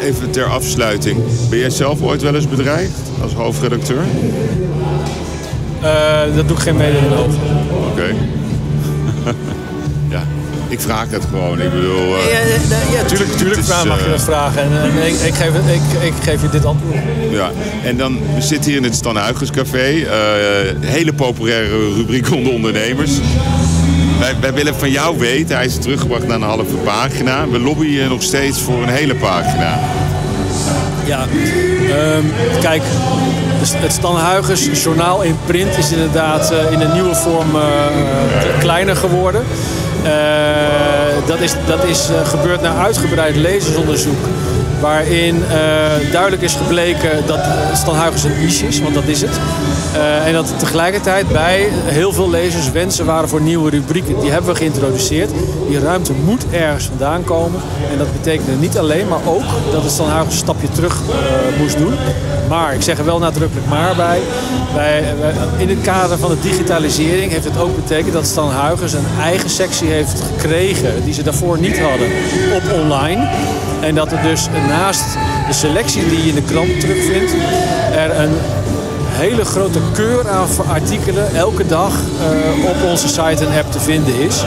even 0.00 0.30
ter 0.30 0.44
afsluiting. 0.44 1.18
Ben 1.50 1.58
jij 1.58 1.70
zelf 1.70 2.02
ooit 2.02 2.22
wel 2.22 2.34
eens 2.34 2.48
bedreigd 2.48 2.98
als 3.22 3.32
hoofdredacteur? 3.32 4.02
Dat 6.34 6.48
doe 6.48 6.56
ik 6.56 6.62
geen 6.62 6.76
mededeling 6.76 7.12
over. 7.12 7.38
Oké. 7.90 7.90
Okay. 7.90 8.14
ja, 10.14 10.22
ik 10.68 10.80
vraag 10.80 11.10
het 11.10 11.24
gewoon. 11.30 11.60
Ik 11.60 11.70
bedoel. 11.70 12.16
Uh, 12.16 12.30
ja, 12.30 12.38
ja, 12.38 12.98
ja, 12.98 13.04
tuurlijk, 13.04 13.30
tuurlijk 13.30 13.60
is, 13.60 13.68
mag 13.68 14.04
je 14.04 14.10
dat 14.10 14.22
vragen. 14.22 14.62
En, 14.62 14.70
en 14.80 15.06
ik, 15.06 15.14
ik, 15.14 15.34
geef, 15.34 15.54
ik, 15.54 16.02
ik 16.02 16.12
geef 16.22 16.42
je 16.42 16.48
dit 16.48 16.64
antwoord. 16.64 16.96
Ja, 17.30 17.50
en 17.84 17.96
dan, 17.96 18.18
we 18.34 18.40
zitten 18.40 18.70
hier 18.70 18.76
in 18.76 18.84
het 18.84 18.94
Stan 18.94 19.18
Café. 19.52 19.92
Uh, 19.92 20.08
hele 20.80 21.12
populaire 21.12 21.94
rubriek 21.94 22.30
onder 22.30 22.52
ondernemers. 22.52 23.12
Wij, 24.18 24.34
wij, 24.40 24.54
willen 24.54 24.74
van 24.74 24.90
jou 24.90 25.18
weten, 25.18 25.56
hij 25.56 25.64
is 25.64 25.78
teruggebracht 25.78 26.26
naar 26.26 26.36
een 26.36 26.42
halve 26.42 26.76
pagina. 26.84 27.48
We 27.48 27.58
lobbyen 27.58 28.08
nog 28.08 28.22
steeds 28.22 28.60
voor 28.60 28.82
een 28.82 28.88
hele 28.88 29.14
pagina. 29.14 29.80
Ja, 31.06 31.26
um, 32.16 32.32
kijk, 32.60 32.82
het 33.72 33.92
Stan 33.92 34.18
Huygens 34.18 34.82
journaal 34.82 35.22
in 35.22 35.36
print 35.46 35.78
is 35.78 35.92
inderdaad 35.92 36.52
uh, 36.52 36.72
in 36.72 36.80
een 36.80 36.92
nieuwe 36.92 37.14
vorm 37.14 37.56
uh, 37.56 37.62
kleiner 38.58 38.96
geworden. 38.96 39.44
Dat 41.26 41.40
is, 41.40 41.54
dat 41.66 41.84
is 41.84 42.08
gebeurd 42.24 42.60
na 42.60 42.76
uitgebreid 42.76 43.36
lezersonderzoek. 43.36 44.26
Waarin 44.84 45.36
uh, 45.36 46.12
duidelijk 46.12 46.42
is 46.42 46.54
gebleken 46.54 47.26
dat 47.26 47.40
Stan 47.74 47.96
Huygens 47.96 48.24
een 48.24 48.40
niche 48.40 48.66
is, 48.66 48.80
want 48.80 48.94
dat 48.94 49.04
is 49.06 49.20
het. 49.20 49.30
Uh, 49.96 50.26
en 50.26 50.32
dat 50.32 50.58
tegelijkertijd 50.58 51.28
bij 51.28 51.68
heel 51.84 52.12
veel 52.12 52.30
lezers 52.30 52.70
wensen 52.70 53.06
waren 53.06 53.28
voor 53.28 53.40
nieuwe 53.40 53.70
rubrieken. 53.70 54.20
Die 54.20 54.30
hebben 54.30 54.50
we 54.50 54.56
geïntroduceerd. 54.56 55.30
Die 55.68 55.78
ruimte 55.78 56.12
moet 56.24 56.44
ergens 56.50 56.84
vandaan 56.84 57.24
komen. 57.24 57.60
En 57.92 57.98
dat 57.98 58.12
betekende 58.12 58.52
niet 58.52 58.78
alleen, 58.78 59.08
maar 59.08 59.26
ook 59.26 59.44
dat 59.72 59.82
het 59.82 59.92
Stan 59.92 60.10
Huygens 60.10 60.34
een 60.34 60.40
stapje 60.40 60.68
terug 60.70 61.00
uh, 61.00 61.60
moest 61.60 61.78
doen. 61.78 61.94
Maar, 62.48 62.74
ik 62.74 62.82
zeg 62.82 62.98
er 62.98 63.04
wel 63.04 63.18
nadrukkelijk 63.18 63.66
maar 63.68 63.96
bij. 63.96 64.20
bij, 64.74 65.04
in 65.56 65.68
het 65.68 65.80
kader 65.82 66.18
van 66.18 66.30
de 66.30 66.40
digitalisering 66.40 67.32
heeft 67.32 67.44
het 67.44 67.58
ook 67.58 67.76
betekend 67.76 68.12
dat 68.12 68.26
Stan 68.26 68.50
Huygens 68.50 68.92
een 68.92 69.06
eigen 69.20 69.50
sectie 69.50 69.88
heeft 69.88 70.22
gekregen 70.32 71.04
die 71.04 71.14
ze 71.14 71.22
daarvoor 71.22 71.58
niet 71.58 71.80
hadden 71.80 72.08
op 72.54 72.62
online. 72.82 73.28
En 73.84 73.94
dat 73.94 74.12
er 74.12 74.22
dus 74.22 74.48
naast 74.68 75.04
de 75.46 75.52
selectie 75.52 76.08
die 76.08 76.22
je 76.22 76.28
in 76.28 76.34
de 76.34 76.42
krant 76.42 76.80
terugvindt, 76.80 77.34
er 77.92 78.18
een 78.18 78.32
hele 79.08 79.44
grote 79.44 79.78
keur 79.92 80.28
aan 80.28 80.48
artikelen 80.68 81.34
elke 81.34 81.66
dag 81.66 81.92
uh, 81.92 82.68
op 82.68 82.90
onze 82.90 83.08
site 83.08 83.46
en 83.46 83.58
app 83.58 83.72
te 83.72 83.80
vinden 83.80 84.20
is. 84.20 84.44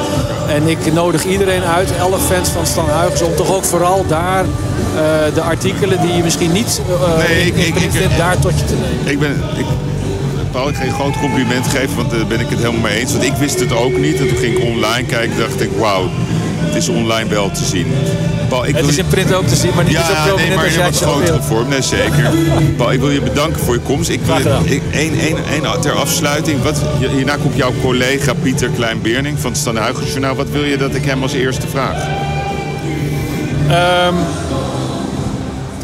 En 0.47 0.67
ik 0.67 0.93
nodig 0.93 1.25
iedereen 1.25 1.63
uit, 1.63 1.89
alle 1.99 2.17
fans 2.17 2.49
van 2.49 2.65
Stan 2.65 2.89
Huygens, 2.89 3.21
om 3.21 3.35
toch 3.35 3.55
ook 3.55 3.63
vooral 3.63 4.05
daar 4.07 4.43
uh, 4.43 5.33
de 5.33 5.41
artikelen 5.41 6.01
die 6.01 6.13
je 6.13 6.23
misschien 6.23 6.51
niet 6.51 6.81
uh, 6.89 7.27
nee, 7.27 7.45
ik, 7.45 7.55
in, 7.55 7.83
ik, 7.83 7.91
vindt, 7.91 8.17
daar 8.17 8.39
tot 8.39 8.59
je 8.59 8.65
te 8.65 8.73
nemen. 8.73 9.11
Ik 9.11 9.19
ben, 9.19 9.43
ik, 9.57 9.65
Paul, 10.51 10.69
ik 10.69 10.75
ga 10.75 10.83
je 10.83 10.89
een 10.89 10.95
groot 10.95 11.19
compliment 11.19 11.67
geven, 11.67 11.95
want 11.95 12.09
daar 12.11 12.27
ben 12.27 12.39
ik 12.39 12.49
het 12.49 12.59
helemaal 12.59 12.81
mee 12.81 12.99
eens. 12.99 13.11
Want 13.11 13.23
ik 13.23 13.33
wist 13.33 13.59
het 13.59 13.73
ook 13.73 13.97
niet. 13.97 14.19
En 14.19 14.27
toen 14.27 14.37
ging 14.37 14.57
ik 14.57 14.63
online 14.63 15.07
kijken 15.07 15.37
dacht 15.37 15.61
ik, 15.61 15.69
wauw, 15.77 16.09
het 16.59 16.75
is 16.75 16.89
online 16.89 17.29
wel 17.29 17.51
te 17.51 17.65
zien. 17.65 17.87
Paul, 18.47 18.65
ik 18.65 18.75
het 18.75 18.87
is 18.87 18.97
in 18.97 19.07
print 19.07 19.33
ook 19.33 19.47
te 19.47 19.55
zien, 19.55 19.71
maar 19.75 19.83
niet 19.83 19.93
ja, 19.93 20.05
zo 20.05 20.13
prominent 20.13 20.47
nee, 20.47 20.55
maar 20.55 20.65
in 20.65 20.91
wat 20.91 20.97
grotere 20.97 21.41
vorm. 21.41 21.69
Nee, 21.69 21.81
zeker. 21.81 22.31
Paul, 22.77 22.91
ik 22.91 22.99
wil 22.99 23.09
je 23.09 23.21
bedanken 23.21 23.61
voor 23.61 23.73
je 23.73 23.79
komst. 23.79 24.09
Ik 24.09 24.21
wil 24.21 24.35
één, 24.91 25.19
één, 25.19 25.37
één 25.51 25.81
ter 25.81 25.91
afsluiting. 25.91 26.63
Wat, 26.63 26.81
hierna 26.99 27.35
komt 27.35 27.55
jouw 27.55 27.73
collega 27.81 28.33
Pieter 28.33 28.69
Klein-Beerning 28.69 29.39
van 29.39 29.51
het 29.51 29.59
Stan 29.59 29.79
Journaal. 30.05 30.35
Wat 30.35 30.49
wil 30.49 30.63
je 30.63 30.77
dat 30.77 30.95
ik 30.95 31.05
hem 31.05 31.21
als 31.21 31.33
eerste 31.33 31.67
vraag? 31.67 32.07
Um, 34.07 34.15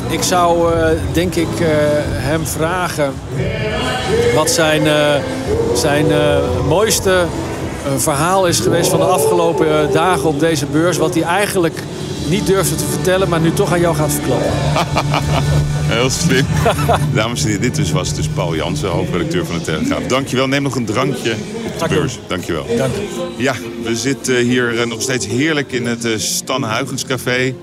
ik 0.10 0.24
zou 0.24 0.74
uh, 0.74 0.86
denk 1.12 1.36
ik 1.36 1.60
uh, 1.60 1.68
hem 2.08 2.48
vragen 2.48 3.14
wat 4.36 4.50
zijn, 4.50 4.86
uh, 4.86 5.16
zijn 5.74 6.06
mooiste 6.68 7.26
verhaal 7.98 8.48
is 8.48 8.60
geweest 8.60 8.90
van 8.90 9.00
de 9.00 9.06
afgelopen 9.06 9.92
dagen 9.92 10.30
op 10.30 10.40
deze 10.40 10.66
beurs. 10.66 10.98
Wat 10.98 11.14
hij 11.14 11.24
eigenlijk 11.24 11.84
niet 12.30 12.48
durfde 12.48 12.76
te 12.76 12.86
vertellen, 12.86 13.30
maar 13.30 13.40
nu 13.40 13.54
toch 13.54 13.72
aan 13.72 13.80
jou 13.80 13.96
gaat 13.96 14.12
verklappen. 14.12 14.52
Heel 15.94 16.10
slim. 16.10 16.46
Dames 17.14 17.42
en 17.42 17.48
heren, 17.48 17.62
dit 17.62 17.76
dus 17.76 17.92
was 17.92 18.14
dus 18.14 18.28
Paul 18.28 18.56
Jansen, 18.56 18.90
hoofdredacteur 18.90 19.46
van 19.46 19.58
de 19.58 19.62
Telegraaf. 19.62 20.04
Dankjewel, 20.04 20.48
neem 20.48 20.64
nog 20.64 20.76
een 20.76 20.86
drankje 20.86 21.32
op 21.74 21.80
de 21.80 21.96
beurs. 21.96 22.20
Dankjewel. 22.28 22.66
Dank. 22.78 22.94
Ja, 23.38 23.56
we 23.84 23.96
zitten 23.96 24.38
hier 24.38 24.80
eh, 24.80 24.86
nog 24.86 25.02
steeds 25.02 25.28
heerlijk 25.28 25.72
in 25.72 25.86
het 25.86 26.06
eh, 26.06 26.18
Stan 26.18 26.64
Huygens 26.64 27.06
Café. 27.06 27.56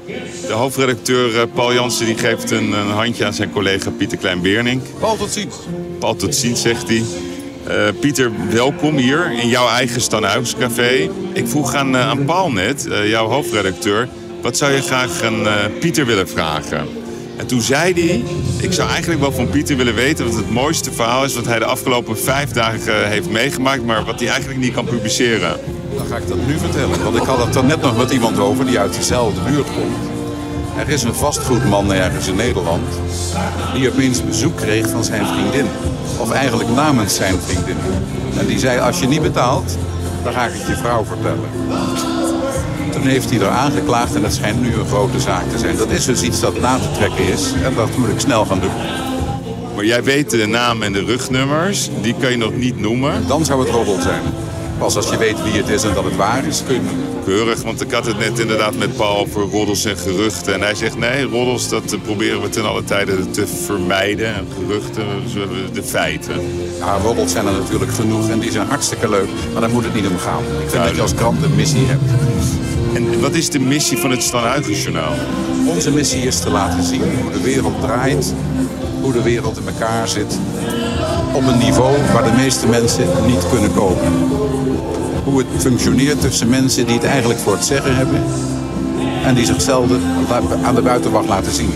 De 0.47 0.53
hoofdredacteur 0.53 1.41
eh, 1.41 1.47
Paul 1.55 1.75
Jansen 1.75 2.07
die 2.07 2.19
geeft 2.19 2.51
een, 2.51 2.73
een 2.73 2.91
handje 2.91 3.25
aan 3.25 3.35
zijn 3.35 3.51
collega 3.51 3.91
Pieter 3.91 4.19
Klein-Beerning. 4.19 4.83
Paul, 4.99 5.17
tot 5.17 5.31
ziens. 5.31 5.55
Paul, 5.99 6.17
tot 6.17 6.35
ziens, 6.35 6.61
zegt 6.61 6.89
hij. 6.89 7.03
Uh, 7.69 8.01
Pieter, 8.01 8.31
welkom 8.51 8.97
hier 8.97 9.33
in 9.33 9.49
jouw 9.49 9.69
eigen 9.69 10.01
Stan 10.01 10.25
Huygens 10.25 10.55
Café. 10.59 11.11
Ik 11.33 11.49
vroeg 11.49 11.75
aan, 11.75 11.95
uh, 11.95 12.09
aan 12.09 12.25
Paul 12.25 12.53
net, 12.53 12.87
uh, 12.89 13.09
jouw 13.09 13.27
hoofdredacteur... 13.27 14.09
wat 14.43 14.57
zou 14.57 14.73
je 14.73 14.83
graag 14.83 15.23
aan 15.23 15.47
Pieter 15.81 16.07
willen 16.07 16.29
vragen? 16.29 16.89
En 17.37 17.47
toen 17.47 17.61
zei 17.61 17.93
hij, 17.93 18.25
ik 18.61 18.73
zou 18.73 18.91
eigenlijk 18.91 19.21
wel 19.21 19.33
van 19.33 19.49
Pieter 19.49 19.77
willen 19.77 19.95
weten 19.95 20.25
wat 20.25 20.35
het 20.35 20.51
mooiste 20.51 20.93
verhaal 20.93 21.25
is 21.25 21.35
wat 21.35 21.47
hij 21.47 21.59
de 21.59 21.65
afgelopen 21.65 22.19
vijf 22.19 22.51
dagen 22.51 23.09
heeft 23.09 23.31
meegemaakt, 23.31 23.85
maar 23.85 24.05
wat 24.05 24.21
hij 24.21 24.29
eigenlijk 24.29 24.61
niet 24.61 24.73
kan 24.73 24.85
publiceren. 24.85 25.57
Dan 25.97 26.07
ga 26.07 26.17
ik 26.17 26.29
dat 26.29 26.47
nu 26.47 26.59
vertellen, 26.59 27.03
want 27.03 27.17
ik 27.17 27.23
had 27.23 27.47
het 27.47 27.55
er 27.55 27.65
net 27.65 27.81
nog 27.81 27.97
met 27.97 28.11
iemand 28.11 28.39
over 28.39 28.67
die 28.67 28.79
uit 28.79 28.95
dezelfde 28.95 29.41
buurt 29.41 29.67
komt. 29.67 29.97
Er 30.79 30.89
is 30.89 31.03
een 31.03 31.15
vastgoedman 31.15 31.93
ergens 31.93 32.29
in 32.29 32.37
Nederland 32.37 32.89
die 33.75 33.91
opeens 33.91 34.25
bezoek 34.25 34.57
kreeg 34.57 34.89
van 34.89 35.05
zijn 35.05 35.27
vriendin. 35.27 35.67
Of 36.19 36.31
eigenlijk 36.31 36.71
namens 36.71 37.15
zijn 37.15 37.39
vriendin. 37.47 37.77
En 38.39 38.47
die 38.47 38.59
zei, 38.59 38.79
als 38.79 39.01
je 39.01 39.07
niet 39.07 39.23
betaalt, 39.23 39.77
dan 40.25 40.33
ga 40.33 40.47
ik 40.47 40.53
het 40.53 40.67
je 40.67 40.77
vrouw 40.77 41.05
vertellen. 41.05 42.10
Toen 43.01 43.09
heeft 43.09 43.31
hij 43.31 43.41
er 43.41 43.49
aangeklaagd 43.49 44.15
en 44.15 44.23
dat 44.23 44.33
schijnt 44.33 44.61
nu 44.63 44.75
een 44.75 44.87
grote 44.87 45.21
zaak 45.21 45.51
te 45.51 45.59
zijn. 45.59 45.77
Dat 45.77 45.91
is 45.91 46.05
dus 46.05 46.23
iets 46.23 46.41
dat 46.41 46.61
na 46.61 46.79
te 46.79 46.91
trekken 46.97 47.29
is 47.29 47.53
en 47.65 47.75
dat 47.75 47.97
moet 47.97 48.09
ik 48.09 48.21
snel 48.21 48.45
gaan 48.45 48.61
doen. 48.61 48.71
Maar 49.75 49.85
jij 49.85 50.03
weet 50.03 50.31
de 50.31 50.47
naam 50.47 50.83
en 50.83 50.93
de 50.93 51.05
rugnummers, 51.05 51.91
die 52.03 52.15
kan 52.21 52.31
je 52.31 52.37
nog 52.37 52.55
niet 52.55 52.81
noemen. 52.81 53.27
Dan 53.27 53.45
zou 53.45 53.61
het 53.61 53.71
roddel 53.71 54.01
zijn. 54.01 54.23
Pas 54.79 54.97
als 54.97 55.11
je 55.11 55.17
weet 55.17 55.43
wie 55.43 55.53
het 55.53 55.69
is 55.69 55.83
en 55.83 55.95
dat 55.95 56.05
het 56.05 56.17
waar 56.17 56.47
is, 56.47 56.63
kun 56.67 56.75
je 56.75 56.81
Keurig, 57.25 57.63
want 57.63 57.81
ik 57.81 57.91
had 57.91 58.07
het 58.07 58.19
net 58.19 58.39
inderdaad 58.39 58.77
met 58.77 58.97
Paul 58.97 59.19
over 59.19 59.41
roddels 59.41 59.85
en 59.85 59.97
geruchten. 59.97 60.55
En 60.55 60.61
hij 60.61 60.75
zegt 60.75 60.99
nee, 60.99 61.23
roddels 61.23 61.69
dat 61.69 61.97
proberen 62.03 62.43
we 62.43 62.49
ten 62.49 62.65
alle 62.65 62.85
tijden 62.85 63.31
te 63.31 63.47
vermijden. 63.47 64.35
En 64.35 64.47
geruchten 64.59 65.05
de 65.73 65.83
feiten. 65.83 66.35
Ja, 66.79 66.97
roddels 66.97 67.33
zijn 67.33 67.47
er 67.47 67.53
natuurlijk 67.53 67.93
genoeg 67.93 68.29
en 68.29 68.39
die 68.39 68.51
zijn 68.51 68.67
hartstikke 68.67 69.09
leuk. 69.09 69.29
Maar 69.53 69.61
daar 69.61 69.71
moet 69.71 69.85
het 69.85 69.95
niet 69.95 70.07
om 70.07 70.19
gaan. 70.19 70.43
Ik 70.43 70.71
vind 70.71 70.85
dat 70.85 70.95
je 70.95 71.03
als 71.03 71.15
krant 71.15 71.43
een 71.43 71.55
missie 71.55 71.87
hebt. 71.87 72.03
En 72.95 73.21
wat 73.21 73.35
is 73.35 73.51
de 73.51 73.59
missie 73.59 73.99
van 73.99 74.11
het 74.11 74.23
Stanhuigenjournaal? 74.23 75.15
Onze 75.67 75.91
missie 75.91 76.23
is 76.23 76.41
te 76.41 76.51
laten 76.51 76.83
zien 76.83 77.03
hoe 77.23 77.31
de 77.33 77.41
wereld 77.41 77.81
draait, 77.81 78.35
hoe 79.01 79.13
de 79.13 79.23
wereld 79.23 79.59
in 79.59 79.67
elkaar 79.67 80.09
zit. 80.09 80.39
Op 81.33 81.47
een 81.47 81.59
niveau 81.59 81.97
waar 82.13 82.25
de 82.25 82.37
meeste 82.37 82.67
mensen 82.67 83.07
niet 83.27 83.49
kunnen 83.49 83.75
komen. 83.75 84.13
Hoe 85.25 85.39
het 85.39 85.63
functioneert 85.63 86.21
tussen 86.21 86.49
mensen 86.49 86.87
die 86.87 86.95
het 86.95 87.05
eigenlijk 87.05 87.41
voor 87.41 87.53
het 87.53 87.65
zeggen 87.65 87.97
hebben 87.97 88.23
en 89.25 89.35
die 89.35 89.45
zichzelf 89.45 89.91
aan 90.63 90.75
de 90.75 90.83
buitenwacht 90.83 91.29
laten 91.29 91.53
zien. 91.53 91.73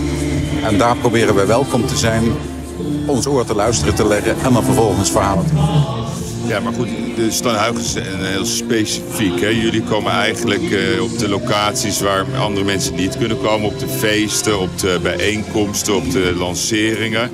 En 0.65 0.79
daar 0.79 0.97
proberen 0.97 1.35
we 1.35 1.47
welkom 1.47 1.87
te 1.87 1.97
zijn, 1.97 2.25
ons 3.07 3.27
oor 3.27 3.45
te 3.45 3.55
luisteren 3.55 3.95
te 3.95 4.07
leggen 4.07 4.37
en 4.45 4.53
dan 4.53 4.65
vervolgens 4.65 5.11
verhalen 5.11 5.47
te. 5.47 6.04
Ja, 6.47 6.61
maar 6.61 6.73
goed, 6.73 6.89
de 7.17 7.31
Stanhuigen 7.31 7.85
zijn 7.85 8.25
heel 8.25 8.45
specifiek. 8.45 9.41
Hè? 9.41 9.49
Jullie 9.49 9.83
komen 9.83 10.13
eigenlijk 10.13 10.63
uh, 10.63 11.03
op 11.03 11.19
de 11.19 11.29
locaties 11.29 12.01
waar 12.01 12.25
andere 12.39 12.65
mensen 12.65 12.95
niet 12.95 13.19
kunnen 13.19 13.41
komen. 13.41 13.69
Op 13.69 13.79
de 13.79 13.89
feesten, 13.89 14.61
op 14.61 14.79
de 14.79 14.99
bijeenkomsten, 15.03 15.97
op 15.97 16.11
de 16.11 16.35
lanceringen. 16.37 17.31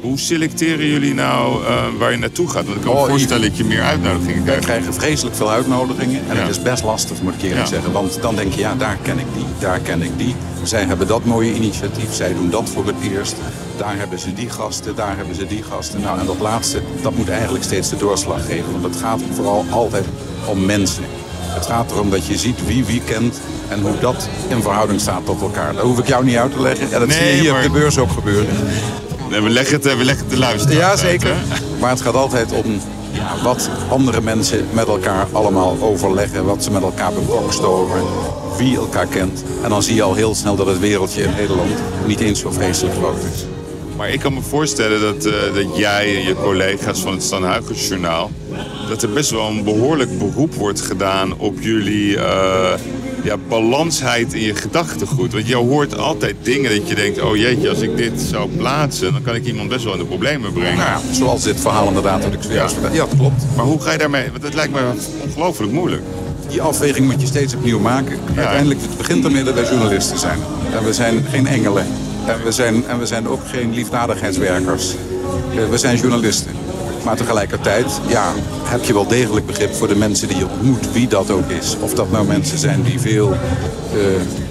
Hoe 0.00 0.18
selecteren 0.18 0.86
jullie 0.86 1.14
nou 1.14 1.62
uh, 1.62 1.82
waar 1.98 2.10
je 2.10 2.16
naartoe 2.18 2.48
gaat? 2.48 2.64
Want 2.64 2.76
ik 2.76 2.82
kan 2.82 2.94
me 2.94 3.00
Oh, 3.00 3.08
voorstellen 3.08 3.48
dat 3.48 3.56
je 3.56 3.64
meer 3.64 3.82
uitnodigingen 3.82 4.42
krijgt. 4.44 4.64
krijgen 4.64 4.94
vreselijk 4.94 5.36
veel 5.36 5.50
uitnodigingen 5.50 6.20
en 6.28 6.34
Ja. 6.36 6.40
het 6.40 6.50
is 6.50 6.62
best 6.62 6.82
lastig, 6.84 7.22
moet 7.22 7.34
ik 7.34 7.42
eerlijk 7.42 7.60
Ja. 7.60 7.66
zeggen. 7.66 7.92
Want 7.92 8.18
dan 8.22 8.34
denk 8.36 8.52
je, 8.52 8.60
ja, 8.60 8.74
daar 8.74 8.98
ken 9.02 9.18
ik 9.18 9.26
die, 9.34 9.44
daar 9.58 9.78
ken 9.80 10.02
ik 10.02 10.10
die. 10.16 10.34
Zij 10.62 10.84
hebben 10.84 11.06
dat 11.06 11.24
mooie 11.24 11.54
initiatief, 11.54 12.12
zij 12.14 12.34
doen 12.34 12.50
dat 12.50 12.68
voor 12.68 12.86
het 12.86 12.94
eerst. 13.12 13.34
Daar 13.76 13.96
hebben 13.98 14.18
ze 14.18 14.34
die 14.34 14.50
gasten, 14.50 14.94
daar 14.94 15.16
hebben 15.16 15.34
ze 15.34 15.46
die 15.46 15.62
gasten. 15.70 16.00
Nou, 16.00 16.18
en 16.20 16.26
dat 16.26 16.38
laatste, 16.40 16.80
dat 17.02 17.16
moet 17.16 17.28
eigenlijk 17.28 17.64
steeds 17.64 17.88
de 17.90 17.96
doorslag 17.96 18.46
geven. 18.46 18.72
Want 18.80 18.84
het 18.94 19.02
gaat 19.02 19.20
vooral 19.34 19.64
altijd 19.70 20.04
om 20.46 20.64
mensen. 20.64 21.02
Het 21.46 21.66
gaat 21.66 21.90
erom 21.92 22.10
dat 22.10 22.26
je 22.26 22.36
ziet 22.38 22.66
wie 22.66 22.84
wie 22.84 23.00
kent 23.04 23.40
en 23.68 23.80
hoe 23.80 23.98
dat 24.00 24.28
in 24.48 24.62
verhouding 24.62 25.00
staat 25.00 25.24
tot 25.26 25.40
elkaar. 25.40 25.74
Dat 25.74 25.82
hoef 25.82 25.98
ik 25.98 26.06
jou 26.06 26.24
niet 26.24 26.36
uit 26.36 26.52
te 26.52 26.60
leggen. 26.60 26.92
En 26.92 27.00
dat 27.00 27.12
zie 27.12 27.24
je 27.26 27.32
hier 27.32 27.52
maar- 27.52 27.64
op 27.64 27.72
de 27.72 27.78
beurs 27.78 27.98
ook 27.98 28.10
gebeuren. 28.10 28.46
We 29.30 29.50
leggen 29.50 29.76
het, 29.76 29.86
eh, 29.86 29.96
we 29.96 30.04
leggen 30.04 30.24
het 30.24 30.34
de 30.34 30.38
luisteraars 30.38 31.00
Ja, 31.00 31.08
zeker. 31.08 31.34
Maar 31.80 31.90
het 31.90 32.00
gaat 32.00 32.14
altijd 32.14 32.52
om 32.52 32.80
wat 33.42 33.70
andere 33.88 34.20
mensen 34.20 34.66
met 34.72 34.86
elkaar 34.86 35.26
allemaal 35.32 35.76
overleggen. 35.80 36.44
Wat 36.44 36.64
ze 36.64 36.70
met 36.70 36.82
elkaar 36.82 37.12
bekokstoven. 37.12 38.02
Wie 38.56 38.76
elkaar 38.76 39.06
kent. 39.06 39.44
En 39.62 39.68
dan 39.68 39.82
zie 39.82 39.94
je 39.94 40.02
al 40.02 40.14
heel 40.14 40.34
snel 40.34 40.56
dat 40.56 40.66
het 40.66 40.78
wereldje 40.78 41.22
in 41.22 41.30
Nederland 41.36 41.70
niet 42.06 42.20
eens 42.20 42.40
zo 42.40 42.50
vreselijk 42.50 42.94
groot 42.94 43.22
is. 43.34 43.44
Maar 43.96 44.10
ik 44.10 44.20
kan 44.20 44.34
me 44.34 44.40
voorstellen 44.40 45.00
dat, 45.00 45.24
eh, 45.24 45.54
dat 45.54 45.76
jij 45.76 46.16
en 46.16 46.22
je 46.22 46.34
collega's 46.34 47.00
van 47.00 47.12
het 47.12 47.22
Stanhuigersjournaal... 47.22 48.30
dat 48.88 49.02
er 49.02 49.10
best 49.10 49.30
wel 49.30 49.46
een 49.46 49.64
behoorlijk 49.64 50.18
beroep 50.18 50.54
wordt 50.54 50.80
gedaan 50.80 51.38
op 51.38 51.60
jullie 51.60 52.18
eh, 52.18 52.72
ja, 53.24 53.36
balansheid 53.48 54.32
in 54.32 54.40
je 54.40 54.54
gedachtegoed. 54.54 55.32
Want 55.32 55.46
je 55.46 55.56
hoort 55.56 55.98
altijd 55.98 56.34
dingen 56.42 56.76
dat 56.78 56.88
je 56.88 56.94
denkt... 56.94 57.20
oh 57.22 57.36
jeetje, 57.36 57.68
als 57.68 57.80
ik 57.80 57.96
dit 57.96 58.20
zou 58.30 58.48
plaatsen... 58.56 59.12
dan 59.12 59.22
kan 59.22 59.34
ik 59.34 59.46
iemand 59.46 59.68
best 59.68 59.84
wel 59.84 59.92
in 59.92 59.98
de 59.98 60.04
problemen 60.04 60.52
brengen. 60.52 60.76
Nou 60.76 60.88
ja, 60.90 61.00
zoals 61.14 61.42
dit 61.42 61.60
verhaal 61.60 61.86
inderdaad 61.86 62.22
dat 62.22 62.32
ik 62.32 62.42
zojuist 62.42 62.72
vertelde. 62.72 62.96
Ja, 62.96 63.04
dat 63.04 63.18
klopt. 63.18 63.44
Maar 63.56 63.64
hoe 63.64 63.80
ga 63.80 63.92
je 63.92 63.98
daarmee... 63.98 64.30
Want 64.30 64.42
het 64.42 64.54
lijkt 64.54 64.72
me 64.72 64.80
ongelooflijk 65.26 65.72
moeilijk. 65.72 66.02
Die 66.48 66.62
afweging 66.62 67.06
moet 67.10 67.20
je 67.20 67.26
steeds 67.26 67.54
opnieuw 67.54 67.78
maken. 67.78 68.18
Uiteindelijk 68.36 68.80
het 68.80 68.96
begint 68.96 69.24
ermee 69.24 69.42
dat 69.42 69.54
wij 69.54 69.64
journalisten 69.64 70.18
zijn. 70.18 70.38
En 70.72 70.84
we 70.84 70.92
zijn 70.92 71.24
geen 71.30 71.46
engelen. 71.46 71.86
En 72.26 72.44
we 72.44 72.52
zijn, 72.52 72.86
en 72.86 72.98
we 72.98 73.06
zijn 73.06 73.28
ook 73.28 73.40
geen 73.46 73.74
liefdadigheidswerkers. 73.74 74.94
Eh, 75.56 75.68
We 75.70 75.78
zijn 75.78 75.96
journalisten. 75.96 76.52
Maar 77.04 77.16
tegelijkertijd 77.16 78.00
ja, 78.06 78.32
heb 78.62 78.84
je 78.84 78.92
wel 78.92 79.06
degelijk 79.06 79.46
begrip 79.46 79.74
voor 79.74 79.88
de 79.88 79.96
mensen 79.96 80.28
die 80.28 80.36
je 80.36 80.48
ontmoet, 80.48 80.92
wie 80.92 81.08
dat 81.08 81.30
ook 81.30 81.48
is. 81.48 81.76
Of 81.80 81.94
dat 81.94 82.10
nou 82.10 82.26
mensen 82.26 82.58
zijn 82.58 82.82
die 82.82 83.00
veel 83.00 83.32
eh, 83.32 83.98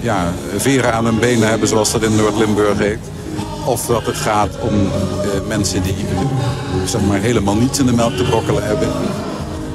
ja, 0.00 0.32
veren 0.56 0.92
aan 0.92 1.04
hun 1.04 1.18
benen 1.18 1.48
hebben, 1.48 1.68
zoals 1.68 1.92
dat 1.92 2.02
in 2.02 2.16
Noord-Limburg 2.16 2.78
heet. 2.78 2.98
Of 3.64 3.86
dat 3.86 4.06
het 4.06 4.16
gaat 4.16 4.58
om 4.60 4.74
eh, 4.74 5.46
mensen 5.48 5.82
die 5.82 5.94
zeg 6.84 7.00
maar, 7.00 7.20
helemaal 7.20 7.56
niets 7.56 7.78
in 7.78 7.86
de 7.86 7.92
melk 7.92 8.16
te 8.16 8.22
brokkelen 8.22 8.64
hebben. 8.64 8.88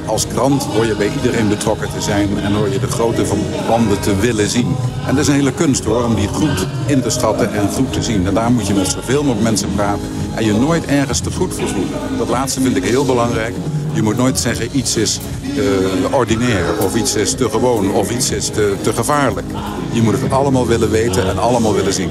Als 0.05 0.27
krant 0.27 0.63
hoor 0.63 0.85
je 0.85 0.95
bij 0.95 1.11
iedereen 1.15 1.49
betrokken 1.49 1.87
te 1.93 2.01
zijn 2.01 2.29
en 2.43 2.53
hoor 2.53 2.69
je 2.69 2.79
de 2.79 2.87
grootte 2.87 3.25
van 3.25 3.39
landen 3.67 3.99
te 3.99 4.15
willen 4.15 4.49
zien. 4.49 4.75
En 5.07 5.15
dat 5.15 5.23
is 5.23 5.27
een 5.27 5.33
hele 5.33 5.51
kunst 5.51 5.83
hoor, 5.83 6.03
om 6.03 6.15
die 6.15 6.27
goed 6.27 6.67
in 6.85 7.01
te 7.01 7.09
schatten 7.09 7.53
en 7.53 7.69
goed 7.69 7.93
te 7.93 8.03
zien. 8.03 8.27
En 8.27 8.33
daar 8.33 8.51
moet 8.51 8.67
je 8.67 8.73
met 8.73 8.87
zoveel 8.87 9.23
mogelijk 9.23 9.43
mensen 9.43 9.73
praten 9.75 10.07
en 10.35 10.45
je 10.45 10.53
nooit 10.53 10.85
ergens 10.85 11.19
te 11.19 11.31
goed 11.31 11.53
voor 11.53 11.67
voelen. 11.67 12.17
Dat 12.17 12.29
laatste 12.29 12.61
vind 12.61 12.75
ik 12.75 12.83
heel 12.83 13.05
belangrijk. 13.05 13.53
Je 13.93 14.01
moet 14.01 14.17
nooit 14.17 14.39
zeggen 14.39 14.69
iets 14.71 14.95
is 14.95 15.19
eh, 15.57 16.13
ordinair 16.13 16.65
of 16.79 16.95
iets 16.95 17.15
is 17.15 17.33
te 17.33 17.49
gewoon 17.49 17.91
of 17.91 18.11
iets 18.11 18.31
is 18.31 18.45
te, 18.45 18.75
te 18.81 18.93
gevaarlijk. 18.93 19.47
Je 19.91 20.01
moet 20.01 20.21
het 20.21 20.31
allemaal 20.31 20.67
willen 20.67 20.91
weten 20.91 21.29
en 21.29 21.37
allemaal 21.37 21.73
willen 21.73 21.93
zien. 21.93 22.09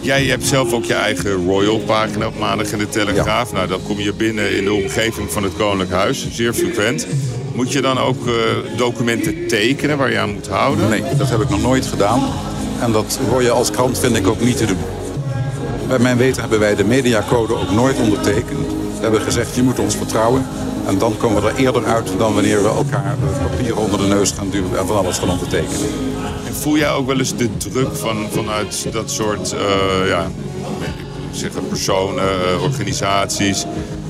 Jij 0.00 0.24
hebt 0.24 0.44
zelf 0.44 0.72
ook 0.72 0.84
je 0.84 0.94
eigen 0.94 1.46
Royal-pagina 1.46 2.26
op 2.26 2.38
maandag 2.38 2.72
in 2.72 2.78
de 2.78 2.88
Telegraaf. 2.88 3.52
Nou, 3.52 3.68
dan 3.68 3.82
kom 3.82 4.00
je 4.00 4.12
binnen 4.12 4.56
in 4.56 4.64
de 4.64 4.72
omgeving 4.72 5.30
van 5.30 5.42
het 5.42 5.52
Koninklijk 5.56 5.90
Huis, 5.90 6.26
zeer 6.30 6.52
frequent. 6.52 7.06
Moet 7.54 7.72
je 7.72 7.80
dan 7.80 7.98
ook 7.98 8.26
eh, 8.26 8.32
documenten 8.76 9.46
tekenen 9.48 9.98
waar 9.98 10.10
je 10.10 10.18
aan 10.18 10.32
moet 10.32 10.48
houden? 10.48 10.88
Nee, 10.88 11.02
dat 11.16 11.30
heb 11.30 11.40
ik 11.40 11.48
nog 11.48 11.62
nooit 11.62 11.86
gedaan. 11.86 12.22
En 12.80 12.92
dat 12.92 13.18
hoor 13.30 13.42
je 13.42 13.50
als 13.50 13.70
krant 13.70 13.98
vind 13.98 14.16
ik 14.16 14.26
ook 14.26 14.40
niet 14.40 14.56
te 14.56 14.66
doen. 14.66 14.78
Bij 15.92 16.00
mijn 16.00 16.16
weten 16.16 16.40
hebben 16.40 16.58
wij 16.58 16.74
de 16.74 16.84
mediacode 16.84 17.54
ook 17.54 17.70
nooit 17.70 17.98
ondertekend. 17.98 18.66
We 18.66 19.00
hebben 19.00 19.20
gezegd, 19.20 19.54
je 19.54 19.62
moet 19.62 19.78
ons 19.78 19.96
vertrouwen. 19.96 20.46
En 20.86 20.98
dan 20.98 21.16
komen 21.16 21.42
we 21.42 21.48
er 21.48 21.56
eerder 21.56 21.84
uit 21.84 22.12
dan 22.18 22.34
wanneer 22.34 22.62
we 22.62 22.68
elkaar 22.68 23.16
het 23.18 23.50
papier 23.50 23.76
onder 23.76 23.98
de 23.98 24.06
neus 24.06 24.30
gaan 24.30 24.50
duwen 24.50 24.78
en 24.78 24.86
van 24.86 24.96
alles 24.96 25.18
gaan 25.18 25.30
ondertekenen. 25.30 25.88
En 26.46 26.54
voel 26.54 26.76
jij 26.76 26.90
ook 26.90 27.06
wel 27.06 27.18
eens 27.18 27.36
de 27.36 27.56
druk 27.56 27.96
van, 27.96 28.26
vanuit 28.30 28.86
dat 28.92 29.10
soort 29.10 29.52
eh, 29.52 30.08
ja, 30.08 30.30
zeggen 31.30 31.68
personen, 31.68 32.24
eh, 32.24 32.62
organisaties... 32.62 33.66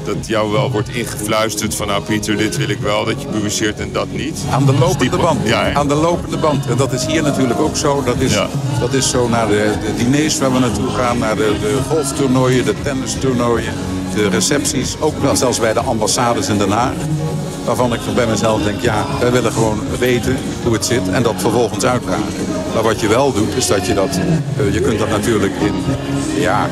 dat 0.06 0.26
jou 0.26 0.52
wel 0.52 0.70
wordt 0.70 0.88
ingefluisterd 0.88 1.74
van... 1.74 1.86
nou 1.86 2.02
Pieter, 2.02 2.36
dit 2.36 2.56
wil 2.56 2.68
ik 2.68 2.78
wel 2.78 3.04
dat 3.04 3.22
je 3.22 3.28
publiceert 3.28 3.80
en 3.80 3.92
dat 3.92 4.06
niet? 4.12 4.38
Aan 4.50 4.66
de 4.66 4.72
lopende 4.78 5.16
band. 5.16 5.48
Ja? 5.48 5.72
Aan 5.72 5.88
de 5.88 5.94
lopende 5.94 6.36
band. 6.36 6.66
En 6.66 6.76
dat 6.76 6.92
is 6.92 7.06
hier 7.06 7.22
natuurlijk 7.22 7.60
ook 7.60 7.76
zo. 7.76 8.02
Dat 8.04 8.16
is, 8.18 8.32
Ja. 8.34 8.48
dat 8.80 8.92
is 8.92 9.10
zo 9.10 9.28
naar 9.28 9.46
de, 9.48 9.72
de 9.86 10.04
diners 10.04 10.38
waar 10.38 10.52
we 10.52 10.58
naartoe 10.58 10.88
gaan, 10.88 11.18
naar 11.18 11.36
de, 11.36 11.52
de 11.60 11.78
golftoernooien, 11.88 12.64
de 12.64 12.74
tennistoernooien, 12.82 13.72
de 14.14 14.28
recepties. 14.28 14.96
Ook 15.00 15.22
wel 15.22 15.36
zelfs 15.36 15.60
bij 15.60 15.72
de 15.72 15.80
ambassades 15.80 16.48
in 16.48 16.58
Den 16.58 16.70
Haag. 16.70 16.92
Waarvan 17.64 17.92
ik 17.92 18.00
bij 18.14 18.26
mezelf 18.26 18.62
denk, 18.62 18.80
ja, 18.80 19.06
wij 19.20 19.32
willen 19.32 19.52
gewoon 19.52 19.80
weten 19.98 20.36
hoe 20.64 20.72
het 20.72 20.84
zit 20.84 21.08
en 21.08 21.22
dat 21.22 21.34
vervolgens 21.36 21.84
uitdragen. 21.84 22.24
Maar 22.74 22.82
wat 22.82 23.00
je 23.00 23.08
wel 23.08 23.32
doet, 23.32 23.56
is 23.56 23.66
dat 23.66 23.86
je 23.86 23.94
dat, 23.94 24.18
eh, 24.56 24.74
je 24.74 24.80
kunt 24.80 24.98
dat 24.98 25.08
natuurlijk 25.08 25.52
in, 25.60 25.74
ja, 26.40 26.68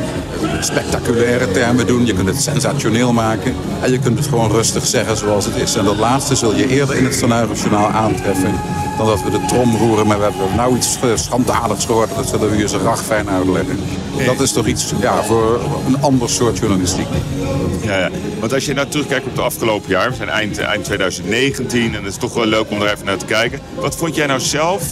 spectaculaire 0.61 1.50
termen 1.50 1.87
doen. 1.87 2.07
Je 2.07 2.14
kunt 2.14 2.29
het 2.29 2.42
sensationeel 2.42 3.12
maken. 3.12 3.55
En 3.83 3.90
je 3.90 3.98
kunt 3.98 4.18
het 4.18 4.29
gewoon 4.29 4.50
rustig 4.50 4.87
zeggen 4.87 5.16
zoals 5.16 5.44
het 5.44 5.57
is. 5.57 5.74
En 5.74 5.85
dat 5.85 5.96
laatste 5.96 6.35
zul 6.35 6.55
je 6.55 6.68
eerder 6.68 6.96
in 6.96 7.05
het 7.05 7.18
Journaal 7.18 7.88
aantreffen 7.88 8.55
dan 8.96 9.07
dat 9.07 9.22
we 9.22 9.31
de 9.31 9.45
trom 9.47 9.76
roeren. 9.76 10.07
Maar 10.07 10.18
we 10.18 10.22
hebben 10.22 10.57
nou 10.57 10.76
iets 10.76 10.99
schandaligs 11.14 11.84
gehoord. 11.84 12.14
Dat 12.14 12.28
zullen 12.28 12.51
we 12.51 12.57
je 12.57 12.68
zo 12.68 12.78
ragfijn 12.82 13.28
uitleggen. 13.28 13.78
Dat 14.26 14.41
is 14.41 14.53
toch 14.53 14.66
iets 14.66 14.93
ja, 15.01 15.22
voor 15.22 15.61
een 15.86 16.03
ander 16.03 16.30
soort 16.30 16.59
journalistiek. 16.59 17.07
Ja, 17.82 17.99
ja. 17.99 18.11
Want 18.41 18.53
als 18.53 18.66
je 18.66 18.74
nou 18.74 18.88
terugkijkt 18.88 19.26
op 19.26 19.34
de 19.34 19.43
afgelopen 19.43 19.91
jaar, 19.91 20.11
we 20.11 20.16
zijn 20.16 20.28
eind, 20.28 20.59
eind 20.59 20.84
2019 20.84 21.95
en 21.95 22.05
het 22.05 22.12
is 22.12 22.16
toch 22.16 22.34
wel 22.34 22.47
leuk 22.47 22.70
om 22.70 22.82
er 22.82 22.93
even 22.93 23.05
naar 23.05 23.16
te 23.16 23.24
kijken. 23.24 23.61
Wat 23.74 23.97
vond 23.97 24.14
jij 24.14 24.26
nou 24.26 24.41
zelf 24.41 24.82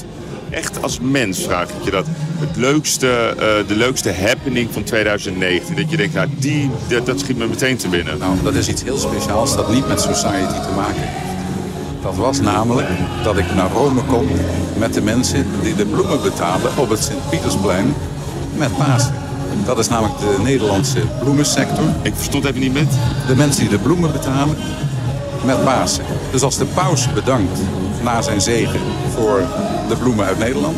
echt 0.50 0.82
als 0.82 0.98
mens 1.00 1.42
vraag 1.42 1.68
ik 1.68 1.84
je 1.84 1.90
dat. 1.90 2.06
Het 2.38 2.56
leukste, 2.56 3.08
eh, 3.08 3.68
de 3.68 3.76
leukste 3.76 4.12
happening 4.12 4.68
van 4.72 4.82
2019. 4.82 5.76
Dat 5.76 5.90
je 5.90 5.96
denkt, 5.96 6.14
nou, 6.14 6.28
die, 6.38 6.70
dat, 6.88 7.06
dat 7.06 7.20
schiet 7.20 7.38
me 7.38 7.46
meteen 7.46 7.76
te 7.76 7.88
binnen. 7.88 8.18
Nou, 8.18 8.36
dat 8.42 8.54
is 8.54 8.68
iets 8.68 8.82
heel 8.82 8.98
speciaals 8.98 9.56
dat 9.56 9.72
niet 9.72 9.88
met 9.88 10.00
society 10.00 10.60
te 10.62 10.72
maken 10.76 11.00
heeft. 11.00 11.26
Dat 12.02 12.16
was 12.16 12.40
namelijk 12.40 12.88
dat 13.22 13.38
ik 13.38 13.54
naar 13.54 13.70
Rome 13.70 14.02
kom 14.02 14.28
met 14.78 14.94
de 14.94 15.02
mensen 15.02 15.46
die 15.62 15.74
de 15.74 15.86
bloemen 15.86 16.22
betalen 16.22 16.70
op 16.76 16.88
het 16.90 17.02
Sint-Pietersplein 17.04 17.94
met 18.56 18.76
Pasen. 18.76 19.14
Dat 19.64 19.78
is 19.78 19.88
namelijk 19.88 20.18
de 20.18 20.36
Nederlandse 20.42 21.00
bloemensector. 21.20 21.84
Ik 22.02 22.12
verstond 22.14 22.44
even 22.44 22.60
niet 22.60 22.72
met. 22.72 22.88
De 23.26 23.36
mensen 23.36 23.60
die 23.60 23.70
de 23.70 23.78
bloemen 23.78 24.12
betalen 24.12 24.56
met 25.44 25.64
Pasen. 25.64 26.04
Dus 26.30 26.42
als 26.42 26.56
de 26.58 26.64
paus 26.64 27.12
bedankt 27.12 27.58
na 28.02 28.22
zijn 28.22 28.40
zegen 28.40 28.80
voor 29.14 29.42
de 29.88 29.96
bloemen 29.96 30.26
uit 30.26 30.38
Nederland, 30.38 30.76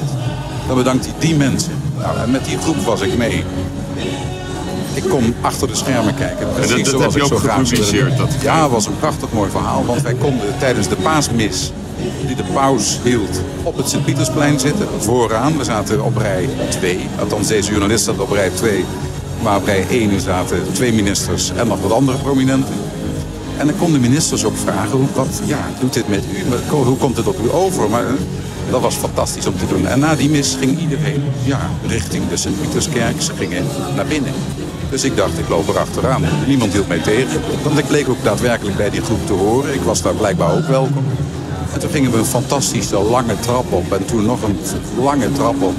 dan 0.67 0.77
bedankt 0.77 1.05
hij 1.05 1.15
die 1.19 1.35
mensen. 1.37 1.73
Nou, 1.99 2.19
en 2.19 2.31
met 2.31 2.45
die 2.45 2.59
groep 2.59 2.77
was 2.85 3.01
ik 3.01 3.17
mee. 3.17 3.45
Ik 4.95 5.09
kon 5.09 5.35
achter 5.41 5.69
de 5.69 5.75
schermen 5.75 6.15
kijken. 6.15 6.49
Precies 6.55 6.71
dat, 6.71 6.79
dat 6.85 6.87
zoals 6.87 7.03
heb 7.05 7.13
je 7.13 7.19
ik 7.19 7.25
ook 7.25 7.41
zo 7.41 7.49
graag 7.49 7.69
gepubliceerd, 7.69 8.17
dat- 8.17 8.29
Ja, 8.43 8.69
was 8.69 8.87
een 8.87 8.99
prachtig 8.99 9.33
mooi 9.33 9.51
verhaal. 9.51 9.85
Want 9.87 10.03
wij 10.03 10.15
konden 10.15 10.59
tijdens 10.59 10.89
de 10.89 10.97
paasmis 10.97 11.73
die 12.27 12.37
de 12.37 12.43
paus 12.53 12.99
hield 13.03 13.41
op 13.63 13.77
het 13.77 13.89
Sint-Pietersplein 13.89 14.61
zitten. 14.61 14.87
Vooraan. 14.99 15.59
We 15.59 15.65
zaten 15.65 16.05
op 16.05 16.17
rij 16.17 16.49
2. 16.69 17.09
Althans, 17.21 17.49
deze 17.49 17.71
journalist 17.71 18.05
zat 18.05 18.19
op 18.19 18.31
rij 18.31 18.51
2. 18.55 18.85
Maar 19.43 19.57
op 19.57 19.65
rij 19.65 19.87
1 19.91 20.21
zaten 20.21 20.73
twee 20.73 20.93
ministers 20.93 21.53
en 21.57 21.67
nog 21.67 21.81
wat 21.81 21.93
andere 21.93 22.19
prominenten. 22.19 22.75
En 23.61 23.67
dan 23.67 23.77
konden 23.77 24.01
ministers 24.01 24.45
ook 24.45 24.57
vragen, 24.57 24.99
hoe, 24.99 25.07
wat 25.15 25.41
ja, 25.45 25.59
doet 25.81 25.93
dit 25.93 26.09
met 26.09 26.25
u? 26.33 26.45
Hoe 26.71 26.97
komt 26.97 27.17
het 27.17 27.27
op 27.27 27.39
u 27.45 27.53
over? 27.53 27.91
Maar 27.91 28.07
eh, 28.07 28.13
dat 28.71 28.81
was 28.81 28.95
fantastisch 28.95 29.47
om 29.47 29.59
te 29.59 29.67
doen. 29.67 29.87
En 29.87 29.99
na 29.99 30.15
die 30.15 30.31
mis 30.31 30.57
ging 30.61 30.81
iedereen 30.81 31.23
ja, 31.45 31.61
richting 31.87 32.29
de 32.29 32.37
Sint-Pieterskerk. 32.37 33.21
Ze 33.23 33.33
gingen 33.37 33.65
naar 33.97 34.07
binnen. 34.07 34.33
Dus 34.91 35.05
ik 35.05 35.17
dacht, 35.17 35.39
ik 35.39 35.49
loop 35.49 35.69
er 35.69 35.79
achteraan. 35.79 36.23
Niemand 36.47 36.73
hield 36.73 36.89
mij 36.89 36.99
tegen. 36.99 37.41
Want 37.63 37.79
ik 37.79 37.89
leek 37.89 38.09
ook 38.09 38.23
daadwerkelijk 38.25 38.77
bij 38.77 38.91
die 38.91 39.03
groep 39.03 39.27
te 39.27 39.33
horen. 39.33 39.75
Ik 39.75 39.83
was 39.83 40.03
daar 40.03 40.15
blijkbaar 40.15 40.57
ook 40.57 40.67
welkom. 40.67 41.05
En 41.73 41.81
toen 41.81 41.91
gingen 41.91 42.11
we 42.11 42.19
een 42.19 42.25
fantastische 42.25 42.99
lange 42.99 43.41
trap 43.41 43.73
op. 43.73 43.93
En 43.93 44.05
toen 44.05 44.27
nog 44.27 44.43
een 44.43 44.59
lange 45.03 45.33
trap 45.33 45.63
op. 45.63 45.75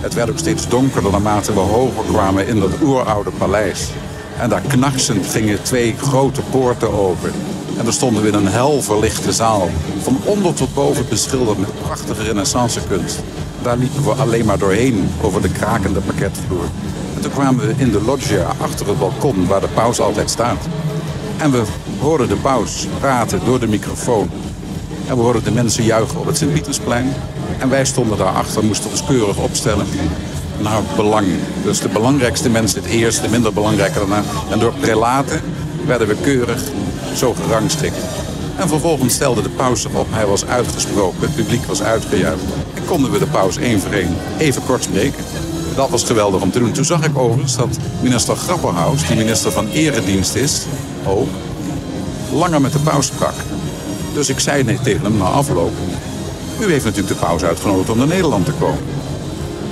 Het 0.00 0.14
werd 0.14 0.30
ook 0.30 0.38
steeds 0.38 0.68
donkerder 0.68 1.10
naarmate 1.10 1.52
we 1.52 1.60
hoger 1.60 2.04
kwamen 2.04 2.46
in 2.46 2.60
dat 2.60 2.70
oeroude 2.82 3.30
paleis. 3.30 3.88
En 4.40 4.48
daar 4.48 4.60
knarsend 4.60 5.26
gingen 5.26 5.62
twee 5.62 5.94
grote 5.98 6.40
poorten 6.50 6.92
open. 6.92 7.32
En 7.78 7.84
dan 7.84 7.92
stonden 7.92 8.22
we 8.22 8.28
in 8.28 8.34
een 8.34 8.46
hel 8.46 8.82
verlichte 8.82 9.32
zaal. 9.32 9.68
Van 10.02 10.20
onder 10.24 10.54
tot 10.54 10.74
boven 10.74 11.08
beschilderd 11.08 11.58
met 11.58 11.82
prachtige 11.82 12.22
renaissancekunst. 12.22 13.18
Daar 13.62 13.76
liepen 13.76 14.04
we 14.04 14.10
alleen 14.10 14.44
maar 14.44 14.58
doorheen 14.58 15.10
over 15.20 15.42
de 15.42 15.48
krakende 15.48 16.00
parketvloer. 16.00 16.64
En 17.14 17.22
toen 17.22 17.30
kwamen 17.30 17.66
we 17.66 17.74
in 17.76 17.90
de 17.90 18.02
loggia 18.02 18.46
achter 18.60 18.86
het 18.86 18.98
balkon 18.98 19.46
waar 19.46 19.60
de 19.60 19.68
paus 19.74 20.00
altijd 20.00 20.30
staat. 20.30 20.66
En 21.38 21.50
we 21.50 21.62
hoorden 21.98 22.28
de 22.28 22.36
paus 22.36 22.86
praten 23.00 23.40
door 23.44 23.60
de 23.60 23.68
microfoon. 23.68 24.30
En 25.06 25.16
we 25.16 25.22
hoorden 25.22 25.44
de 25.44 25.52
mensen 25.52 25.84
juichen 25.84 26.20
op 26.20 26.26
het 26.26 26.36
Sint-Pietersplein. 26.36 27.12
En 27.58 27.68
wij 27.68 27.84
stonden 27.84 28.18
daarachter, 28.18 28.64
moesten 28.64 28.90
ons 28.90 29.04
keurig 29.04 29.36
opstellen 29.36 29.86
naar 30.60 30.82
belang. 30.96 31.26
Dus 31.62 31.80
de 31.80 31.88
belangrijkste 31.88 32.50
mensen 32.50 32.82
het 32.82 32.90
eerst, 32.90 33.22
de 33.22 33.28
minder 33.28 33.52
belangrijke 33.52 33.98
daarna. 33.98 34.22
En 34.50 34.58
door 34.58 34.72
prelaten 34.80 35.40
werden 35.86 36.08
we 36.08 36.16
keurig 36.22 36.62
zo 37.14 37.34
gerangschikt. 37.44 37.96
En 38.56 38.68
vervolgens 38.68 39.14
stelde 39.14 39.42
de 39.42 39.48
paus 39.48 39.86
op. 39.86 40.06
Hij 40.10 40.26
was 40.26 40.46
uitgesproken, 40.46 41.20
het 41.20 41.34
publiek 41.34 41.64
was 41.64 41.82
uitgejuicht. 41.82 42.42
En 42.74 42.84
konden 42.84 43.10
we 43.10 43.18
de 43.18 43.26
paus 43.26 43.56
één 43.56 43.80
voor 43.80 43.92
één 43.92 44.16
even 44.38 44.62
kort 44.66 44.82
spreken. 44.82 45.24
Dat 45.74 45.90
was 45.90 46.04
geweldig 46.04 46.42
om 46.42 46.50
te 46.50 46.58
doen. 46.58 46.72
Toen 46.72 46.84
zag 46.84 47.04
ik 47.04 47.18
overigens 47.18 47.56
dat 47.56 47.78
minister 48.00 48.36
Grapperhaus, 48.36 49.06
die 49.06 49.16
minister 49.16 49.52
van 49.52 49.68
Eredienst 49.68 50.34
is, 50.34 50.66
ook, 51.06 51.28
langer 52.32 52.60
met 52.60 52.72
de 52.72 52.78
paus 52.78 53.06
sprak. 53.06 53.34
Dus 54.14 54.28
ik 54.28 54.40
zei 54.40 54.78
tegen 54.82 55.02
hem 55.02 55.16
na 55.16 55.24
afloop, 55.24 55.72
u 56.60 56.70
heeft 56.70 56.84
natuurlijk 56.84 57.20
de 57.20 57.26
paus 57.26 57.42
uitgenodigd 57.42 57.90
om 57.90 57.98
naar 57.98 58.06
Nederland 58.06 58.44
te 58.44 58.52
komen. 58.52 58.99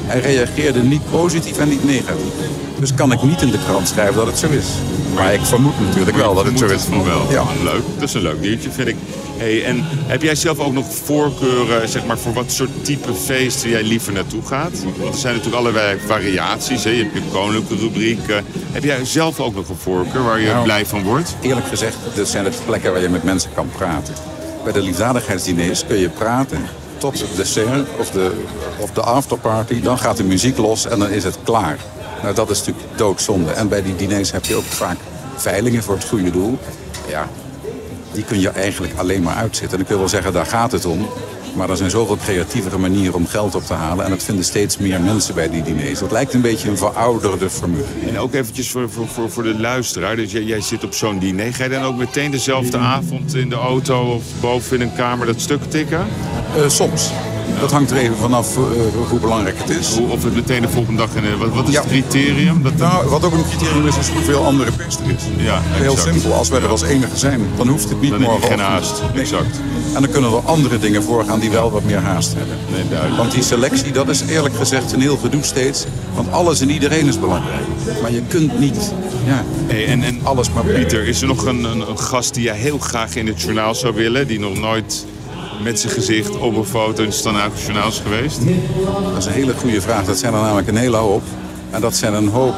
Hij 0.09 0.21
reageerde 0.21 0.83
niet 0.83 1.11
positief 1.11 1.59
en 1.59 1.69
niet 1.69 1.85
negatief. 1.85 2.33
Dus 2.79 2.95
kan 2.95 3.13
ik 3.13 3.23
niet 3.23 3.43
in 3.43 3.51
de 3.51 3.59
krant 3.67 3.89
schrijven 3.89 4.15
dat 4.17 4.27
het 4.27 4.39
zo 4.39 4.49
is. 4.49 4.67
Maar 5.15 5.35
ik 5.35 5.41
vermoed 5.45 5.81
natuurlijk 5.81 6.17
wel 6.17 6.35
dat 6.35 6.45
het 6.45 6.59
zo 6.59 6.65
is. 6.65 6.71
het 6.73 6.81
van 6.81 7.05
wel. 7.05 7.27
Ja. 7.31 7.45
Leuk. 7.63 7.83
Dat 7.99 8.09
is 8.09 8.15
een 8.15 8.23
leuk 8.23 8.43
diertje, 8.43 8.71
vind 8.71 8.89
ik. 8.89 8.97
Hey, 9.37 9.65
en 9.65 9.85
heb 10.07 10.23
jij 10.23 10.35
zelf 10.35 10.59
ook 10.59 10.73
nog 10.73 10.87
voorkeuren 11.05 11.89
zeg 11.89 12.07
maar, 12.07 12.19
voor 12.19 12.33
wat 12.33 12.53
soort 12.53 12.71
type 12.85 13.15
feesten 13.15 13.71
jij 13.71 13.83
liever 13.83 14.13
naartoe 14.13 14.43
gaat? 14.47 14.71
Want 15.01 15.15
er 15.15 15.21
zijn 15.21 15.35
natuurlijk 15.35 15.63
allerlei 15.63 15.99
variaties. 16.07 16.85
Hè? 16.85 16.91
Je 16.91 17.03
hebt 17.03 17.15
je 17.15 17.21
koninklijke 17.33 17.85
rubriek. 17.85 18.29
eh. 18.29 18.37
heb 18.73 18.85
jij 18.85 19.05
zelf 19.05 19.41
ook 19.41 19.55
nog 19.55 19.69
een 19.69 19.77
voorkeur 19.83 20.25
waar 20.25 20.41
je 20.41 20.47
Nou. 20.49 20.65
blij 20.65 20.87
van 20.87 21.03
wordt? 21.03 21.37
Eerlijk 21.41 21.67
gezegd, 21.67 21.97
dit 22.15 22.29
zijn 22.29 22.45
de 22.45 22.51
plekken 22.67 22.93
waar 22.93 23.03
je 23.03 23.09
met 23.09 23.23
mensen 23.23 23.51
kan 23.55 23.69
praten. 23.77 24.15
Bij 24.65 24.73
de 24.73 24.83
liefdadigheidsdiners 24.83 25.85
kun 25.87 25.97
je 25.99 26.09
praten 26.09 26.59
tot 26.99 27.21
het 27.21 27.37
dessert 27.37 27.89
of 27.99 28.11
de, 28.11 28.45
of 28.79 28.91
de 28.91 29.01
afterparty. 29.01 29.81
Dan 29.81 29.99
gaat 29.99 30.17
de 30.17 30.25
muziek 30.25 30.59
los 30.59 30.87
en 30.87 30.99
dan 30.99 31.11
is 31.11 31.25
het 31.25 31.39
klaar. 31.43 31.79
Nou, 32.23 32.35
dat 32.35 32.51
is 32.51 32.59
natuurlijk 32.59 32.87
doodzonde. 32.97 33.51
En 33.51 33.69
bij 33.69 33.83
die 33.83 33.97
diners 33.97 34.33
heb 34.33 34.45
je 34.45 34.55
ook 34.55 34.65
vaak 34.65 34.97
veilingen 35.37 35.83
voor 35.83 35.95
het 35.95 36.09
goede 36.09 36.31
doel. 36.31 36.59
Ja, 37.09 37.29
die 38.13 38.25
kun 38.25 38.41
je 38.41 38.49
eigenlijk 38.49 38.93
alleen 38.97 39.23
maar 39.23 39.35
uitzetten. 39.35 39.79
En 39.79 39.83
ik 39.83 39.89
wil 39.89 39.99
wel 39.99 40.09
zeggen, 40.09 40.33
daar 40.33 40.47
gaat 40.47 40.73
het 40.73 40.85
om. 40.85 41.09
Maar 41.55 41.71
er 41.71 41.77
zijn 41.77 41.91
zoveel 41.91 42.17
creatievere 42.17 42.79
manieren 42.79 43.15
om 43.15 43.27
geld 43.27 43.55
op 43.55 43.65
te 43.65 43.73
halen. 43.73 44.05
En 44.05 44.11
dat 44.11 44.23
vinden 44.23 44.45
steeds 44.45 44.79
meer 44.79 45.01
mensen 45.01 45.35
bij 45.35 45.51
die 45.51 45.63
diners. 45.63 45.99
Dat 45.99 46.11
lijkt 46.11 46.35
een 46.35 46.41
beetje 46.41 46.69
een 46.69 46.77
verouderde 46.77 47.51
formule. 47.51 47.85
En 48.07 48.19
ook 48.19 48.35
eventjes 48.35 48.71
voor, 48.71 48.91
voor, 48.91 49.09
voor, 49.09 49.31
voor 49.31 49.43
de 49.43 49.59
luisteraar. 49.59 50.17
Dus 50.17 50.33
jij, 50.33 50.43
jij 50.43 50.61
zit 50.61 50.85
op 50.85 50.95
zo'n 50.95 51.19
diner. 51.19 51.55
Ga 51.55 51.65
je 51.65 51.71
dan 51.71 51.83
ook 51.83 51.97
meteen 51.97 52.31
dezelfde 52.31 52.79
avond 52.79 53.35
in 53.35 53.49
de 53.49 53.55
auto 53.55 54.15
of 54.15 54.23
boven 54.41 54.77
in 54.77 54.83
een 54.83 54.95
kamer 54.95 55.27
dat 55.27 55.41
stuk 55.41 55.71
tikken? 55.71 56.07
Eh, 56.57 56.69
soms. 56.69 57.11
Dat 57.61 57.73
hangt 57.73 57.91
er 57.91 57.97
even 57.97 58.17
vanaf 58.17 58.57
eh, 58.57 58.63
hoe 59.09 59.21
belangrijk 59.21 59.59
het 59.59 59.69
is. 59.71 59.99
Of 60.09 60.25
het 60.25 60.35
meteen 60.35 60.63
de 60.63 60.69
volgende 60.69 60.99
dag 61.07 61.15
in. 61.15 61.39
Wat, 61.39 61.49
wat 61.55 61.67
is 61.69 61.73
Ja. 61.75 61.81
het 61.81 61.89
criterium? 61.91 62.63
Dat, 62.63 62.77
Nou, 62.77 63.09
wat 63.09 63.25
ook 63.25 63.33
een 63.33 63.45
criterium 63.49 63.87
is, 63.87 63.97
is 63.99 64.09
hoeveel 64.09 64.45
andere 64.45 64.73
pers 64.73 64.97
er 64.97 65.11
is. 65.17 65.45
Ja, 65.45 65.61
Heel 65.65 65.93
exact. 65.93 66.13
simpel. 66.15 66.33
Als 66.39 66.49
wij 66.49 66.61
er 66.61 66.69
als 66.69 66.83
enige 66.83 67.17
zijn, 67.17 67.41
dan 67.57 67.69
hoeft 67.69 67.89
het 67.89 68.01
niet 68.01 68.11
Dan 68.11 68.21
morgen. 68.21 68.49
geen 68.49 68.59
haast. 68.59 69.03
Exact. 69.15 69.61
En 69.95 70.03
dan 70.03 70.11
kunnen 70.11 70.31
er 70.33 70.39
andere 70.45 70.79
dingen 70.79 71.03
voorgaan 71.03 71.39
die 71.41 71.51
wel 71.51 71.71
wat 71.71 71.85
meer 71.85 71.99
haast 72.01 72.35
hebben. 72.37 72.57
Nee, 72.73 72.83
duidelijk. 72.89 73.19
Want 73.19 73.33
die 73.33 73.43
selectie, 73.43 73.93
dat 73.93 74.09
is 74.09 74.23
eerlijk 74.29 74.57
gezegd 74.57 74.93
een 74.93 75.01
heel 75.01 75.17
gedoe 75.17 75.43
steeds. 75.43 75.85
Want 76.15 76.33
alles 76.33 76.61
en 76.61 76.71
iedereen 76.71 77.07
is 77.07 77.21
belangrijk. 77.21 77.65
Maar 78.03 78.13
je 78.13 78.23
kunt 78.29 78.59
niet 78.59 78.93
ja, 79.27 79.45
Hey, 79.67 79.87
en, 79.87 80.03
en 80.03 80.21
alles 80.23 80.51
maar 80.53 80.65
Pieter, 80.65 81.07
is 81.09 81.21
er 81.21 81.27
nog 81.29 81.47
een, 81.47 81.65
een, 81.65 81.89
een 81.89 81.99
gast 81.99 82.35
die 82.35 82.43
jij 82.43 82.57
heel 82.57 82.79
graag 82.79 83.15
in 83.17 83.27
het 83.27 83.41
journaal 83.43 83.75
zou 83.75 83.95
willen? 83.95 84.27
Die 84.27 84.39
nog 84.41 84.59
nooit 84.59 85.07
met 85.63 85.81
zijn 85.81 85.93
gezicht 85.93 86.39
op 86.39 86.57
een 86.57 86.65
foto 86.65 87.03
in 87.03 87.09
het 87.09 87.17
Standaard 87.19 87.61
Journaal 87.63 87.89
is 87.89 88.01
geweest? 88.05 88.39
Dat 89.13 89.17
is 89.19 89.27
een 89.27 89.33
hele 89.33 89.55
goede 89.61 89.81
vraag. 89.81 90.05
Dat 90.05 90.19
zijn 90.19 90.35
er 90.35 90.41
namelijk 90.41 90.69
een 90.69 90.77
hele 90.77 90.97
hoop. 90.97 91.23
En 91.71 91.81
dat 91.81 91.97
zijn 91.97 92.15
een 92.15 92.29
hoop 92.29 92.55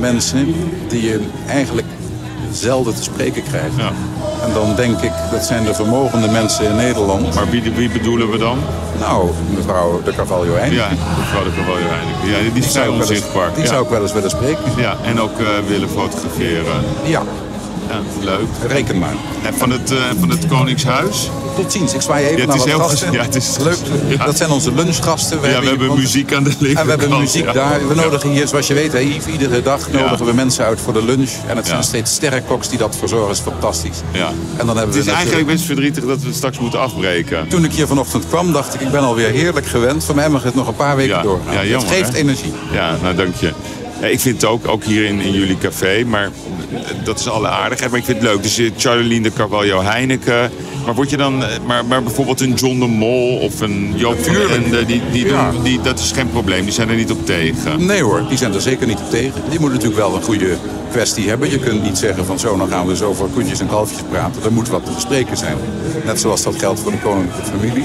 mensen 0.00 0.54
die 0.88 1.02
je 1.02 1.20
eigenlijk 1.46 1.86
zelden 2.52 2.94
te 2.94 3.02
spreken 3.02 3.42
krijgt. 3.42 3.76
Ja. 3.76 3.92
En 4.46 4.52
dan 4.52 4.74
denk 4.76 5.00
ik, 5.00 5.12
dat 5.30 5.44
zijn 5.44 5.64
de 5.64 5.74
vermogende 5.74 6.28
mensen 6.28 6.64
in 6.64 6.76
Nederland. 6.76 7.34
Maar 7.34 7.50
wie, 7.50 7.62
wie 7.74 7.88
bedoelen 7.90 8.30
we 8.30 8.38
dan? 8.38 8.58
Nou, 9.00 9.30
mevrouw 9.56 10.00
de 10.04 10.12
Carvalho 10.14 10.54
Eind. 10.56 10.74
Ja, 10.74 10.88
mevrouw 11.18 11.44
de 11.44 11.50
Cavallo 11.56 11.78
Heineken. 11.80 12.28
Ja, 12.46 12.52
die 12.52 12.62
eens- 12.62 13.00
onzichtbaar. 13.00 13.54
Die 13.54 13.62
ja. 13.62 13.68
zou 13.68 13.84
ik 13.84 13.90
wel 13.90 14.02
eens 14.02 14.12
willen 14.12 14.30
spreken. 14.30 14.62
ja, 14.76 14.96
en 15.02 15.20
ook 15.20 15.38
eh, 15.38 15.46
willen 15.68 15.88
fotograferen. 15.88 16.74
Ja, 17.04 17.22
Ja, 17.88 18.00
leuk. 18.24 18.46
reken 18.68 18.98
maar. 18.98 19.14
En 19.44 19.54
van 19.54 19.70
het, 19.70 19.90
eh, 19.90 19.98
van 20.20 20.30
het 20.30 20.46
Koningshuis? 20.46 21.30
Tot 21.54 21.72
ziens. 21.72 21.94
Ik 21.94 22.00
zwaai 22.00 22.24
even 22.24 22.36
Ja, 22.36 22.40
het 22.40 22.46
naar 22.46 22.56
is 22.56 22.62
wat 22.62 22.72
heel 22.72 22.88
gasten. 22.88 23.12
ja, 23.18 23.22
het 23.22 23.34
is- 23.34 23.56
Leuk. 23.62 23.76
Ja. 24.18 24.24
Dat 24.24 24.36
zijn 24.36 24.50
onze 24.50 24.72
lunchgasten. 24.74 25.38
ja, 25.42 25.60
we 25.60 25.66
hebben 25.66 25.94
muziek 25.94 26.32
aan 26.34 26.44
de 26.44 26.50
linkerkant. 26.58 26.78
En 26.78 26.96
we 26.96 27.00
hebben 27.02 27.18
muziek 27.20 27.52
daar. 27.52 27.88
We 27.88 27.94
nodigen 27.94 28.30
hier, 28.30 28.48
zoals 28.48 28.66
je 28.66 28.74
weet, 28.74 28.92
hè, 28.92 28.98
Yves, 28.98 29.26
iedere 29.32 29.62
dag 29.62 29.90
nodigen 29.92 30.26
we 30.26 30.32
mensen 30.32 30.64
uit 30.64 30.80
voor 30.80 30.92
de 30.92 31.04
lunch. 31.04 31.30
En 31.46 31.56
het 31.56 31.66
zijn 31.66 31.82
steeds 31.82 32.12
sterrenkoks 32.14 32.68
die 32.68 32.78
dat 32.78 32.96
verzorgen. 32.98 33.28
Dat 33.28 33.36
is 33.36 33.42
fantastisch. 33.42 33.96
Ja. 34.12 34.26
En 34.56 34.66
dan 34.66 34.66
hebben 34.66 34.74
Het 34.76 34.76
we 34.84 34.88
is 34.90 34.94
natuurlijk- 34.94 35.16
eigenlijk 35.16 35.46
best 35.46 35.64
verdrietig 35.64 36.04
dat 36.04 36.20
we 36.20 36.26
het 36.26 36.36
straks 36.36 36.58
moeten 36.58 36.80
afbreken. 36.80 37.48
Toen 37.48 37.64
ik 37.64 37.72
hier 37.72 37.86
vanochtend 37.86 38.24
kwam, 38.28 38.52
dacht 38.52 38.74
ik, 38.74 38.80
ik 38.80 38.90
ben 38.90 39.00
alweer 39.02 39.28
heerlijk 39.30 39.66
gewend. 39.66 40.04
Voor 40.04 40.14
mij 40.14 40.28
mag 40.28 40.42
het 40.42 40.54
nog 40.54 40.68
een 40.68 40.76
paar 40.76 40.96
weken 40.96 41.16
Ja. 41.16 41.22
doorgaan. 41.22 41.54
Het 41.56 41.84
geeft 41.84 42.12
hè? 42.12 42.18
energie. 42.18 42.52
Ja, 42.72 42.96
nou 43.02 43.14
dank 43.14 43.34
je. 43.34 43.52
Ja, 44.04 44.10
ik 44.10 44.20
vind 44.20 44.40
het 44.42 44.50
ook, 44.50 44.68
ook 44.68 44.84
hier 44.84 45.04
in, 45.04 45.20
in 45.20 45.32
jullie 45.32 45.58
café, 45.58 46.04
maar 46.06 46.30
dat 47.04 47.18
is 47.18 47.28
alle 47.28 47.48
aardigheid. 47.48 47.90
Maar 47.90 48.00
ik 48.00 48.04
vind 48.06 48.18
het 48.20 48.26
leuk. 48.26 48.42
Dus 48.42 48.58
eh, 48.58 48.70
Charlene 48.76 49.20
de 49.22 49.32
Carvalho 49.32 49.82
Heineken. 49.82 50.50
Maar 50.84 50.94
word 50.94 51.10
je 51.10 51.16
dan, 51.16 51.44
eh, 51.44 51.48
maar, 51.66 51.84
maar 51.84 52.02
bijvoorbeeld 52.02 52.40
een 52.40 52.54
John 52.54 52.78
de 52.78 52.86
Mol 52.86 53.38
of 53.38 53.60
een 53.60 53.92
Joop 53.96 54.24
van 54.24 54.32
Natuurlijk. 54.32 54.64
Ende, 54.64 54.86
die, 54.86 55.02
die 55.12 55.26
Ja. 55.26 55.50
doen, 55.50 55.62
die, 55.62 55.80
dat 55.80 55.98
is 55.98 56.12
geen 56.12 56.30
probleem. 56.30 56.64
Die 56.64 56.72
zijn 56.72 56.88
er 56.88 56.96
niet 56.96 57.10
op 57.10 57.26
tegen. 57.26 57.86
Nee 57.86 58.02
hoor, 58.02 58.28
die 58.28 58.38
zijn 58.38 58.54
er 58.54 58.60
zeker 58.60 58.86
niet 58.86 58.98
op 58.98 59.10
tegen. 59.10 59.42
Je 59.50 59.60
moet 59.60 59.70
natuurlijk 59.72 59.98
wel 60.00 60.14
een 60.14 60.22
goede 60.22 60.56
kwestie 60.90 61.28
hebben. 61.28 61.50
Je 61.50 61.58
kunt 61.58 61.82
niet 61.82 61.98
zeggen 61.98 62.26
van 62.26 62.38
zo, 62.38 62.56
dan 62.56 62.68
gaan 62.68 62.86
we 62.86 62.96
zo 62.96 63.08
over 63.08 63.26
koetjes 63.26 63.60
en 63.60 63.68
kalfjes 63.68 64.02
praten. 64.10 64.42
Er 64.42 64.52
moet 64.52 64.68
wat 64.68 64.84
te 64.84 64.92
bespreken 64.94 65.36
zijn. 65.36 65.56
Net 66.04 66.20
zoals 66.20 66.42
dat 66.42 66.58
geldt 66.58 66.80
voor 66.80 66.90
de 66.90 66.98
koninklijke 66.98 67.50
familie. 67.50 67.84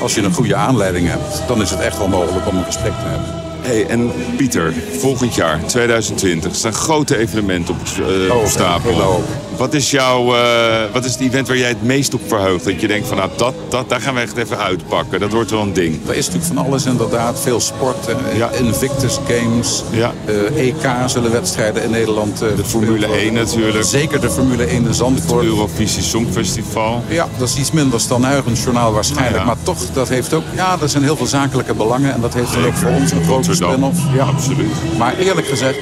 als 0.00 0.14
je 0.14 0.22
een 0.22 0.32
goede 0.32 0.54
aanleiding 0.56 1.08
hebt, 1.08 1.42
dan 1.46 1.62
is 1.62 1.70
het 1.70 1.80
echt 1.80 1.98
wel 1.98 2.08
mogelijk 2.08 2.46
om 2.48 2.56
een 2.56 2.64
gesprek 2.64 2.92
te 2.92 3.06
hebben. 3.06 3.45
Hey, 3.66 3.86
en 3.86 4.10
Pieter, 4.36 4.74
volgend 4.98 5.34
jaar, 5.34 5.60
2020, 5.66 6.54
staan 6.54 6.72
grote 6.72 7.16
evenementen 7.18 7.74
op, 7.74 7.80
uh, 8.08 8.34
Oh, 8.34 8.40
op 8.40 8.46
stapel. 8.48 9.24
Wat 9.56 9.74
is, 9.74 9.90
jouw, 9.90 10.34
eh, 10.36 10.92
wat 10.92 11.04
is 11.04 11.12
het 11.12 11.20
event 11.20 11.48
waar 11.48 11.56
jij 11.56 11.68
het 11.68 11.82
meest 11.82 12.14
op 12.14 12.20
verheugt? 12.26 12.64
Dat 12.64 12.80
je 12.80 12.86
denkt 12.86 13.08
van, 13.08 13.16
nou, 13.16 13.30
dat, 13.36 13.54
dat, 13.68 13.88
daar 13.88 14.00
gaan 14.00 14.14
we 14.14 14.20
echt 14.20 14.36
even 14.36 14.58
uitpakken. 14.58 15.20
Dat 15.20 15.32
wordt 15.32 15.50
wel 15.50 15.60
een 15.60 15.72
ding. 15.72 15.98
Er 16.08 16.14
is 16.14 16.26
natuurlijk 16.26 16.54
van 16.54 16.66
alles 16.66 16.84
inderdaad. 16.86 17.40
Veel 17.40 17.60
sport. 17.60 18.06
eh, 18.08 18.36
Ja. 18.36 18.50
Invictus 18.50 19.18
Games. 19.28 19.82
Ja. 19.90 20.12
eh, 20.24 20.66
EK 20.66 20.86
zullen 21.06 21.32
wedstrijden 21.32 21.82
in 21.82 21.90
Nederland. 21.90 22.42
eh, 22.42 22.48
De 22.56 22.64
Formule 22.64 23.06
1 23.06 23.32
natuurlijk. 23.32 23.84
Zeker 23.84 24.20
de 24.20 24.30
Formule 24.30 24.64
1 24.64 24.86
in 24.86 24.94
Zandvoort. 24.94 25.44
Eurovisie 25.44 26.02
Songfestival. 26.02 27.02
Ja, 27.08 27.28
dat 27.38 27.48
is 27.48 27.56
iets 27.56 27.70
minder 27.70 28.00
dan 28.08 28.24
Huygens 28.26 28.62
journaal 28.62 28.92
waarschijnlijk. 28.92 29.36
Ja. 29.38 29.44
Maar 29.44 29.56
toch, 29.62 29.78
dat 29.92 30.08
heeft 30.08 30.32
ook... 30.34 30.42
Ja, 30.54 30.76
er 30.82 30.88
zijn 30.88 31.02
heel 31.02 31.16
veel 31.16 31.26
zakelijke 31.26 31.74
belangen. 31.74 32.12
En 32.14 32.20
dat 32.20 32.34
heeft 32.34 32.56
ook 32.66 32.74
voor 32.74 32.90
ons 32.90 33.10
een 33.10 33.24
grote. 33.24 33.54
Spin-off. 33.56 33.98
Ja. 34.14 34.24
Absoluut. 34.24 34.72
Maar 34.98 35.16
eerlijk 35.18 35.46
gezegd. 35.46 35.76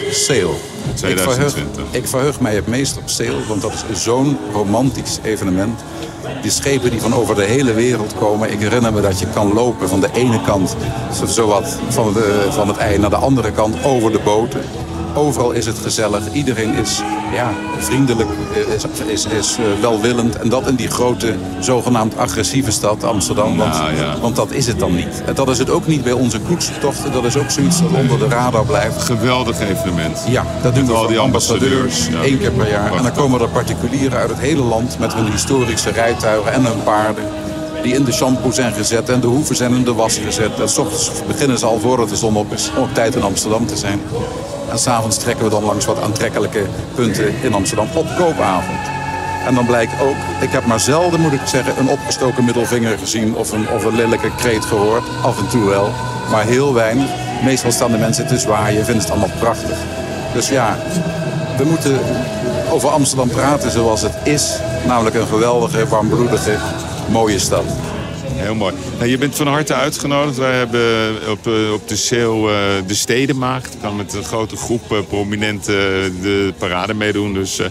Ik 0.87 1.18
verheug, 1.18 1.53
2020. 1.53 1.83
ik 1.91 2.07
verheug 2.09 2.41
mij 2.41 2.55
het 2.55 2.66
meest 2.66 2.97
op 2.97 3.03
Sail, 3.09 3.35
want 3.49 3.62
dat 3.62 3.85
is 3.93 4.03
zo'n 4.03 4.37
romantisch 4.53 5.18
evenement. 5.22 5.81
Die 6.43 6.51
schepen 6.51 6.91
die 6.91 7.01
van 7.01 7.14
over 7.14 7.35
de 7.35 7.45
hele 7.45 7.72
wereld 7.72 8.14
komen. 8.18 8.53
Ik 8.53 8.59
herinner 8.61 8.93
me 8.93 9.01
dat 9.01 9.18
je 9.20 9.27
kan 9.35 9.53
lopen 9.53 9.89
van 9.89 10.01
de 10.01 10.09
ene 10.14 10.41
kant, 10.43 10.77
zo- 11.18 11.27
zowat 11.27 11.79
van, 11.89 12.12
de, 12.12 12.47
van 12.51 12.68
het 12.68 12.77
ei 12.77 12.99
naar 12.99 13.11
de 13.11 13.16
andere 13.16 13.51
kant, 13.53 13.77
over 13.85 14.12
de 14.12 14.18
boten. 14.25 14.61
Overal 15.15 15.51
is 15.51 15.67
het 15.67 15.79
gezellig. 15.79 16.33
Iedereen 16.33 16.75
is 16.75 17.03
ja, 17.33 17.53
vriendelijk, 17.79 18.29
is, 18.75 18.85
is, 19.07 19.27
is 19.27 19.57
eh, 19.57 19.65
welwillend. 19.81 20.39
En 20.39 20.49
dat 20.49 20.69
in 20.69 20.75
die 20.75 20.89
grote, 20.89 21.35
zogenaamd 21.61 22.17
agressieve 22.17 22.71
stad 22.71 23.05
Amsterdam. 23.05 23.57
Want, 23.57 23.73
Nou, 23.73 23.95
ja. 23.95 24.19
want 24.21 24.37
dat 24.37 24.51
is 24.53 24.67
het 24.67 24.79
dan 24.79 24.95
niet. 24.95 25.23
En 25.27 25.35
dat 25.35 25.49
is 25.49 25.59
het 25.59 25.71
ook 25.71 25.87
niet 25.87 26.03
bij 26.05 26.12
onze 26.12 26.41
koetsentochten. 26.41 27.12
Dat 27.12 27.25
is 27.25 27.37
ook 27.37 27.51
zoiets 27.51 27.81
dat 27.81 27.91
onder 28.01 28.19
de 28.19 28.29
radar 28.29 28.67
blijft. 28.67 29.03
Geweldig 29.03 29.61
evenement. 29.61 30.25
Ja, 30.29 30.45
dat 30.62 30.75
doen 30.75 30.87
we 30.87 30.93
al 30.93 30.99
voor 30.99 31.09
die 31.09 31.19
ambassadeurs, 31.19 32.09
ja. 32.09 32.23
één 32.23 32.39
keer 32.39 32.51
per 32.51 32.69
jaar. 32.69 32.95
En 32.95 33.03
dan 33.03 33.12
komen 33.12 33.41
er 33.41 33.49
particulieren 33.49 34.19
uit 34.19 34.31
het 34.31 34.39
hele 34.39 34.62
land 34.62 34.99
met 34.99 35.15
hun 35.15 35.31
historische 35.31 35.91
rijtuigen 35.91 36.53
en 36.53 36.65
hun 36.65 36.83
paarden. 36.83 37.25
Die 37.83 37.95
in 37.95 38.05
de 38.05 38.12
shampoo 38.12 38.51
zijn 38.51 38.73
gezet 38.73 39.09
en 39.09 39.21
de 39.21 39.27
hoeven 39.27 39.57
zijn 39.57 39.75
in 39.75 39.85
de 39.85 39.93
was 39.93 40.19
gezet. 40.19 40.61
En 40.61 40.69
s 40.69 40.79
ochtends 40.79 41.11
beginnen 41.27 41.59
ze 41.59 41.67
al 41.67 41.81
voordat 41.81 42.09
de 42.09 42.17
zon 42.17 42.37
op 42.37 42.53
is 42.53 42.71
om 42.77 42.83
op 42.83 42.95
tijd 42.95 43.15
in 43.15 43.23
Amsterdam 43.23 43.67
te 43.67 43.77
zijn. 43.77 44.01
En 44.75 44.81
s'avonds 44.81 45.16
trekken 45.16 45.45
we 45.45 45.51
dan 45.51 45.64
langs 45.64 45.85
wat 45.85 46.01
aantrekkelijke 46.01 46.66
punten 46.95 47.35
in 47.43 47.55
Amsterdam 47.55 47.89
op 47.95 48.07
koopavond. 48.18 48.81
En 49.47 49.55
dan 49.55 49.66
blijkt 49.66 49.93
ook, 50.01 50.16
ik 50.41 50.51
heb 50.51 50.66
maar 50.66 50.81
zelden, 50.81 51.20
moet 51.20 51.33
ik 51.33 51.41
zeggen, 51.45 51.79
een 51.79 51.89
opgestoken 51.89 52.45
middelvinger 52.45 52.99
gezien 52.99 53.37
of 53.37 53.53
een, 53.53 53.68
of 53.68 53.85
een 53.85 53.95
lelijke 53.95 54.31
kreet 54.37 54.64
gehoord. 54.64 55.03
Af 55.22 55.39
en 55.39 55.49
toe 55.49 55.64
wel, 55.64 55.91
maar 56.31 56.45
heel 56.45 56.75
weinig. 56.75 57.11
Meestal 57.45 57.72
staan 57.72 57.91
de 57.91 57.99
mensen 57.99 58.27
te 58.27 58.39
zwaaien, 58.39 58.85
vinden 58.85 59.03
het 59.03 59.11
allemaal 59.11 59.37
prachtig. 59.39 59.79
Dus 60.33 60.49
ja, 60.49 60.77
we 61.57 61.64
moeten 61.64 61.99
over 62.70 62.89
Amsterdam 62.89 63.29
praten 63.29 63.70
zoals 63.70 64.03
het 64.03 64.14
is. 64.22 64.59
Namelijk 64.87 65.16
een 65.16 65.27
geweldige, 65.27 65.89
warmbloedige, 65.89 66.57
mooie 67.09 67.39
stad. 67.39 67.64
Heel 68.45 68.55
mooi. 68.55 68.75
Nou, 68.99 69.11
je 69.11 69.19
bent 69.19 69.35
van 69.35 69.47
harte 69.47 69.75
uitgenodigd. 69.75 70.37
Wij 70.37 70.57
hebben 70.57 71.15
op, 71.31 71.47
eh, 71.47 71.73
op 71.73 71.89
de 71.89 71.97
sale 71.97 72.51
eh, 72.53 72.87
de 72.87 72.95
Stedenmaagd. 72.95 73.77
Kan 73.81 73.97
met 73.97 74.15
een 74.15 74.25
grote 74.25 74.57
groep 74.57 74.93
eh, 74.93 74.99
prominenten 75.09 75.75
eh, 75.75 76.11
de 76.23 76.53
parade 76.59 76.95
meedoen. 76.95 77.35
Dus 77.35 77.59
eh, 77.59 77.67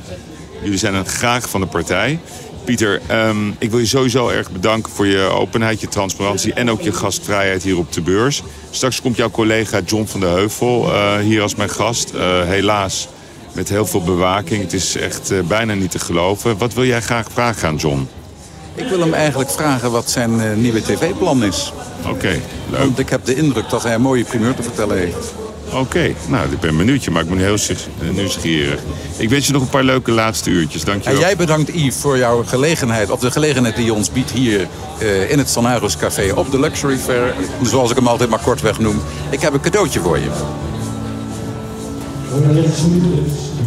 jullie 0.62 0.78
zijn 0.78 0.94
dan 0.94 1.06
graag 1.06 1.50
van 1.50 1.62
de 1.62 1.68
partij. 1.68 2.20
Pieter, 2.64 3.02
ehm, 3.08 3.50
ik 3.60 3.70
wil 3.70 3.80
je 3.80 3.86
sowieso 3.86 4.30
erg 4.30 4.52
bedanken 4.52 4.92
voor 4.92 5.08
je 5.08 5.20
openheid, 5.20 5.82
je 5.82 5.88
transparantie 5.88 6.54
en 6.54 6.70
ook 6.70 6.82
je 6.82 6.94
gastvrijheid 6.94 7.64
hier 7.64 7.78
op 7.78 7.92
de 7.94 8.02
beurs. 8.02 8.44
Straks 8.70 9.02
komt 9.02 9.16
jouw 9.16 9.30
collega 9.30 9.80
John 9.86 10.06
van 10.06 10.20
der 10.20 10.30
Heuvel 10.30 10.94
eh, 10.94 11.18
hier 11.18 11.42
als 11.42 11.56
mijn 11.56 11.70
gast. 11.70 12.10
Eh, 12.10 12.44
helaas 12.44 13.08
met 13.52 13.70
heel 13.70 13.86
veel 13.86 14.04
bewaking. 14.04 14.62
Het 14.62 14.74
is 14.74 14.96
echt 14.96 15.32
eh, 15.32 15.40
bijna 15.42 15.74
niet 15.74 15.92
te 15.92 16.00
geloven. 16.00 16.58
Wat 16.58 16.74
wil 16.74 16.86
jij 16.86 17.02
graag 17.02 17.28
vragen 17.32 17.68
aan 17.68 17.76
John? 17.76 18.08
Ik 18.76 18.88
wil 18.90 19.00
hem 19.00 19.14
eigenlijk 19.14 19.50
vragen 19.50 19.92
wat 19.92 20.10
zijn 20.10 20.42
eh, 20.42 20.54
nieuwe 20.56 20.82
tv-plan 20.82 21.44
is. 21.44 21.74
Oké, 22.10 22.40
leuk. 22.70 22.80
Want 22.80 23.00
ik 23.00 23.10
heb 23.10 23.26
de 23.26 23.36
indruk 23.36 23.70
dat 23.70 23.84
hij 23.84 23.94
een 23.94 24.02
mooie 24.02 24.24
primeur 24.24 24.54
te 24.56 24.64
vertellen 24.64 24.98
heeft. 24.98 25.34
Oké, 25.74 26.14
nou, 26.28 26.52
ik 26.52 26.60
ben 26.60 26.70
een 26.70 26.76
minuutje, 26.76 27.12
maar 27.12 27.24
ik 27.24 27.30
ben 27.30 27.38
heel 27.38 27.58
zich- 27.58 27.88
nieuwsgierig. 28.12 28.80
Ik 29.18 29.30
wens 29.30 29.48
je 29.48 29.54
nog 29.54 29.62
een 29.62 29.70
paar 29.70 29.84
leuke 29.84 30.12
laatste 30.12 30.50
uurtjes. 30.50 30.82
En 30.82 30.88
Dankjewel. 30.88 31.20
jij 31.20 31.36
bedankt 31.36 31.70
Yves 31.74 31.96
voor 31.96 32.18
jouw 32.18 32.44
gelegenheid, 32.44 33.10
of 33.10 33.20
de 33.20 33.32
gelegenheid 33.32 33.76
die 33.76 33.86
je 33.86 33.94
ons 33.94 34.12
biedt 34.12 34.32
hier 34.32 34.68
eh, 35.00 35.32
in 35.32 35.38
het 35.38 35.50
Sanagos 35.50 35.98
Café 35.98 36.32
op 36.36 36.52
de 36.52 36.60
Luxury 36.60 36.98
Fair. 36.98 37.34
Zoals 37.62 37.90
ik 37.90 37.96
hem 37.96 38.08
altijd 38.08 38.30
maar 38.30 38.40
kortweg 38.40 38.80
noem. 38.80 39.02
Ik 39.30 39.42
heb 39.42 39.54
een 39.54 39.62
cadeautje 39.62 40.00
voor 40.00 40.18
je. 40.18 40.30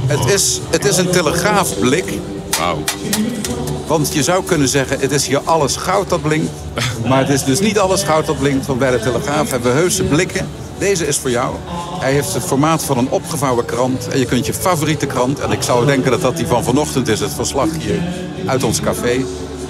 Het 0.07 0.33
is, 0.33 0.61
het 0.71 0.85
is 0.85 0.97
een 0.97 1.11
telegraafblik. 1.11 2.05
Want 3.87 4.15
je 4.15 4.23
zou 4.23 4.45
kunnen 4.45 4.69
zeggen, 4.69 5.01
het 5.01 5.13
is 5.13 5.27
hier 5.27 5.41
alles 5.45 5.77
goud 5.77 6.09
dat 6.09 6.23
blinkt. 6.23 6.51
Maar 7.09 7.19
het 7.19 7.29
is 7.29 7.45
dus 7.45 7.61
niet 7.61 7.79
alles 7.79 8.03
goud 8.03 8.27
dat 8.27 8.39
blinkt. 8.39 8.67
Want 8.67 8.79
bij 8.79 8.91
de 8.91 8.99
Telegraaf 8.99 9.51
hebben 9.51 9.73
we 9.73 9.79
heuse 9.79 10.05
blikken. 10.05 10.49
Deze 10.79 11.07
is 11.07 11.17
voor 11.17 11.31
jou. 11.31 11.55
Hij 12.01 12.13
heeft 12.13 12.35
het 12.35 12.43
formaat 12.45 12.85
van 12.85 12.99
een 12.99 13.11
opgevouwen 13.11 13.65
krant. 13.65 14.09
En 14.09 14.19
je 14.19 14.25
kunt 14.25 14.47
je 14.47 14.55
favoriete 14.55 15.07
krant, 15.07 15.41
en 15.41 15.51
ik 15.53 15.63
zou 15.63 15.87
denken 15.87 16.11
dat 16.11 16.21
dat 16.21 16.37
die 16.37 16.47
van 16.47 16.65
vanochtend 16.65 17.09
is, 17.09 17.21
het 17.21 17.35
verslag 17.35 17.69
hier 17.79 18.03
uit 18.47 18.63
ons 18.63 18.81
café. 18.81 19.25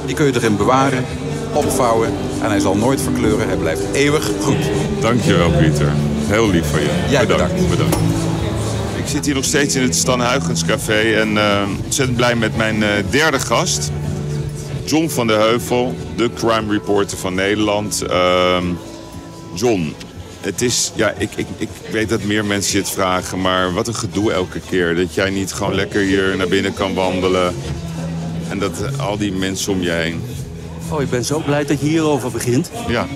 Die 0.07 0.15
kun 0.15 0.27
je 0.27 0.35
erin 0.35 0.57
bewaren, 0.57 1.05
opvouwen. 1.53 2.13
En 2.43 2.49
hij 2.51 2.61
zal 2.61 2.77
nooit 2.77 3.01
verkleuren. 3.01 3.47
Hij 3.47 3.57
blijft 3.57 3.83
eeuwig 3.93 4.31
goed. 4.43 4.71
Dankjewel, 5.01 5.51
Pieter. 5.51 5.93
Heel 6.27 6.51
lief 6.51 6.71
van 6.71 6.81
je. 6.81 6.91
Jij 7.09 7.27
bedankt. 7.27 7.69
bedankt. 7.71 7.97
Ik 9.07 9.13
zit 9.13 9.25
hier 9.25 9.35
nog 9.35 9.45
steeds 9.45 9.75
in 9.75 9.83
het 9.83 9.95
Stan 9.95 10.21
Huygens 10.21 10.65
Café 10.65 11.21
en 11.21 11.39
eh, 11.39 11.63
ontzettend 11.85 12.17
blij 12.17 12.37
met 12.37 12.57
mijn 12.57 12.83
eh, 12.83 12.91
derde 13.11 13.39
gast. 13.39 13.91
John 14.85 15.09
van 15.09 15.27
der 15.27 15.39
Heuvel, 15.39 15.95
de 16.17 16.31
crime 16.35 16.73
reporter 16.73 17.19
van 17.19 17.35
Nederland. 17.35 18.03
Ehm, 18.03 18.65
John, 19.55 19.95
het 20.41 20.63
is, 20.63 20.93
ja, 20.95 21.15
ik, 21.19 21.31
ik, 21.37 21.47
ik 21.57 21.69
weet 21.91 22.09
dat 22.09 22.23
meer 22.23 22.45
mensen 22.45 22.73
je 22.73 22.79
het 22.79 22.91
vragen, 22.91 23.41
maar 23.41 23.73
wat 23.73 23.89
een 23.89 23.95
gedoe 23.95 24.33
elke 24.33 24.61
keer. 24.69 24.97
Dat 24.97 25.15
jij 25.15 25.31
niet 25.31 25.53
gewoon 25.53 25.75
lekker 25.75 26.01
hier 26.01 26.37
naar 26.37 26.49
binnen 26.49 26.75
kan 26.75 26.95
wandelen. 26.95 27.55
En 28.49 28.59
dat 28.59 28.83
eh, 28.83 29.07
al 29.07 29.17
die 29.19 29.33
mensen 29.33 29.73
om 29.73 29.83
je 29.83 29.91
heen. 29.91 30.23
Oh, 30.91 31.03
ik 31.03 31.11
ben 31.11 31.25
zo 31.25 31.39
blij 31.39 31.65
dat 31.65 31.81
je 31.81 31.87
hierover 31.87 32.31
begint. 32.31 32.71
Ja. 32.89 33.07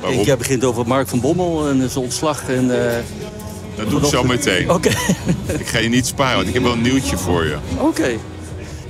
Waarom? 0.00 0.18
Ik, 0.18 0.26
jij 0.26 0.36
begint 0.36 0.64
over 0.64 0.86
Mark 0.86 1.08
van 1.08 1.20
Bommel 1.20 1.68
en 1.68 1.90
zijn 1.90 2.04
ontslag. 2.04 2.48
En, 2.48 2.86
eh, 2.86 2.98
Dat 3.76 3.90
doe 3.90 4.00
ik 4.00 4.06
zo 4.06 4.24
meteen. 4.24 4.70
Oké, 4.70 4.88
Ik 5.58 5.66
ga 5.66 5.78
je 5.78 5.88
niet 5.88 6.06
sparen, 6.06 6.36
want 6.36 6.48
ik 6.48 6.54
heb 6.54 6.62
wel 6.62 6.72
een 6.72 6.80
nieuwtje 6.82 7.16
voor 7.16 7.44
je. 7.44 7.56
oké. 7.78 8.10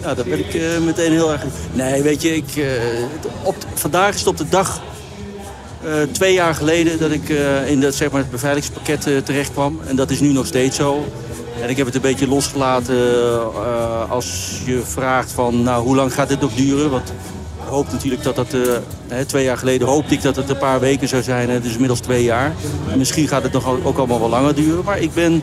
Nou, 0.02 0.16
dan 0.16 0.24
ben 0.28 0.38
ik 0.38 0.54
eh, 0.54 0.78
meteen 0.84 1.12
heel 1.12 1.32
erg... 1.32 1.42
Nee, 1.72 2.02
weet 2.02 2.22
je, 2.22 2.36
ik, 2.36 2.56
eh, 2.56 2.64
op, 3.42 3.56
vandaag 3.74 4.12
is 4.12 4.18
het 4.18 4.28
op 4.28 4.36
de 4.36 4.48
dag... 4.48 4.80
eh, 5.84 5.92
twee 6.12 6.34
jaar 6.34 6.54
geleden 6.54 6.98
dat 6.98 7.10
ik 7.10 7.28
in 7.66 7.80
dat, 7.80 7.94
zeg 7.94 8.10
maar, 8.10 8.20
het 8.20 8.30
beveiligingspakket 8.30 9.24
terecht 9.24 9.52
kwam. 9.52 9.80
En 9.86 9.96
dat 9.96 10.10
is 10.10 10.20
nu 10.20 10.32
nog 10.32 10.46
steeds 10.46 10.76
zo. 10.76 11.06
En 11.62 11.68
ik 11.70 11.76
heb 11.76 11.86
het 11.86 11.94
een 11.94 12.00
beetje 12.00 12.28
losgelaten 12.28 12.96
als 14.08 14.60
je 14.64 14.80
vraagt 14.84 15.32
van... 15.32 15.62
Nou, 15.62 15.84
hoe 15.84 15.96
lang 15.96 16.14
gaat 16.14 16.28
dit 16.28 16.40
nog 16.40 16.54
duren? 16.54 16.90
Want 16.90 17.12
hoop 17.74 17.92
natuurlijk 17.92 18.22
dat 18.22 18.36
dat... 18.36 18.52
eh, 18.52 18.60
hè, 19.08 19.24
twee 19.24 19.44
jaar 19.44 19.58
geleden 19.58 19.88
hoopte 19.88 20.14
ik 20.14 20.22
dat 20.22 20.36
het 20.36 20.48
een 20.50 20.58
paar 20.58 20.80
weken 20.80 21.08
zou 21.08 21.22
zijn. 21.22 21.50
Het 21.50 21.64
is 21.64 21.72
inmiddels 21.72 22.00
twee 22.00 22.24
jaar. 22.24 22.52
Misschien 22.96 23.28
gaat 23.28 23.42
het 23.42 23.52
nog 23.52 23.66
ook- 23.84 23.98
allemaal 23.98 24.20
wel 24.20 24.28
langer 24.28 24.54
duren. 24.54 24.84
Maar 24.84 24.98
ik 25.00 25.14
ben... 25.14 25.42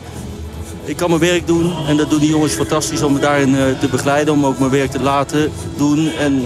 Ik 0.84 0.98
kan 0.98 1.10
mijn 1.10 1.22
werk 1.22 1.48
doen 1.48 1.74
en 1.88 1.98
dat 1.98 2.10
doen 2.10 2.20
die 2.20 2.30
jongens 2.30 2.54
fantastisch 2.54 3.02
om 3.02 3.14
me 3.14 3.20
daarin 3.20 3.56
eh, 3.56 3.62
te 3.80 3.88
begeleiden. 3.88 4.34
Om 4.34 4.46
ook 4.46 4.60
mijn 4.60 4.72
werk 4.72 4.92
te 4.92 5.02
laten 5.02 5.52
doen. 5.78 6.10
En 6.20 6.46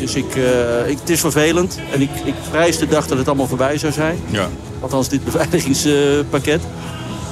dus 0.00 0.14
ik, 0.14 0.36
eh, 0.36 0.88
ik, 0.90 0.98
het 1.00 1.10
is 1.10 1.20
vervelend. 1.20 1.78
En 1.92 2.00
ik, 2.00 2.10
ik 2.24 2.34
prijs 2.50 2.78
de 2.78 2.86
dag 2.86 3.06
dat 3.06 3.18
het 3.18 3.26
allemaal 3.26 3.46
voorbij 3.46 3.78
zou 3.78 3.92
zijn. 3.92 4.18
Ja. 4.30 4.48
Althans 4.80 5.08
dit 5.08 5.24
beveiligingspakket. 5.24 6.60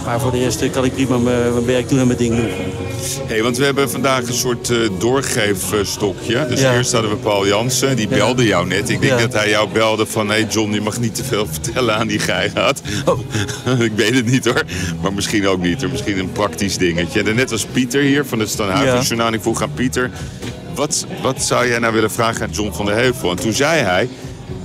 Maar 0.04 0.20
voor 0.20 0.30
de 0.30 0.38
rest 0.38 0.60
eh, 0.62 0.70
kan 0.70 0.84
ik 0.84 0.92
prima 0.92 1.18
mijn, 1.18 1.64
werk 1.64 1.88
doen 1.88 1.98
en 1.98 2.06
mijn 2.06 2.18
ding 2.18 2.36
doen. 2.36 2.48
Hey, 3.26 3.42
want 3.42 3.56
we 3.56 3.64
hebben 3.64 3.90
vandaag 3.90 4.26
een 4.26 4.34
soort 4.34 4.70
eh, 4.70 4.76
doorgeefstokje. 4.98 6.46
Dus 6.48 6.60
Ja. 6.60 6.74
eerst 6.74 6.92
hadden 6.92 7.10
we 7.10 7.16
Paul 7.16 7.46
Jansen, 7.46 7.96
die 7.96 8.08
Ja. 8.08 8.16
belde 8.16 8.44
jou 8.44 8.66
net. 8.66 8.88
Ik 8.88 9.00
denk 9.00 9.12
Ja. 9.12 9.18
dat 9.26 9.32
hij 9.32 9.48
jou 9.48 9.68
belde 9.72 10.06
van... 10.06 10.26
hé 10.28 10.32
hey 10.32 10.46
John, 10.50 10.72
je 10.72 10.80
mag 10.80 11.00
niet 11.00 11.14
te 11.14 11.24
veel 11.24 11.46
vertellen 11.46 11.96
aan 11.96 12.06
die 12.06 12.18
geigaat. 12.18 12.82
Oh. 13.04 13.18
ik 13.88 13.92
weet 13.96 14.14
het 14.14 14.26
niet 14.26 14.44
hoor, 14.44 14.62
maar 15.02 15.12
misschien 15.12 15.46
ook 15.48 15.62
niet. 15.62 15.80
Hoor. 15.80 15.90
Misschien 15.90 16.18
een 16.18 16.32
praktisch 16.32 16.76
dingetje. 16.76 17.22
En 17.22 17.34
net 17.34 17.50
was 17.50 17.64
Pieter 17.64 18.02
hier 18.02 18.24
van 18.24 18.38
het 18.38 18.48
Stan 18.48 18.70
Huygens 18.70 19.06
Journaal. 19.06 19.26
En 19.28 19.34
ik 19.34 19.42
vroeg 19.42 19.62
aan 19.62 19.72
Pieter... 19.74 20.10
Wat, 20.74 21.06
wat 21.22 21.42
zou 21.42 21.68
jij 21.68 21.78
nou 21.78 21.94
willen 21.94 22.10
vragen 22.10 22.42
aan 22.42 22.50
John 22.52 22.72
van 22.72 22.86
der 22.86 22.94
Heuvel? 22.94 23.30
En 23.30 23.36
toen 23.36 23.52
zei 23.52 23.80
hij... 23.82 24.08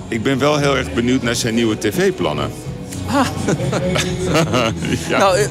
Ik 0.07 0.23
ben 0.23 0.39
wel 0.39 0.57
heel 0.57 0.77
erg 0.77 0.93
benieuwd 0.93 1.21
naar 1.21 1.35
zijn 1.35 1.55
nieuwe 1.55 1.77
tv-plannen. 1.77 2.51
ja. 5.10 5.18
Nou, 5.18 5.38
eh, 5.38 5.47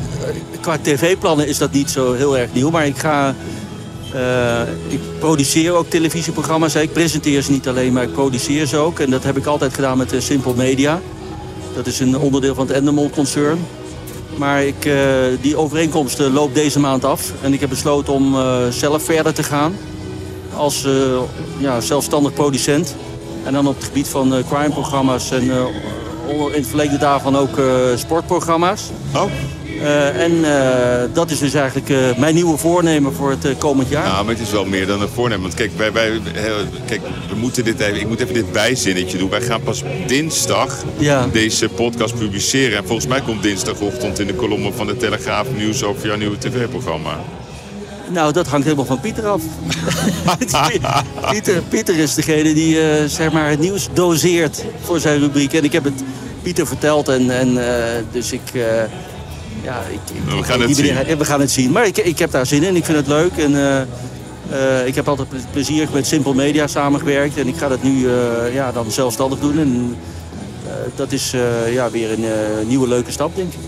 qua 0.61 0.79
tv-plannen 0.83 1.49
is 1.49 1.59
dat 1.59 1.73
niet 1.73 1.91
zo 1.91 2.13
heel 2.13 2.39
erg 2.39 2.53
nieuw. 2.53 2.71
Maar 2.71 2.87
ik 2.87 2.99
ga 2.99 3.35
Eh, 4.17 4.61
ik 4.89 5.01
produceer 5.19 5.73
ook 5.73 5.91
televisieprogramma's. 5.91 6.75
Ik 6.75 6.93
presenteer 6.93 7.43
ze 7.43 7.51
niet 7.51 7.69
alleen, 7.69 7.93
maar 7.93 8.03
ik 8.03 8.13
produceer 8.13 8.67
ze 8.67 8.77
ook. 8.77 8.99
En 8.99 9.11
dat 9.11 9.25
heb 9.25 9.37
ik 9.37 9.47
altijd 9.47 9.75
gedaan 9.75 9.99
met 9.99 10.13
uh, 10.13 10.21
Simple 10.21 10.55
Media. 10.55 11.01
Dat 11.75 11.87
is 11.87 12.01
een 12.01 12.19
onderdeel 12.19 12.55
van 12.55 12.67
het 12.67 12.77
Endemol 12.77 13.11
concern. 13.11 13.59
Maar 14.37 14.63
ik, 14.63 14.91
die 15.41 15.57
overeenkomst 15.57 16.19
loopt 16.19 16.55
deze 16.55 16.81
maand 16.81 17.05
af. 17.05 17.33
En 17.43 17.53
ik 17.53 17.61
heb 17.61 17.69
besloten 17.69 18.13
om 18.13 18.37
zelf 18.71 19.03
verder 19.03 19.35
te 19.35 19.43
gaan. 19.43 19.77
Als 20.57 20.87
ja, 21.59 21.81
zelfstandig 21.81 22.33
producent. 22.33 22.95
En 23.45 23.53
dan 23.53 23.67
op 23.67 23.77
het 23.77 23.85
gebied 23.85 24.09
van 24.09 24.35
crime-programma's 24.49 25.31
en 25.31 25.45
in 26.29 26.53
het 26.53 26.67
verleden 26.67 26.99
daarvan 26.99 27.37
ook 27.37 27.61
sportprogramma's. 27.97 28.91
Oh. 29.15 29.31
Uh, 29.81 30.23
en 30.23 30.33
uh, 30.33 31.15
dat 31.15 31.31
is 31.31 31.39
dus 31.39 31.55
eigenlijk 31.55 31.89
uh, 31.89 32.19
mijn 32.19 32.35
nieuwe 32.35 32.57
voornemen 32.57 33.13
voor 33.13 33.31
het 33.31 33.59
komend 33.59 33.89
jaar. 33.89 34.07
Ja, 34.07 34.23
maar 34.23 34.35
het 34.35 34.43
is 34.43 34.51
wel 34.51 34.65
meer 34.65 34.87
dan 34.87 35.03
een 35.03 35.09
voornemen. 35.09 35.43
Want 35.43 35.55
kijk, 35.55 35.71
wij, 35.77 35.93
wij, 35.93 36.21
kijk 36.87 37.01
we 37.29 37.35
moeten 37.35 37.65
dit 37.65 37.81
even, 37.81 38.01
ik 38.01 38.09
moet 38.09 38.21
even 38.21 38.35
dit 38.35 38.53
bijzinnetje 38.53 39.19
doen. 39.19 39.31
Wij 39.31 39.41
gaan 39.41 39.63
pas 39.63 39.83
dinsdag 40.07 40.85
ja. 40.99 41.27
deze 41.33 41.69
podcast 41.69 42.19
publiceren. 42.19 42.79
En 42.79 42.87
volgens 42.87 43.07
mij 43.07 43.21
komt 43.21 43.43
dinsdagochtend 43.43 44.19
in 44.19 44.27
de 44.27 44.35
kolommen 44.35 44.75
van 44.75 44.87
de 44.87 44.97
Telegraaf 44.97 45.47
nieuws 45.57 45.83
over 45.83 46.07
jouw 46.07 46.17
nieuwe 46.17 46.39
tv-programma. 46.39 47.19
Nou, 48.09 48.33
dat 48.33 48.47
hangt 48.47 48.65
helemaal 48.65 48.87
van 48.87 49.01
Pieter 49.01 49.27
af. 49.27 49.43
Pieter, 51.31 51.63
Pieter 51.69 51.99
is 51.99 52.15
degene 52.15 52.55
die 52.55 52.79
zeg 53.09 53.33
maar 53.33 53.51
het 53.51 53.61
nieuws 53.61 53.89
doseert 53.93 54.65
voor 54.83 55.01
zijn 55.01 55.19
rubriek. 55.19 55.53
En 55.53 55.65
ik 55.65 55.73
heb 55.73 55.85
het 55.85 56.03
Pieter 56.43 56.67
verteld. 56.67 57.09
En, 57.09 57.31
en 57.31 57.59
dus 58.13 58.33
ik 58.33 58.53
ja, 59.67 59.83
ik, 59.91 60.01
we 60.37 60.43
gaan 60.45 60.61
het 60.61 60.77
zien. 60.77 61.19
we 61.19 61.25
gaan 61.25 61.41
het 61.41 61.51
zien. 61.51 61.73
Maar 61.73 61.87
ik, 61.87 61.99
ik 61.99 62.19
heb 62.19 62.31
daar 62.31 62.47
zin 62.47 62.63
in. 62.63 62.77
Ik 62.77 62.85
vind 62.85 62.97
het 62.97 63.07
leuk. 63.07 63.37
En, 63.37 63.53
uh, 63.53 63.81
uh, 64.51 64.87
ik 64.87 64.95
heb 64.95 65.09
altijd 65.09 65.29
plezier 65.51 65.89
met 65.93 66.07
Simple 66.07 66.35
Media 66.35 66.67
samengewerkt. 66.67 67.39
En 67.39 67.49
ik 67.49 67.57
ga 67.57 67.69
dat 67.69 67.83
nu 67.83 67.93
uh, 67.93 68.13
ja, 68.55 68.73
dan 68.73 68.91
zelfstandig 68.91 69.39
doen. 69.39 69.59
En 69.59 69.97
dat 70.95 71.13
is 71.13 71.35
ja, 71.71 71.91
weer 71.91 72.13
een 72.13 72.27
nieuwe 72.67 72.89
leuke 72.89 73.11
stap, 73.11 73.37
denk 73.37 73.53
ik. 73.53 73.66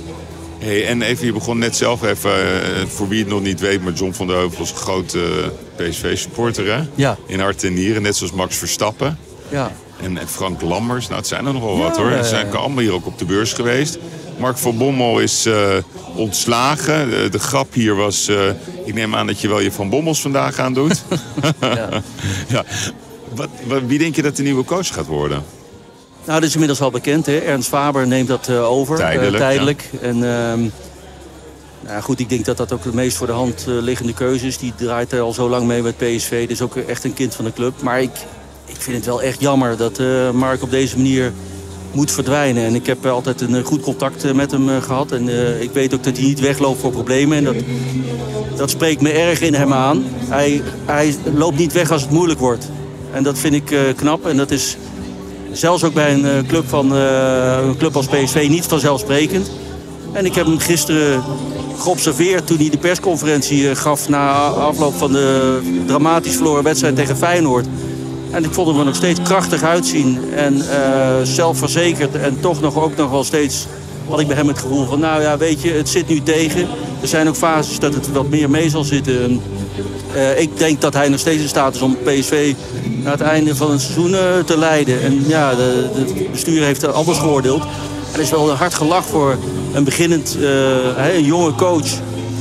Hey, 0.58 0.86
en 0.86 1.02
even, 1.02 1.26
je 1.26 1.32
begon 1.32 1.58
net 1.58 1.76
zelf 1.76 2.02
even, 2.02 2.32
voor 2.88 3.08
wie 3.08 3.18
het 3.18 3.28
nog 3.28 3.42
niet 3.42 3.60
weet... 3.60 3.82
maar 3.82 3.92
John 3.92 4.12
van 4.12 4.26
der 4.26 4.36
Heuvel 4.36 4.62
is 4.64 4.70
een 4.70 4.76
grote 4.76 5.52
PSV-supporter, 5.76 6.66
hè? 6.66 6.82
Ja. 6.94 7.16
In 7.26 7.40
hart 7.40 7.64
en 7.64 7.74
nieren, 7.74 8.02
net 8.02 8.16
zoals 8.16 8.32
Max 8.32 8.56
Verstappen. 8.56 9.18
Ja. 9.48 9.72
En 10.02 10.18
Frank 10.28 10.60
Lammers, 10.60 11.06
nou 11.06 11.18
het 11.18 11.28
zijn 11.28 11.46
er 11.46 11.52
nogal 11.52 11.78
wat 11.78 11.96
hoor. 11.96 12.10
Ze 12.10 12.24
zijn 12.24 12.54
allemaal 12.54 12.82
hier 12.82 12.92
ook 12.92 13.06
op 13.06 13.18
de 13.18 13.24
beurs 13.24 13.52
geweest. 13.52 13.98
Mark 14.38 14.56
van 14.58 14.76
Bommel 14.76 15.20
is 15.20 15.46
uh, 15.46 15.76
ontslagen. 16.14 17.10
De, 17.10 17.28
de, 17.28 17.38
grap 17.38 17.74
hier 17.74 17.94
was, 17.94 18.30
ik 18.84 18.94
neem 18.94 19.14
aan 19.14 19.26
dat 19.26 19.40
je 19.40 19.48
wel 19.48 19.60
je 19.60 19.72
Van 19.72 19.88
Bommels 19.88 20.20
vandaag 20.20 20.58
aan 20.58 20.74
doet. 20.74 21.02
ja. 21.60 21.88
ja. 22.48 22.64
Wat, 23.34 23.48
wat, 23.64 23.82
wie 23.86 23.98
denk 23.98 24.16
je 24.16 24.22
dat 24.22 24.36
de 24.36 24.42
nieuwe 24.42 24.64
coach 24.64 24.94
gaat 24.94 25.06
worden? 25.06 25.42
Nou, 26.28 26.40
dat 26.40 26.48
is 26.48 26.54
inmiddels 26.54 26.80
al 26.80 26.90
bekend. 26.90 27.26
Hè? 27.26 27.38
Ernst 27.38 27.68
Faber 27.68 28.06
neemt 28.06 28.28
dat 28.28 28.48
uh, 28.48 28.70
over. 28.70 28.96
Tijdelijk. 28.96 29.36
tijdelijk. 29.36 29.90
En 30.00 30.14
ehm, 30.14 30.60
nou 31.80 32.02
goed, 32.02 32.20
ik 32.20 32.28
denk 32.28 32.44
dat 32.44 32.56
dat 32.56 32.72
ook 32.72 32.82
de 32.82 32.94
meest 32.94 33.16
voor 33.16 33.26
de 33.26 33.32
hand 33.32 33.64
liggende 33.66 34.14
keuze 34.14 34.46
is. 34.46 34.58
Die 34.58 34.72
draait 34.76 35.12
er 35.12 35.20
al 35.20 35.32
zo 35.32 35.48
lang 35.48 35.66
mee 35.66 35.82
met 35.82 35.96
PSV. 35.96 36.48
Dus 36.48 36.62
ook 36.62 36.76
echt 36.76 37.04
een 37.04 37.14
kind 37.14 37.34
van 37.34 37.44
de 37.44 37.52
club. 37.52 37.82
Maar 37.82 38.02
ik, 38.02 38.10
ik 38.66 38.80
vind 38.80 38.96
het 38.96 39.06
wel 39.06 39.22
echt 39.22 39.40
jammer 39.40 39.76
dat 39.76 40.00
Mark 40.32 40.62
op 40.62 40.70
deze 40.70 40.96
manier 40.96 41.32
moet 41.92 42.10
verdwijnen. 42.10 42.64
En 42.64 42.74
ik 42.74 42.86
heb 42.86 43.06
altijd 43.06 43.40
een 43.40 43.54
eh, 43.54 43.64
goed 43.64 43.80
contact 43.80 44.24
eh, 44.24 44.32
met 44.32 44.50
hem 44.50 44.68
eh, 44.68 44.82
gehad. 44.82 45.12
En 45.12 45.28
ik 45.62 45.70
weet 45.72 45.94
ook 45.94 46.04
dat 46.04 46.16
hij 46.16 46.26
niet 46.26 46.40
wegloopt 46.40 46.80
voor 46.80 46.90
problemen. 46.90 47.38
En 47.38 47.44
dat, 47.44 47.56
dat 48.56 48.70
spreekt 48.70 49.00
me 49.00 49.10
erg 49.10 49.40
in 49.40 49.54
hem 49.54 49.72
aan. 49.72 50.04
Hij, 50.28 50.62
hij 50.84 51.14
loopt 51.34 51.58
niet 51.58 51.72
weg 51.72 51.90
als 51.90 52.02
het 52.02 52.10
moeilijk 52.10 52.40
wordt. 52.40 52.68
En 53.12 53.22
dat 53.22 53.38
vind 53.38 53.54
ik 53.54 53.94
knap. 53.96 54.26
En 54.26 54.36
dat 54.36 54.50
is 54.50 54.76
zelfs 55.58 55.84
ook 55.84 55.94
bij 55.94 56.12
een 56.12 56.46
club, 56.46 56.68
van, 56.68 56.92
een 56.92 57.76
club 57.76 57.96
als 57.96 58.06
PSV 58.06 58.46
niet 58.48 58.64
vanzelfsprekend. 58.64 59.50
En 60.12 60.24
ik 60.24 60.34
heb 60.34 60.46
hem 60.46 60.58
gisteren 60.58 61.22
geobserveerd 61.78 62.46
toen 62.46 62.58
hij 62.58 62.70
de 62.70 62.78
persconferentie 62.78 63.74
gaf... 63.74 64.08
na 64.08 64.32
afloop 64.46 64.94
van 64.94 65.12
de 65.12 65.58
dramatisch 65.86 66.34
verloren 66.34 66.62
wedstrijd 66.62 66.96
tegen 66.96 67.16
Feyenoord. 67.16 67.66
En 68.30 68.44
ik 68.44 68.52
vond 68.52 68.68
hem 68.68 68.78
er 68.78 68.84
nog 68.84 68.94
steeds 68.94 69.20
krachtig 69.22 69.62
uitzien 69.62 70.18
en 70.34 70.62
zelfverzekerd. 71.22 72.14
En 72.14 72.40
toch 72.40 72.60
nog 72.60 72.76
ook 72.82 72.96
nog 72.96 73.10
wel 73.10 73.24
steeds 73.24 73.66
had 74.08 74.20
ik 74.20 74.26
bij 74.26 74.36
hem 74.36 74.48
het 74.48 74.58
gevoel 74.58 74.86
van... 74.86 75.00
nou 75.00 75.22
ja, 75.22 75.36
weet 75.36 75.62
je, 75.62 75.70
het 75.70 75.88
zit 75.88 76.08
nu 76.08 76.22
tegen. 76.22 76.68
Er 77.00 77.08
zijn 77.08 77.28
ook 77.28 77.36
fases 77.36 77.78
dat 77.78 77.94
het 77.94 78.12
wat 78.12 78.28
meer 78.28 78.50
mee 78.50 78.70
zal 78.70 78.84
zitten. 78.84 79.22
En, 79.22 79.40
uh, 80.14 80.40
ik 80.40 80.58
denk 80.58 80.80
dat 80.80 80.94
hij 80.94 81.08
nog 81.08 81.20
steeds 81.20 81.42
in 81.42 81.48
staat 81.48 81.74
is 81.74 81.80
om 81.80 81.96
PSV 82.04 82.54
naar 83.02 83.12
het 83.12 83.20
einde 83.20 83.56
van 83.56 83.70
het 83.70 83.80
seizoen 83.80 84.10
uh, 84.10 84.18
te 84.44 84.58
leiden. 84.58 85.02
En 85.02 85.24
ja, 85.26 85.54
de 85.54 86.28
bestuur 86.32 86.62
heeft 86.62 86.82
er 86.82 86.90
anders 86.90 87.18
geoordeeld. 87.18 87.62
Er 88.12 88.20
is 88.20 88.30
wel 88.30 88.50
hard 88.50 88.74
gelach 88.74 89.04
voor 89.04 89.36
een 89.72 89.84
beginnend, 89.84 90.36
een 90.96 91.24
jonge 91.24 91.54
coach... 91.54 91.88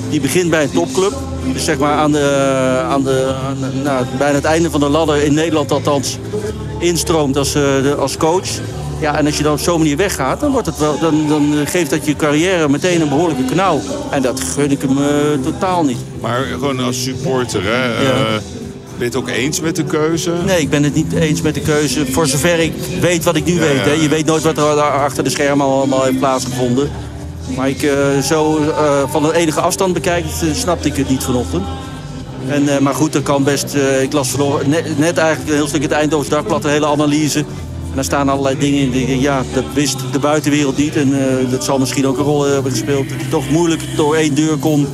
die 0.09 0.21
begint 0.21 0.49
bij 0.49 0.63
een 0.63 0.71
topclub 0.71 1.13
dus 1.53 1.63
zeg 1.63 1.77
maar 1.77 1.97
aan 1.97 2.11
de, 2.11 2.81
aan 2.89 3.03
de, 3.03 3.33
nou, 3.83 4.05
bijna 4.17 4.35
het 4.35 4.43
einde 4.43 4.71
van 4.71 4.79
de 4.79 4.89
ladder 4.89 5.23
in 5.23 5.33
Nederland 5.33 5.71
althans 5.71 6.17
instroomt 6.79 7.37
als, 7.37 7.57
als 7.97 8.17
coach. 8.17 8.47
Ja, 8.99 9.17
en 9.17 9.25
als 9.25 9.37
je 9.37 9.43
dan 9.43 9.53
op 9.53 9.59
zo'n 9.59 9.77
manier 9.77 9.97
weggaat, 9.97 10.39
dan, 10.39 10.51
wordt 10.51 10.67
het 10.67 10.77
wel, 10.77 10.99
dan, 10.99 11.27
dan 11.27 11.53
geeft 11.65 11.89
dat 11.89 12.05
je 12.05 12.15
carrière 12.15 12.69
meteen 12.69 13.01
een 13.01 13.09
behoorlijke 13.09 13.45
knauw. 13.45 13.79
En 14.09 14.21
dat 14.21 14.39
gun 14.39 14.71
ik 14.71 14.81
hem 14.81 14.97
uh, 14.97 15.07
totaal 15.43 15.83
niet. 15.83 15.97
Maar 16.21 16.43
gewoon 16.43 16.79
als 16.79 17.03
supporter, 17.03 17.63
hè? 17.63 17.85
Ja. 17.85 18.11
Uh, 18.11 18.41
ben 18.97 19.05
je 19.05 19.05
het 19.05 19.15
ook 19.15 19.29
eens 19.29 19.59
met 19.59 19.75
de 19.75 19.83
keuze? 19.83 20.31
Nee, 20.45 20.61
ik 20.61 20.69
ben 20.69 20.83
het 20.83 20.93
niet 20.93 21.13
eens 21.13 21.41
met 21.41 21.53
de 21.53 21.61
keuze. 21.61 22.05
Voor 22.05 22.27
zover 22.27 22.59
ik 22.59 22.73
weet 23.01 23.23
wat 23.23 23.35
ik 23.35 23.45
nu 23.45 23.59
weet. 23.59 23.85
Hè. 23.85 23.91
Je 23.91 24.09
weet 24.09 24.25
nooit 24.25 24.43
wat 24.43 24.57
er 24.57 24.81
achter 24.81 25.23
de 25.23 25.29
schermen 25.29 25.65
allemaal 25.65 26.03
heeft 26.03 26.19
plaatsgevonden. 26.19 26.89
Maar 27.55 27.69
ik 27.69 27.81
uh, 27.81 28.19
zo 28.23 28.57
uh, 28.57 29.03
van 29.07 29.25
een 29.25 29.31
enige 29.31 29.61
afstand 29.61 29.93
bekijk, 29.93 30.25
uh, 30.25 30.53
snapte 30.53 30.87
ik 30.87 30.95
het 30.95 31.09
niet 31.09 31.23
vanochtend. 31.23 31.63
En, 32.47 32.83
maar 32.83 32.95
goed, 32.95 33.13
dat 33.13 33.23
kan 33.23 33.43
best. 33.43 33.75
ik 34.01 34.13
las 34.13 34.35
net, 34.65 34.97
net, 34.97 35.17
eigenlijk 35.17 35.49
een 35.49 35.55
heel 35.55 35.67
stuk 35.67 35.81
het 35.81 35.91
Eindhoven 35.91 36.29
Dagblad, 36.29 36.63
een 36.63 36.69
hele 36.69 36.85
analyse. 36.85 37.45
Daar 37.97 38.05
staan 38.05 38.29
allerlei 38.29 38.57
dingen 38.57 38.79
in. 38.81 38.91
Die, 38.91 39.21
ja, 39.21 39.43
dat 39.53 39.63
wist 39.73 39.97
de 40.11 40.19
buitenwereld 40.19 40.77
niet. 40.77 40.95
En 40.95 41.13
dat 41.49 41.63
zal 41.63 41.79
misschien 41.79 42.07
ook 42.07 42.17
een 42.17 42.23
rol 42.23 42.43
hebben 42.43 42.71
gespeeld. 42.71 43.09
Dat 43.09 43.19
het 43.19 43.29
toch 43.29 43.49
moeilijk 43.49 43.81
door 43.95 44.15
één 44.15 44.35
deur 44.35 44.57
kon 44.57 44.87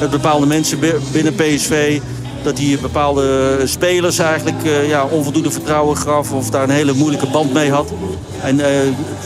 met 0.00 0.10
bepaalde 0.10 0.46
mensen 0.46 0.78
binnen 1.12 1.34
PSV 1.34 2.00
dat 2.42 2.58
hij 2.58 2.78
bepaalde 2.80 3.60
spelers 3.64 4.18
eigenlijk 4.18 4.64
uh, 4.64 4.88
ja, 4.88 5.04
onvoldoende 5.04 5.50
vertrouwen 5.50 5.96
gaf 5.96 6.32
of 6.32 6.50
daar 6.50 6.62
een 6.62 6.70
hele 6.70 6.92
moeilijke 6.92 7.26
band 7.26 7.52
mee 7.52 7.70
had. 7.70 7.92
En 8.42 8.60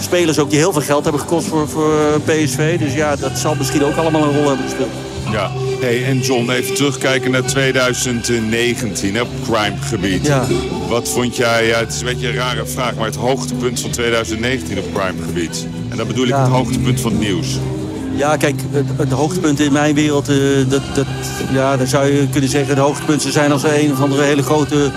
spelers 0.01 0.39
ook 0.39 0.51
die 0.51 0.59
heel 0.59 0.73
veel 0.73 0.83
geld 0.83 1.03
hebben 1.03 1.21
gekost 1.21 1.47
voor, 1.47 1.69
voor 1.69 1.93
eh, 1.93 2.35
PSV. 2.45 2.79
Dus 2.79 2.95
ja, 2.95 3.17
dat 3.17 3.39
zal 3.39 3.55
misschien 3.55 3.85
ook 3.85 3.97
allemaal 3.97 4.23
een 4.23 4.37
rol 4.37 4.47
hebben 4.47 4.65
gespeeld. 4.65 5.10
Ja, 5.33 5.51
hey, 5.81 6.05
en 6.05 6.21
John, 6.21 6.51
even 6.51 6.75
terugkijken 6.75 7.31
naar 7.31 7.43
2019 7.43 9.21
op 9.21 9.29
crime-gebied. 9.45 10.27
Ja. 10.27 10.47
Wat 10.89 11.09
vond 11.09 11.37
jij, 11.37 11.67
ja, 11.67 11.79
het 11.79 11.93
is 11.93 12.01
een 12.01 12.07
beetje 12.07 12.29
een 12.29 12.35
rare 12.35 12.67
vraag, 12.67 12.95
maar 12.95 13.07
het 13.07 13.17
hoogtepunt 13.17 13.81
van 13.81 13.91
2019 13.91 14.79
op 14.79 14.85
crime-gebied? 14.95 15.67
En 15.89 15.97
dat 15.97 16.07
bedoel 16.07 16.27
ik 16.27 16.35
het 16.35 16.49
hoogtepunt 16.49 17.01
van 17.01 17.11
het 17.11 17.21
nieuws. 17.21 17.59
Ja, 18.15 18.37
kijk, 18.37 18.61
het, 18.71 18.87
het 18.97 19.11
hoogtepunt 19.11 19.61
in 19.61 19.73
mijn 19.73 19.95
wereld, 19.95 20.31
uh, 20.31 20.37
dat, 20.69 20.83
dat, 20.95 21.07
ja, 21.53 21.77
dan 21.77 21.87
zou 21.87 22.07
je 22.07 22.29
kunnen 22.29 22.51
zeggen... 22.51 22.75
de 22.75 22.81
hoogtepunten 22.81 23.33
zijn 23.33 23.53
als 23.53 23.65
er 23.65 23.85
een 23.85 23.93
of 23.93 24.01
andere 24.01 24.23
hele 24.23 24.43
grote 24.43 24.91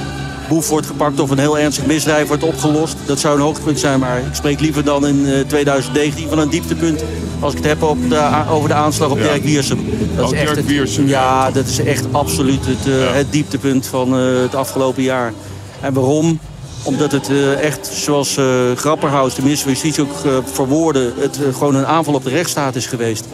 boef 0.48 0.70
wordt 0.70 0.88
gepakt... 0.88 1.20
of 1.20 1.30
een 1.30 1.40
heel 1.40 1.60
ernstig 1.60 1.86
misdrijf 1.86 2.28
wordt 2.28 2.44
opgelost. 2.44 2.96
Dat 3.06 3.20
zou 3.20 3.36
een 3.36 3.42
hoogtepunt 3.42 3.80
zijn, 3.80 4.00
maar 4.00 4.18
ik 4.18 4.34
spreek 4.34 4.60
liever 4.60 4.84
dan 4.84 5.08
in 5.08 5.20
uh, 5.20 5.40
eh, 5.40 5.48
2019 5.48 6.30
van 6.30 6.40
een 6.40 6.50
dieptepunt... 6.50 7.04
als 7.40 7.52
ik 7.52 7.58
het 7.58 7.68
heb 7.68 7.84
op 7.84 8.10
de, 8.10 8.44
over 8.50 8.70
de 8.70 8.76
aanslag 8.76 9.10
op 9.10 9.18
ja. 9.18 9.24
Dirk 9.24 9.44
Wiersum. 9.44 9.86
Dat 10.16 10.34
is 10.34 10.40
echt 10.40 10.56
het, 10.56 10.96
ja, 11.06 11.52
dat 11.52 11.68
is 11.68 11.80
echt 11.80 12.06
absoluut 12.12 12.66
het, 12.66 12.88
uh, 12.88 13.14
het 13.14 13.32
dieptepunt 13.32 13.88
van 13.88 14.14
het 14.14 14.56
afgelopen 14.56 15.04
jaar. 15.04 15.34
En 15.82 15.94
waarom? 15.94 16.40
Omdat 16.84 17.12
het 17.12 17.30
uh, 17.30 17.60
echt, 17.60 17.88
zoals 17.94 18.38
Grapperhaus, 18.76 19.36
de 19.36 19.42
minister 19.42 19.72
van 19.72 19.80
Justitie 19.80 20.04
ook 20.04 20.44
verwoordde... 20.52 21.12
het 21.20 21.40
gewoon 21.54 21.76
een 21.76 21.86
aanval 21.86 22.14
op 22.14 22.24
de 22.24 22.30
rechtsstaat 22.30 22.76
is 22.76 22.86
geweest. 22.86 23.26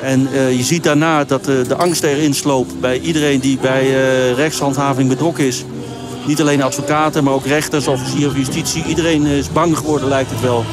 En 0.00 0.28
je 0.56 0.62
ziet 0.62 0.84
daarna 0.84 1.24
dat 1.24 1.44
de 1.44 1.76
angst 1.76 2.02
erin 2.02 2.34
sloopt 2.34 2.80
bij 2.80 3.00
iedereen 3.00 3.40
die 3.40 3.58
bij 3.58 3.92
rechtshandhaving 4.32 5.08
betrokken 5.08 5.44
is. 5.44 5.64
Niet 6.26 6.40
alleen 6.40 6.62
advocaten, 6.62 7.24
maar 7.24 7.32
ook 7.32 7.46
rechters, 7.46 7.86
officieren 7.86 8.30
van 8.30 8.40
justitie. 8.40 8.84
Iedereen 8.84 9.26
is 9.26 9.52
bang 9.52 9.76
geworden, 9.76 10.08
lijkt 10.08 10.30
het 10.30 10.40
wel. 10.40 10.64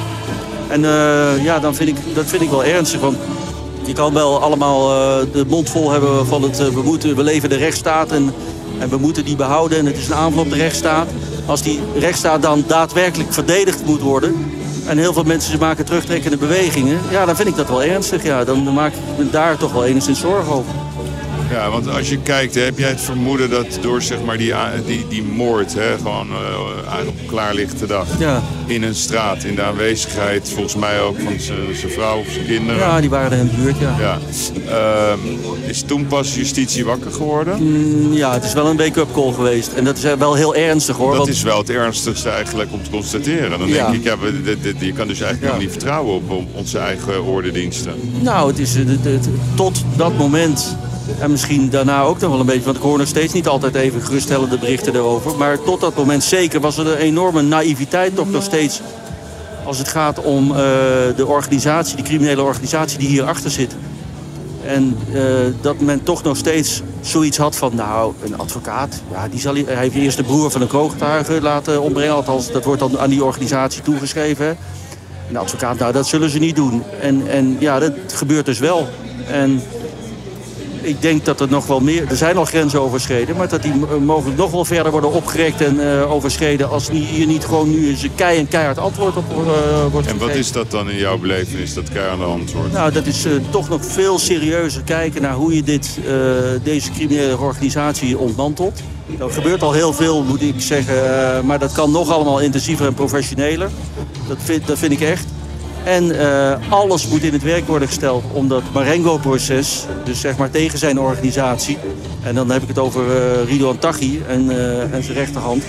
En 0.67 0.81
ja, 1.43 1.59
dan 1.59 1.75
vind 1.75 1.89
ik, 1.89 1.95
dat 2.13 2.25
vind 2.25 2.41
ik 2.41 2.49
wel 2.49 2.63
ernstig. 2.63 2.99
Want 2.99 3.17
je 3.85 3.93
kan 3.93 4.13
wel 4.13 4.41
allemaal 4.41 4.87
de 5.31 5.45
mond 5.47 5.69
vol 5.69 5.91
hebben 5.91 6.27
van 6.27 6.43
het... 6.43 6.73
we, 6.73 6.81
moeten, 6.83 7.15
we 7.15 7.23
leven 7.23 7.49
de 7.49 7.55
rechtsstaat 7.55 8.11
en, 8.11 8.33
en 8.79 8.89
we 8.89 8.97
moeten 8.97 9.25
die 9.25 9.35
behouden. 9.35 9.77
En 9.77 9.85
het 9.85 9.97
is 9.97 10.07
een 10.07 10.15
aanval 10.15 10.43
op 10.43 10.49
de 10.49 10.55
rechtsstaat 10.55 11.07
als 11.45 11.61
die 11.61 11.79
rechtsstaat 11.99 12.41
dan 12.41 12.63
daadwerkelijk 12.67 13.33
verdedigd 13.33 13.85
moet 13.85 14.01
worden... 14.01 14.35
en 14.87 14.97
heel 14.97 15.13
veel 15.13 15.23
mensen 15.23 15.59
maken 15.59 15.85
terugtrekkende 15.85 16.37
bewegingen... 16.37 16.99
ja, 17.09 17.25
dan 17.25 17.35
vind 17.35 17.47
ik 17.47 17.55
dat 17.55 17.69
wel 17.69 17.83
ernstig. 17.83 18.23
Ja. 18.23 18.43
Dan 18.43 18.73
maak 18.73 18.93
ik 18.93 19.17
me 19.17 19.29
daar 19.29 19.57
toch 19.57 19.71
wel 19.71 19.85
enigszins 19.85 20.19
zorgen 20.19 20.53
over. 20.53 20.73
Ja, 21.51 21.69
want 21.69 21.87
als 21.87 22.09
je 22.09 22.17
kijkt, 22.17 22.55
heb 22.55 22.77
jij 22.77 22.89
het 22.89 23.01
vermoeden 23.01 23.49
dat 23.49 23.77
door 23.81 24.01
zeg 24.01 24.23
maar, 24.25 24.37
die, 24.37 24.53
die, 24.85 25.05
die 25.09 25.23
moord, 25.23 25.73
hè, 25.73 25.97
gewoon 25.97 26.27
uh, 26.29 27.07
op 27.07 27.15
klaarlichte 27.25 27.85
dag, 27.85 28.07
ja. 28.19 28.41
in 28.65 28.83
een 28.83 28.95
straat, 28.95 29.43
in 29.43 29.55
de 29.55 29.61
aanwezigheid, 29.63 30.49
volgens 30.49 30.75
mij 30.75 31.01
ook 31.01 31.19
van 31.23 31.33
zijn 31.39 31.91
vrouw 31.91 32.17
of 32.19 32.25
zijn 32.31 32.45
kinderen. 32.45 32.79
Ja, 32.79 32.99
die 32.99 33.09
waren 33.09 33.31
er 33.31 33.37
in 33.37 33.47
de 33.47 33.55
buurt, 33.55 33.79
ja. 33.79 33.95
ja. 33.99 34.17
Uh, 34.67 35.69
is 35.69 35.81
toen 35.81 36.07
pas 36.07 36.35
justitie 36.35 36.85
wakker 36.85 37.11
geworden? 37.11 37.63
Mm, 37.63 38.13
ja, 38.13 38.33
het 38.33 38.43
is 38.43 38.53
wel 38.53 38.67
een 38.67 38.77
wake-up 38.77 39.13
call 39.13 39.33
geweest. 39.33 39.73
En 39.73 39.83
dat 39.83 39.97
is 39.97 40.03
wel 40.17 40.33
heel 40.33 40.55
ernstig 40.55 40.95
hoor. 40.95 41.09
Dat 41.09 41.17
want... 41.17 41.29
is 41.29 41.43
wel 41.43 41.57
het 41.57 41.69
ernstigste 41.69 42.29
eigenlijk 42.29 42.71
om 42.73 42.83
te 42.83 42.89
constateren. 42.89 43.59
Dan 43.59 43.67
Ja. 43.67 43.85
denk 43.85 43.97
ik, 43.97 44.03
ja, 44.03 44.17
we- 44.17 44.41
dit- 44.41 44.63
dit- 44.63 44.75
je 44.79 44.93
kan 44.93 45.07
dus 45.07 45.21
eigenlijk 45.21 45.59
niet 45.59 45.69
vertrouwen 45.71 46.15
op, 46.15 46.29
op 46.31 46.47
onze 46.53 46.77
eigen 46.77 47.23
ordendiensten. 47.23 47.93
Nou, 48.19 48.49
het 48.49 48.59
is 48.59 48.75
eh, 48.75 48.83
tot 49.55 49.83
dat 49.95 50.17
moment. 50.17 50.77
En 51.19 51.31
misschien 51.31 51.69
daarna 51.69 52.01
ook 52.01 52.19
nog 52.19 52.29
wel 52.29 52.39
een 52.39 52.45
beetje. 52.45 52.63
Want 52.63 52.77
ik 52.77 52.83
hoor 52.83 52.97
nog 52.97 53.07
steeds 53.07 53.33
niet 53.33 53.47
altijd 53.47 53.75
even 53.75 54.01
geruststellende 54.01 54.57
berichten 54.57 54.95
erover. 54.95 55.37
Maar 55.37 55.63
tot 55.63 55.79
dat 55.79 55.95
moment 55.95 56.23
zeker 56.23 56.59
was 56.59 56.77
er 56.77 56.87
een 56.87 56.97
enorme 56.97 57.41
naïviteit 57.41 58.15
toch 58.15 58.31
nog 58.31 58.43
steeds. 58.43 58.81
Als 59.65 59.77
het 59.77 59.87
gaat 59.87 60.21
om 60.21 60.51
eh, 60.51 60.57
de 61.15 61.25
organisatie, 61.25 61.95
die 61.95 62.05
criminele 62.05 62.41
organisatie 62.41 62.97
die 62.97 63.07
hierachter 63.07 63.51
zit. 63.51 63.75
En 64.65 64.97
eh, 65.13 65.21
dat 65.61 65.79
men 65.79 66.03
toch 66.03 66.23
nog 66.23 66.37
steeds 66.37 66.81
zoiets 67.01 67.37
had 67.37 67.55
van, 67.55 67.75
nou, 67.75 68.13
een 68.23 68.37
advocaat, 68.37 69.01
ja, 69.11 69.27
die 69.27 69.39
zal, 69.39 69.53
hij 69.53 69.75
heeft 69.75 69.95
eerst 69.95 70.17
de 70.17 70.23
broer 70.23 70.51
van 70.51 70.61
een 70.61 70.67
kroongetuige 70.67 71.41
laten 71.41 71.81
ombrengen. 71.81 72.15
Althans, 72.15 72.51
dat 72.51 72.65
wordt 72.65 72.79
dan 72.79 72.99
aan 72.99 73.09
die 73.09 73.23
organisatie 73.23 73.81
toegeschreven. 73.81 74.45
hè. 74.45 74.53
Een 75.29 75.37
advocaat, 75.37 75.79
nou, 75.79 75.91
dat 75.93 76.07
zullen 76.07 76.29
ze 76.29 76.39
niet 76.39 76.55
doen. 76.55 76.83
En, 77.01 77.27
en 77.27 77.55
ja, 77.59 77.79
dat 77.79 77.93
gebeurt 78.13 78.45
dus 78.45 78.59
wel. 78.59 78.87
En 79.27 79.61
ik 80.81 81.01
denk 81.01 81.25
dat 81.25 81.39
er 81.39 81.47
nog 81.49 81.67
wel 81.67 81.79
meer... 81.79 82.07
Er 82.09 82.15
zijn 82.15 82.37
al 82.37 82.45
grenzen 82.45 82.81
overschreden, 82.81 83.35
maar 83.35 83.49
dat 83.49 83.61
die 83.61 83.73
mogelijk 83.99 84.37
nog 84.37 84.51
wel 84.51 84.65
verder 84.65 84.91
worden 84.91 85.11
opgerekt 85.11 85.61
en 85.61 85.99
eh, 85.99 86.11
overschreden... 86.11 86.69
als 86.69 86.89
hier 86.89 87.25
niet 87.25 87.45
gewoon 87.45 87.69
nu 87.69 87.89
eens 87.89 88.03
een 88.03 88.15
kei 88.15 88.37
en 88.39 88.47
keihard 88.47 88.77
antwoord 88.77 89.15
op 89.15 89.29
eh, 89.29 89.35
wordt 89.35 90.07
En 90.07 90.13
gegeven. 90.13 90.27
wat 90.27 90.35
is 90.35 90.51
dat 90.51 90.71
dan 90.71 90.89
in 90.89 90.97
jouw 90.97 91.17
beleving? 91.17 91.69
dat 91.73 91.89
keiharde 91.89 92.23
antwoord? 92.23 92.71
Nou, 92.71 92.91
dat 92.91 93.05
is 93.05 93.25
eh, 93.25 93.31
toch 93.49 93.69
nog 93.69 93.85
veel 93.85 94.19
serieuzer 94.19 94.81
kijken 94.81 95.21
naar 95.21 95.33
hoe 95.33 95.55
je 95.55 95.63
dit, 95.63 95.99
deze 96.63 96.91
criminele 96.91 97.37
organisatie 97.37 98.17
ontmantelt. 98.17 98.81
Er 99.19 99.31
gebeurt 99.31 99.61
al 99.61 99.71
heel 99.71 99.93
veel, 99.93 100.23
moet 100.23 100.41
ik 100.41 100.55
zeggen, 100.57 101.45
maar 101.45 101.59
dat 101.59 101.71
kan 101.71 101.91
nog 101.91 102.09
allemaal 102.09 102.39
intensiever 102.39 102.85
en 102.85 102.93
professioneler. 102.93 103.69
Dat 104.27 104.37
vind, 104.43 104.67
dat 104.67 104.77
vind 104.77 104.91
ik 104.91 105.01
echt. 105.01 105.25
En 105.83 106.19
eh, 106.19 106.57
alles 106.69 107.07
moet 107.07 107.23
in 107.23 107.33
het 107.33 107.43
werk 107.43 107.67
worden 107.67 107.87
gesteld 107.87 108.23
om 108.33 108.47
dat 108.47 108.63
Marengo-proces, 108.73 109.85
dus 110.03 110.19
zeg 110.19 110.37
maar 110.37 110.49
tegen 110.49 110.79
zijn 110.79 110.99
organisatie, 110.99 111.77
en 112.23 112.35
dan 112.35 112.51
heb 112.51 112.61
ik 112.61 112.67
het 112.67 112.79
over 112.79 113.01
eh 113.01 113.47
Ridouan 113.47 113.77
Taghi 113.77 114.21
en, 114.27 114.49
eh, 114.49 114.93
en 114.93 115.03
zijn 115.03 115.17
rechterhand, 115.17 115.63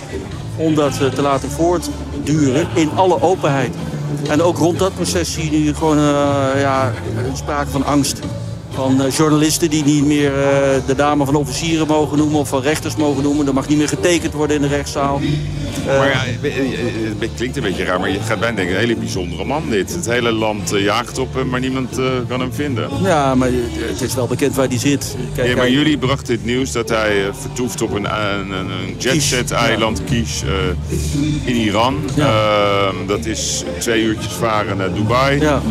om 0.57 0.75
dat 0.75 1.15
te 1.15 1.23
laten 1.23 1.51
voortduren 1.51 2.67
in 2.75 2.91
alle 2.95 3.23
openheid. 3.23 3.75
En 4.29 4.43
ook 4.43 4.59
rond 4.59 4.79
dat 4.79 4.95
proces 4.95 5.33
zie 5.33 5.51
je 5.51 5.59
nu 5.59 5.75
gewoon 5.75 5.99
ja, 6.57 6.93
sprake 7.35 7.71
van 7.71 7.85
angst. 7.85 8.19
Van 8.75 9.03
eh, 9.03 9.11
journalisten 9.13 9.71
die 9.71 9.85
niet 9.85 10.05
meer 10.07 10.33
eh, 10.35 10.87
de 10.87 10.95
dame 10.97 11.25
van 11.25 11.35
officieren 11.35 11.87
mogen 11.87 12.19
noemen 12.19 12.39
of 12.41 12.49
van 12.49 12.63
rechters 12.63 12.97
mogen 12.97 13.23
noemen. 13.23 13.47
Er 13.47 13.55
mag 13.55 13.69
niet 13.69 13.79
meer 13.79 13.89
getekend 13.89 14.33
worden 14.33 14.57
in 14.57 14.63
de 14.63 14.69
rechtszaal. 14.69 15.21
Eh, 15.87 15.99
Maar 15.99 16.09
ja, 16.09 16.49
het- 16.49 17.31
klinkt 17.37 17.57
een 17.57 17.63
beetje 17.63 17.85
raar, 17.85 18.01
maar 18.01 18.11
je 18.11 18.21
gaat 18.21 18.41
bijna 18.41 18.57
denken, 18.57 18.75
een 18.75 18.81
hele 18.81 18.97
bijzondere 18.97 19.45
man 19.45 19.63
dit. 19.71 19.95
Het 19.95 20.07
hele 20.07 20.33
land 20.33 20.71
jaagt 20.77 21.19
op 21.19 21.35
hem, 21.35 21.49
maar 21.49 21.61
niemand 21.61 21.99
kan 22.29 22.41
hem 22.41 22.53
vinden. 22.53 22.89
ja, 23.03 23.35
maar 23.35 23.49
het 23.79 24.01
is 24.01 24.15
wel 24.15 24.27
bekend 24.27 24.55
waar 24.55 24.69
die 24.69 24.79
zit. 24.79 25.17
Kijk, 25.35 25.47
Ja, 25.49 25.53
maar 25.55 25.63
hij- 25.65 25.73
jullie 25.75 25.99
brachten 25.99 26.35
het 26.35 26.45
nieuws 26.45 26.73
dat 26.73 26.89
hij 26.89 27.25
vertoeft 27.41 27.83
op 27.83 27.95
een, 27.95 28.05
een, 28.05 28.51
een, 28.51 28.95
jetset-eiland, 28.99 30.05
Kish, 30.05 30.43
eh, 30.43 30.51
in 31.45 31.55
Iran. 31.57 31.97
Ehm, 32.19 32.95
dat 33.07 33.27
is 33.27 33.65
twee 33.79 34.03
uurtjes 34.03 34.33
varen 34.33 34.77
naar 34.77 34.93
Dubai. 34.95 35.41
Ja. 35.41 35.63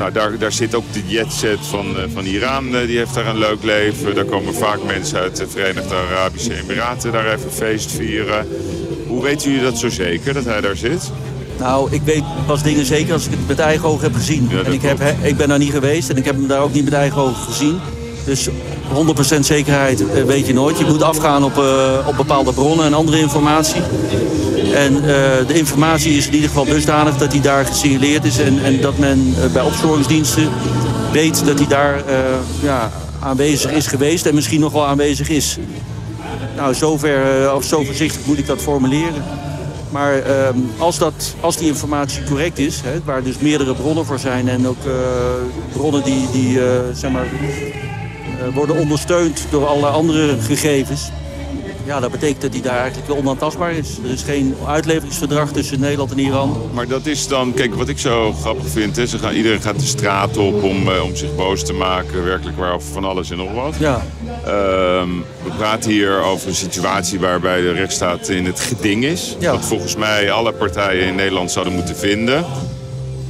Nou, 0.00 0.12
daar, 0.12 0.38
daar 0.38 0.52
zit 0.52 0.74
ook 0.74 0.92
de 0.92 1.02
jetset 1.06 1.58
van, 1.60 1.96
eh, 1.96 2.02
van 2.14 2.24
Iran, 2.24 2.76
eh, 2.76 2.86
die 2.86 2.98
heeft 2.98 3.14
daar 3.14 3.26
een 3.26 3.38
leuk 3.38 3.62
leven. 3.62 4.14
Daar 4.14 4.24
komen 4.24 4.54
vaak 4.54 4.78
mensen 4.86 5.18
uit 5.18 5.36
de 5.36 5.48
Verenigde 5.48 5.94
Arabische 5.94 6.54
Emiraten 6.62 7.12
daar 7.12 7.26
even 7.26 7.52
feest 7.52 7.92
vieren. 7.92 8.48
Hoe 9.06 9.22
weten 9.22 9.50
jullie 9.50 9.64
dat 9.64 9.78
zo 9.78 9.88
zeker, 9.88 10.34
dat 10.34 10.44
hij 10.44 10.60
daar 10.60 10.76
zit? 10.76 11.10
Nou, 11.58 11.92
ik 11.92 12.02
weet 12.04 12.22
pas 12.46 12.62
dingen 12.62 12.84
zeker 12.84 13.12
als 13.12 13.24
ik 13.24 13.30
het 13.30 13.48
met 13.48 13.58
eigen 13.58 13.88
ogen 13.88 14.02
heb 14.02 14.14
gezien. 14.14 14.48
Ja, 14.50 14.62
en 14.62 14.72
ik, 14.72 14.82
heb, 14.82 14.98
he- 14.98 15.28
ik 15.28 15.36
ben 15.36 15.48
daar 15.48 15.58
niet 15.58 15.72
geweest 15.72 16.10
en 16.10 16.16
ik 16.16 16.24
heb 16.24 16.34
hem 16.34 16.46
daar 16.46 16.60
ook 16.62 16.72
niet 16.72 16.84
met 16.84 16.92
eigen 16.92 17.20
ogen 17.20 17.42
gezien. 17.42 17.78
Dus 18.24 18.48
100% 18.92 19.46
zekerheid 19.46 20.10
eh, 20.12 20.24
weet 20.24 20.46
je 20.46 20.52
nooit. 20.52 20.78
Je 20.78 20.84
moet 20.84 21.02
afgaan 21.02 21.44
op, 21.44 21.56
op 22.06 22.16
bepaalde 22.16 22.52
bronnen 22.52 22.86
en 22.86 22.94
andere 22.94 23.18
informatie. 23.18 23.82
En 24.74 24.96
eh, 24.96 25.46
de 25.46 25.54
informatie 25.54 26.16
is 26.16 26.26
in 26.26 26.34
ieder 26.34 26.48
geval 26.48 26.64
dusdanig 26.64 27.16
dat 27.16 27.32
hij 27.32 27.40
daar 27.40 27.66
gesignaleerd 27.66 28.24
is. 28.24 28.38
En, 28.38 28.64
en 28.64 28.80
dat 28.80 28.98
men 28.98 29.34
eh, 29.42 29.52
bij 29.52 29.62
opsporingsdiensten 29.62 30.48
weet 31.12 31.46
dat 31.46 31.58
hij 31.58 31.68
daar 31.68 31.96
eh, 32.06 32.14
ja, 32.62 32.90
aanwezig 33.20 33.72
is 33.72 33.86
geweest 33.86 34.26
en 34.26 34.34
misschien 34.34 34.60
nog 34.60 34.72
wel 34.72 34.86
aanwezig 34.86 35.28
is. 35.28 35.58
Nou, 36.56 36.74
zover, 36.74 37.54
of 37.54 37.64
zo 37.64 37.82
voorzichtig 37.84 38.26
moet 38.26 38.38
ik 38.38 38.46
dat 38.46 38.62
formuleren. 38.62 39.24
Maar 39.90 40.14
ehm, 40.18 40.56
als, 40.78 40.98
dat, 40.98 41.34
als 41.40 41.56
die 41.56 41.68
informatie 41.68 42.24
correct 42.24 42.58
is, 42.58 42.80
hè, 42.84 43.00
waar 43.04 43.22
dus 43.22 43.38
meerdere 43.38 43.74
bronnen 43.74 44.06
voor 44.06 44.18
zijn 44.18 44.48
en 44.48 44.68
ook 44.68 44.84
bronnen 45.72 46.02
die, 46.02 46.28
die 46.32 46.60
zeg 46.94 47.10
maar, 47.10 47.26
worden 48.54 48.76
ondersteund 48.76 49.46
door 49.50 49.66
allerlei 49.66 49.94
andere 49.94 50.36
gegevens. 50.40 51.10
Ja, 51.90 52.00
dat 52.00 52.10
betekent 52.10 52.40
dat 52.40 52.52
hij 52.52 52.62
daar 52.62 52.78
eigenlijk 52.78 53.08
wel 53.08 53.16
onaantastbaar 53.16 53.72
is. 53.72 53.98
Er 54.04 54.10
is 54.10 54.22
geen 54.22 54.54
uitleveringsverdrag 54.66 55.52
tussen 55.52 55.80
Nederland 55.80 56.10
en 56.10 56.18
Iran. 56.18 56.70
Maar 56.72 56.86
dat 56.86 57.06
is 57.06 57.28
dan, 57.28 57.54
kijk, 57.54 57.74
wat 57.74 57.88
ik 57.88 57.98
zo 57.98 58.32
grappig 58.32 58.68
vind, 58.68 58.96
hè, 58.96 59.06
ze 59.06 59.18
gaan, 59.18 59.34
iedereen 59.34 59.60
gaat 59.60 59.80
de 59.80 59.86
straat 59.86 60.36
op 60.36 60.62
om, 60.62 60.88
eh, 60.88 61.04
om 61.04 61.16
zich 61.16 61.34
boos 61.34 61.64
te 61.64 61.72
maken, 61.72 62.24
werkelijk 62.24 62.56
waar 62.56 62.74
over 62.74 62.92
van 62.92 63.04
alles 63.04 63.30
en 63.30 63.36
nog 63.36 63.52
wat. 63.52 63.74
Ja, 63.78 64.02
Ehm, 64.44 65.08
we 65.42 65.50
praten 65.56 65.90
hier 65.90 66.22
over 66.22 66.48
een 66.48 66.54
situatie 66.54 67.20
waarbij 67.20 67.60
de 67.60 67.72
rechtsstaat 67.72 68.28
in 68.28 68.44
het 68.44 68.60
geding 68.60 69.04
is. 69.04 69.36
Ja. 69.38 69.52
Wat 69.52 69.64
volgens 69.64 69.96
mij 69.96 70.30
alle 70.30 70.52
partijen 70.52 71.06
in 71.06 71.14
Nederland 71.14 71.50
zouden 71.50 71.74
moeten 71.74 71.96
vinden. 71.96 72.44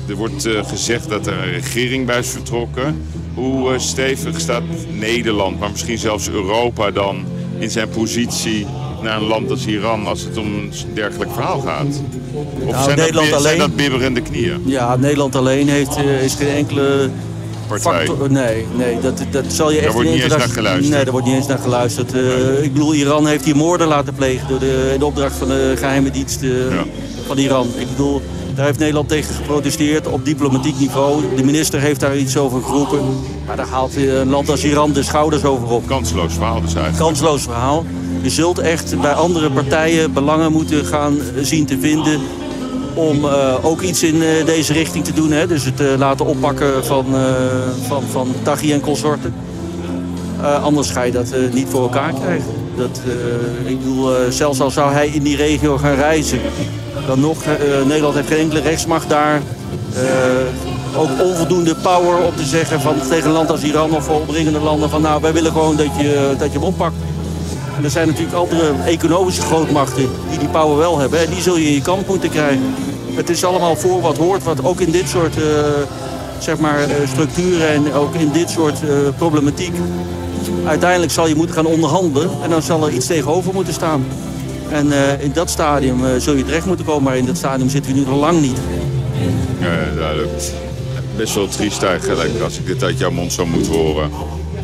Er 0.08 0.16
wordt 0.16 0.46
eh, 0.46 0.64
gezegd 0.64 1.08
dat 1.08 1.26
er 1.26 1.32
een 1.32 1.52
regering 1.52 2.06
bij 2.06 2.18
is 2.18 2.28
vertrokken. 2.28 3.02
Hoe 3.34 3.72
eh, 3.72 3.78
stevig 3.78 4.40
staat 4.40 4.62
Nederland, 4.88 5.61
maar 5.61 5.70
misschien 5.70 5.98
zelfs 5.98 6.28
Europa 6.28 6.90
dan 6.90 7.24
in 7.61 7.70
zijn 7.70 7.88
positie 7.88 8.66
naar 9.02 9.16
een 9.16 9.26
land 9.26 9.50
als 9.50 9.66
Iran 9.66 10.06
als 10.06 10.20
het 10.20 10.36
om 10.36 10.46
een 10.46 10.72
dergelijk 10.94 11.30
verhaal 11.32 11.61
gaat? 11.61 11.86
Of 12.66 12.70
Nou, 12.72 12.84
zijn, 12.84 12.98
Nederland 12.98 13.30
dat, 13.30 13.40
zijn 13.42 13.54
alleen- 13.54 13.58
dat 13.68 13.76
bibberende 13.76 14.20
knieën? 14.20 14.62
ja 14.66 14.96
Nederland 14.96 15.36
alleen 15.36 15.68
heeft, 15.68 15.96
eh, 15.96 16.22
is 16.24 16.34
geen 16.34 16.48
enkele 16.48 17.11
Partij. 17.68 18.06
factor. 18.06 18.30
Nee, 18.30 18.66
nee 18.76 19.00
dat, 19.00 19.22
dat 19.30 19.44
zal 19.48 19.70
je 19.72 19.78
echt 19.80 19.92
wordt 19.92 20.11
niet 20.11 20.22
eens 20.22 20.36
naar 20.36 20.40
geluisterd. 20.48 20.90
Nee, 20.94 21.02
daar 21.04 21.12
wordt 21.12 21.26
niet 21.26 21.36
eens 21.36 21.46
naar 21.46 21.58
geluisterd. 21.58 22.14
Eh, 22.14 22.62
Ik 22.62 22.72
bedoel, 22.72 22.94
Iran 22.94 23.26
heeft 23.26 23.44
hier 23.44 23.56
moorden 23.56 23.86
laten 23.88 24.14
plegen 24.14 24.48
door 24.48 24.58
de, 24.58 24.96
opdracht 25.00 25.36
van 25.36 25.48
de 25.48 25.74
geheime 25.78 26.11
dienst 26.11 26.40
Ja. 26.40 26.84
van 27.26 27.38
Iran. 27.38 27.68
Ik 27.78 27.86
bedoel, 27.90 28.22
daar 28.55 28.64
heeft 28.64 28.78
Nederland 28.78 29.09
tegen 29.09 29.34
geprotesteerd 29.34 30.07
op 30.07 30.24
diplomatiek 30.24 30.78
niveau. 30.78 31.22
De 31.36 31.44
minister 31.44 31.80
heeft 31.80 32.01
daar 32.01 32.16
iets 32.16 32.36
over 32.36 32.62
geroepen. 32.62 33.01
Maar 33.46 33.57
daar 33.57 33.68
haalt 33.68 33.96
een 33.96 34.28
land 34.28 34.48
als 34.48 34.64
Iran 34.64 34.92
de 34.92 35.03
schouders 35.03 35.44
over 35.44 35.68
op. 35.68 35.86
Kansloos 35.86 36.32
verhaal 36.32 36.61
dus 36.61 36.74
eigenlijk. 36.74 37.05
Kansloos 37.05 37.42
verhaal. 37.42 37.84
Je 38.22 38.30
zult 38.30 38.59
echt 38.59 39.01
bij 39.01 39.12
andere 39.12 39.51
partijen 39.51 40.12
belangen 40.12 40.53
moeten 40.53 40.84
gaan 40.84 41.18
zien 41.40 41.66
te 41.66 41.78
vinden 41.78 42.20
om 42.94 43.24
eh, 43.24 43.64
ook 43.64 43.80
iets 43.80 44.03
in 44.03 44.22
eh, 44.22 44.46
deze 44.46 44.72
richting 44.72 45.05
te 45.05 45.12
doen. 45.12 45.30
Hè? 45.30 45.46
Dus 45.46 45.64
het 45.64 45.80
eh, 45.80 45.86
laten 45.98 46.26
oppakken 46.26 46.84
van, 46.84 47.07
van, 47.86 48.03
van 48.11 48.28
Taghi 48.42 48.72
en 48.72 48.80
consorten. 48.80 49.34
Anders 50.62 50.90
ga 50.90 51.03
je 51.03 51.12
dat 51.12 51.34
niet 51.53 51.68
voor 51.68 51.82
elkaar 51.82 52.12
krijgen. 52.12 52.53
Dat, 52.76 53.01
ik 53.64 53.78
bedoel, 53.78 54.09
zelfs 54.28 54.61
al 54.61 54.70
zou 54.70 54.92
hij 54.92 55.09
in 55.09 55.22
die 55.22 55.36
regio 55.36 55.78
gaan 55.78 55.94
reizen, 55.94 56.40
dan 57.07 57.20
nog, 57.20 57.43
eh, 57.43 57.86
Nederland 57.86 58.14
heeft 58.14 58.28
geen 58.28 58.38
enkele 58.38 58.61
rechtsmacht 58.61 59.09
daar. 59.09 59.43
Eh, 59.95 61.01
ook 61.01 61.09
onvoldoende 61.22 61.74
power 61.74 62.16
om 62.16 62.36
te 62.36 62.45
zeggen 62.45 62.80
van, 62.80 62.95
tegen 63.09 63.26
een 63.26 63.32
land 63.32 63.51
als 63.51 63.62
Iran 63.62 63.91
of 63.91 64.09
omringende 64.09 64.61
landen 64.61 64.91
van 64.91 65.03
nou, 65.03 65.20
wij 65.20 65.32
willen 65.32 65.53
gewoon 65.53 65.76
dat 65.76 65.86
je, 65.99 66.34
dat 66.38 66.53
je 66.53 66.59
hem 66.59 66.66
oppakt. 66.66 66.95
Er 67.82 67.91
zijn 67.91 68.07
natuurlijk 68.09 68.36
andere 68.36 68.72
economische 68.86 69.43
grootmachten 69.43 70.09
die 70.30 70.38
die 70.38 70.49
power 70.49 70.76
wel 70.76 70.99
hebben. 70.99 71.18
En 71.18 71.30
die 71.30 71.43
zul 71.43 71.57
je 71.57 71.66
in 71.66 71.72
je 71.72 71.82
kant 71.82 72.07
moeten 72.07 72.30
krijgen. 72.30 72.74
Het 73.14 73.30
is 73.30 73.45
allemaal 73.45 73.76
voor 73.76 74.01
wat 74.01 74.16
hoort, 74.16 74.43
wat 74.43 74.64
ook 74.64 74.80
in 74.80 74.91
dit 74.91 75.09
soort 75.09 75.36
eh, 75.36 75.43
zeg 76.38 76.59
maar, 76.59 76.78
structuren 77.12 77.68
en 77.68 77.93
ook 77.93 78.14
in 78.14 78.30
dit 78.32 78.51
soort 78.51 78.78
problematiek. 79.16 79.74
Uiteindelijk 80.66 81.12
zal 81.12 81.26
je 81.26 81.34
moeten 81.34 81.55
gaan 81.55 81.66
onderhandelen 81.66 82.30
en 82.43 82.51
dan 82.51 82.62
zal 82.62 82.86
er 82.86 82.93
iets 82.93 83.07
tegenover 83.07 83.55
moeten 83.55 83.74
staan. 83.74 84.05
En 84.71 84.93
eh, 84.93 85.23
in 85.25 85.31
dat 85.33 85.51
stadium 85.51 86.05
eh, 86.05 86.11
zul 86.18 86.35
je 86.35 86.45
terecht 86.45 86.66
moeten 86.66 86.85
komen, 86.85 87.03
maar 87.03 87.16
in 87.16 87.27
dat 87.27 87.37
stadium 87.37 87.68
zitten 87.68 87.93
we 87.93 87.99
nu 87.99 88.05
nog 88.07 88.18
lang 88.21 88.41
niet. 88.41 88.59
Ja, 89.61 89.95
duidelijk. 89.97 90.31
Best 91.16 91.35
wel 91.35 91.49
triest 91.49 91.83
eigenlijk 91.83 92.41
als 92.45 92.59
ik 92.59 92.66
dit 92.66 92.83
uit 92.83 92.99
jouw 92.99 93.11
mond 93.11 93.33
zou 93.33 93.49
moeten 93.49 93.73
horen. 93.73 94.11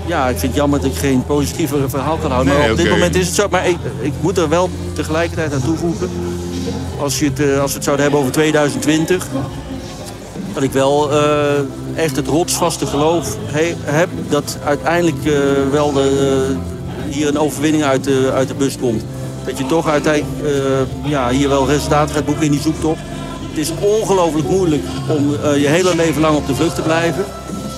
ja, 0.07 0.29
ik 0.29 0.39
vind 0.39 0.53
het 0.53 0.61
jammer 0.61 0.81
dat 0.81 0.91
ik 0.91 0.97
geen 0.97 1.25
positievere 1.27 1.89
verhaal 1.89 2.17
kan 2.17 2.31
houden. 2.31 2.53
Nee, 2.53 2.63
maar 2.63 2.71
op 2.71 2.77
dit 2.77 2.91
moment 2.91 3.15
is 3.15 3.27
het 3.27 3.35
zo. 3.35 3.47
Maar 3.51 3.69
ik, 3.69 3.77
ik 4.01 4.13
moet 4.21 4.39
er 4.39 4.49
wel 4.49 4.71
tegelijkertijd 4.93 5.53
aan 5.53 5.63
toevoegen. 5.65 6.09
Als, 7.01 7.19
je 7.19 7.25
het, 7.25 7.41
eh, 7.41 7.61
als 7.61 7.71
we 7.71 7.75
het 7.77 7.85
zouden 7.85 8.05
hebben 8.05 8.21
over 8.21 8.33
2020. 8.33 9.27
Dat 10.55 10.63
ik 10.63 10.73
wel 10.73 11.11
echt 11.95 12.17
het 12.17 12.27
rotsvaste 12.27 12.87
geloof 12.87 13.37
he- 13.45 13.75
heb 13.85 14.09
dat 14.29 14.59
uiteindelijk 14.65 15.17
wel 15.71 15.93
de, 15.93 16.55
hier 17.09 17.29
een 17.29 17.39
overwinning 17.39 17.85
uit 17.85 18.05
de, 18.05 18.31
uit 18.35 18.49
de 18.49 18.55
bus 18.55 18.77
komt. 18.79 19.05
Dat 19.47 19.59
je 19.59 19.67
toch 19.67 19.89
uiteindelijk 19.89 20.43
eh, 20.45 21.11
ja, 21.11 21.31
hier 21.31 21.49
wel 21.49 21.67
resultaten 21.69 22.15
gaat 22.15 22.25
boeken 22.25 22.45
in 22.45 22.51
die 22.51 22.61
zoektocht. 22.61 23.01
Het 23.49 23.59
is 23.59 23.73
ongelooflijk 23.81 24.49
moeilijk 24.49 24.83
om 25.09 25.35
eh, 25.35 25.61
je 25.61 25.69
hele 25.69 25.97
leven 25.97 26.21
lang 26.21 26.37
op 26.37 26.47
de 26.47 26.55
vlucht 26.55 26.75
te 26.75 26.83
blijven. 26.83 27.25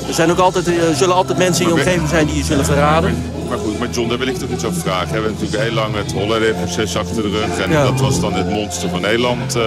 Er 0.08 0.14
zijn 0.14 0.30
ook 0.30 0.38
altijd, 0.38 0.66
er 0.66 0.94
zullen 0.94 1.14
altijd 1.14 1.38
mensen 1.38 1.62
in 1.64 1.68
je 1.70 1.74
omgeving 1.76 2.08
zijn 2.08 2.26
die 2.26 2.36
je 2.36 2.44
zullen 2.44 2.64
verraden. 2.64 3.16
Maar 3.48 3.58
goed, 3.58 3.78
maar 3.78 3.88
John, 3.90 4.08
daar 4.08 4.18
wil 4.18 4.26
ik 4.26 4.36
toch 4.38 4.48
iets 4.50 4.64
over 4.64 4.80
vragen. 4.80 5.06
We 5.08 5.12
hebben 5.14 5.32
natuurlijk 5.32 5.62
heel 5.62 5.72
lang 5.72 5.94
het 5.96 6.12
Holleder-proces 6.12 6.96
achter 6.96 7.22
de 7.22 7.28
rug. 7.28 7.58
En 7.64 7.70
Ja. 7.70 7.84
dat 7.84 8.00
was 8.00 8.20
dan 8.20 8.32
het 8.32 8.50
monster 8.50 8.88
van 8.88 9.00
Nederland. 9.00 9.56
eh, 9.56 9.62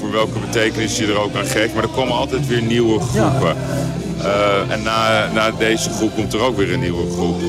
voor 0.00 0.10
welke 0.12 0.38
betekenis 0.38 0.96
je 0.98 1.06
er 1.06 1.18
ook 1.20 1.36
aan 1.36 1.44
geeft. 1.46 1.74
Maar 1.74 1.82
er 1.82 1.88
komen 1.88 2.14
altijd 2.16 2.46
weer 2.46 2.62
nieuwe 2.62 3.00
groepen. 3.00 3.56
Eh, 4.22 4.70
en 4.70 4.82
na, 4.82 5.30
na 5.32 5.50
deze 5.50 5.90
groep 5.90 6.14
komt 6.14 6.32
er 6.32 6.40
ook 6.40 6.56
weer 6.56 6.72
een 6.72 6.80
nieuwe 6.80 7.10
groep. 7.10 7.40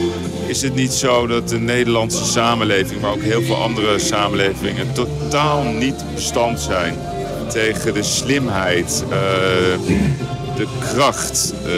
Is 0.48 0.62
het 0.62 0.76
niet 0.76 0.94
zo 0.94 1.28
dat 1.28 1.50
de 1.50 1.60
Nederlandse 1.60 2.26
samenleving, 2.26 3.02
maar 3.02 3.12
ook 3.12 3.22
heel 3.22 3.42
veel 3.42 3.56
andere 3.56 4.00
samenlevingen, 4.00 4.94
totaal 4.94 5.64
niet 5.64 6.04
bestand 6.14 6.60
zijn 6.60 6.96
tegen 7.48 7.94
de 7.94 8.04
slimheid, 8.04 9.04
eh, 9.10 9.18
de 10.56 10.68
kracht, 10.80 11.54
eh, 11.64 11.70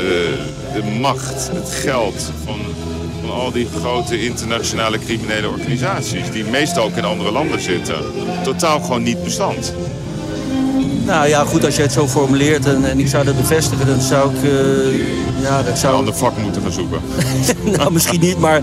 de 0.73 0.83
macht, 0.99 1.49
het 1.53 1.69
geld 1.69 2.31
van, 2.45 2.59
van 3.21 3.31
al 3.31 3.51
die 3.51 3.67
grote 3.79 4.23
internationale 4.23 4.99
criminele 4.99 5.49
organisaties, 5.49 6.31
die 6.31 6.43
meestal 6.43 6.83
ook 6.83 6.95
in 6.95 7.05
andere 7.05 7.31
landen 7.31 7.61
zitten, 7.61 7.95
totaal 8.43 8.79
gewoon 8.79 9.03
niet 9.03 9.23
bestand. 9.23 9.73
Nou 11.09 11.27
ja, 11.27 11.43
goed, 11.45 11.65
als 11.65 11.75
je 11.75 11.81
het 11.81 11.91
zo 11.91 12.07
formuleert 12.07 12.65
en, 12.65 12.85
en 12.85 12.99
ik 12.99 13.07
zou 13.07 13.25
dat 13.25 13.37
bevestigen, 13.37 13.87
dan 13.87 14.01
zou 14.01 14.35
ik... 14.35 14.43
eh, 14.43 15.41
ja, 15.41 15.57
dat 15.61 15.71
Een 15.71 15.77
zou... 15.77 15.95
ander 15.95 16.13
vak 16.15 16.37
moeten 16.37 16.61
gaan 16.61 16.71
zoeken. 16.71 16.99
nou, 17.77 17.91
misschien 17.91 18.19
niet, 18.19 18.37
maar 18.37 18.61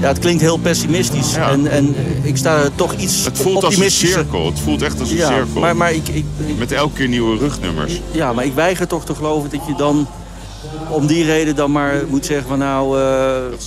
ja, 0.00 0.08
het 0.08 0.18
klinkt 0.18 0.40
heel 0.42 0.56
pessimistisch. 0.56 1.34
Ja. 1.34 1.50
En, 1.50 1.66
en 1.70 1.94
ik 2.22 2.36
sta 2.36 2.56
er 2.62 2.74
toch 2.74 2.94
iets 2.94 3.24
Het 3.24 3.38
voelt 3.38 3.64
als 3.64 3.76
een 3.76 3.90
cirkel. 3.90 4.46
Het 4.46 4.58
voelt 4.60 4.82
echt 4.82 5.00
als 5.00 5.10
een 5.10 5.16
Ja, 5.16 5.26
cirkel. 5.28 5.60
maar, 5.60 5.76
maar, 5.76 5.92
ik, 5.92 6.08
ik, 6.08 6.24
ik- 6.46 6.58
Met 6.58 6.72
elke 6.72 6.92
keer 6.94 7.08
nieuwe 7.08 7.36
rugnummers. 7.38 8.00
ja, 8.10 8.32
maar 8.32 8.44
ik 8.44 8.54
weiger 8.54 8.86
toch 8.86 9.04
te 9.04 9.14
geloven 9.14 9.50
dat 9.50 9.60
je 9.66 9.74
dan 9.76 10.06
om 10.88 11.06
die 11.06 11.24
reden 11.24 11.56
dan 11.56 11.70
maar 11.72 11.94
moet 12.08 12.26
zeggen 12.26 12.48
van 12.48 12.58
nou, 12.58 12.98
eh, 12.98 13.02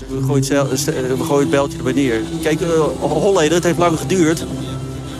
we, 0.08 0.24
gooien 0.26 0.68
het, 0.70 0.88
eh, 0.88 0.96
we 1.18 1.24
gooien 1.24 1.40
het 1.42 1.50
beltje 1.50 1.78
erbij 1.78 1.94
neer. 1.94 2.22
Kijk, 2.42 2.62
eh 2.62 2.68
Holleder, 3.00 3.54
het 3.54 3.64
heeft 3.64 3.78
lang 3.78 4.00
geduurd. 4.00 4.46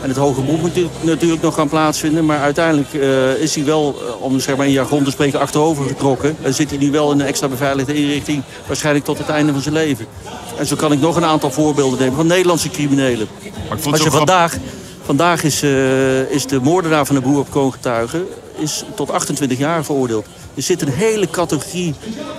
En 0.02 0.08
het 0.08 0.16
hoge 0.16 0.40
beroep 0.40 0.60
moet 0.60 0.76
natuurlijk, 1.00 1.42
nog 1.42 1.54
gaan 1.54 1.68
plaatsvinden. 1.68 2.24
Maar 2.24 2.38
uiteindelijk 2.38 2.94
eh, 2.94 3.42
is 3.42 3.54
hij 3.54 3.64
wel, 3.64 3.94
eh, 3.98 4.22
om 4.22 4.40
zeg 4.40 4.56
maar 4.56 4.66
in 4.66 4.72
jargon 4.72 5.04
te 5.04 5.10
spreken, 5.10 5.40
achterover 5.40 5.84
getrokken. 5.86 6.36
En 6.42 6.54
zit 6.54 6.70
hij 6.70 6.78
nu 6.78 6.90
wel 6.90 7.12
in 7.12 7.20
een 7.20 7.26
extra 7.26 7.48
beveiligde 7.48 7.94
inrichting. 7.94 8.42
Waarschijnlijk 8.66 9.04
tot 9.04 9.18
het 9.18 9.28
einde 9.28 9.52
van 9.52 9.60
zijn 9.62 9.74
leven. 9.74 10.06
En 10.58 10.66
zo 10.66 10.76
kan 10.76 10.92
ik 10.92 11.00
nog 11.00 11.16
een 11.16 11.24
aantal 11.24 11.50
voorbeelden 11.50 11.98
nemen 11.98 12.16
van 12.16 12.26
Nederlandse 12.26 12.68
criminelen. 12.68 13.28
Maar 13.68 13.76
ik 13.76 13.82
vond 13.82 13.84
het 13.84 13.92
Als 13.92 14.02
je 14.02 14.10
vandaag, 14.10 14.56
vandaag 15.04 15.42
is, 15.42 15.62
eh, 15.62 16.20
is 16.30 16.46
de 16.46 16.60
moordenaar 16.60 17.06
van 17.06 17.14
de 17.14 17.20
broer 17.20 17.38
op 17.38 17.50
kroongetuigen 17.50 18.24
is 18.58 18.84
tot 18.94 19.10
28 19.10 19.58
jaar 19.58 19.84
veroordeeld. 19.84 20.26
Er 20.54 20.62
zit 20.62 20.82
een 20.82 20.88
hele 20.92 21.30
categorie 21.30 21.94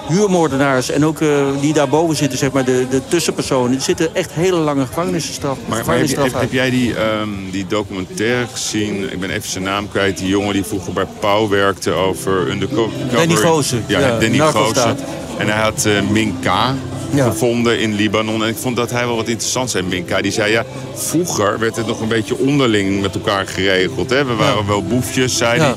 huurmoordenaars 0.07 0.89
en 0.89 1.05
ook 1.05 1.22
eh, 1.22 1.28
die 1.61 1.74
daarboven 1.74 2.16
zitten, 2.16 2.38
zeg 2.38 2.51
maar 2.51 2.66
de, 2.66 2.86
de 2.89 3.01
tussenpersonen. 3.07 3.72
Die 3.72 3.80
zitten 3.82 4.16
echt 4.16 4.32
hele 4.32 4.57
lange 4.57 4.86
gevangenisstraf, 4.86 5.57
Maar, 5.57 5.68
maar 5.68 5.78
heb, 5.78 5.78
je- 5.78 5.84
gevangenisstraf 5.84 6.26
heb, 6.26 6.34
uit. 6.34 6.43
heb 6.43 6.51
jij 6.51 6.70
die, 6.70 6.95
ehm, 6.95 7.30
die 7.51 7.68
documentaire 7.68 8.47
gezien? 8.51 9.11
Ik 9.11 9.20
ben 9.20 9.30
even 9.30 9.49
zijn 9.49 9.64
naam 9.64 9.89
kwijt. 9.89 10.18
Die 10.18 10.28
jongen 10.28 10.53
die 10.53 10.64
vroeger 10.64 10.93
bij 10.93 11.05
Pauw 11.20 11.47
werkte 11.49 11.91
over 11.91 12.49
undercover. 12.49 12.91
Danny 13.11 13.36
Goosen. 13.36 13.84
Ja, 13.88 13.99
Ja, 13.99 14.20
Danny. 14.20 14.38
Goosen. 14.39 14.97
En 15.38 15.47
hij 15.49 15.61
had 15.61 15.86
eh 15.86 16.01
Minka 16.09 16.74
Ja. 17.14 17.30
gevonden 17.30 17.80
in 17.80 17.93
Libanon. 17.93 18.43
En 18.43 18.49
ik 18.49 18.57
vond 18.57 18.76
dat 18.76 18.91
hij 18.91 19.05
wel 19.05 19.16
wat 19.16 19.28
interessant 19.28 19.70
zei, 19.70 19.84
Minka. 19.84 20.22
Die 20.22 20.32
zei, 20.32 20.51
ja, 20.51 20.66
vroeger 20.93 21.59
werd 21.59 21.76
het 21.76 21.88
nog 21.88 22.01
een 22.01 22.07
beetje 22.07 22.38
onderling 22.38 23.01
met 23.01 23.16
elkaar 23.16 23.47
geregeld. 23.47 24.09
Hè? 24.09 24.26
We 24.26 24.34
waren 24.34 24.68
wel 24.68 24.84
boefjes, 24.84 25.38
zei 25.38 25.59
hij. 25.59 25.74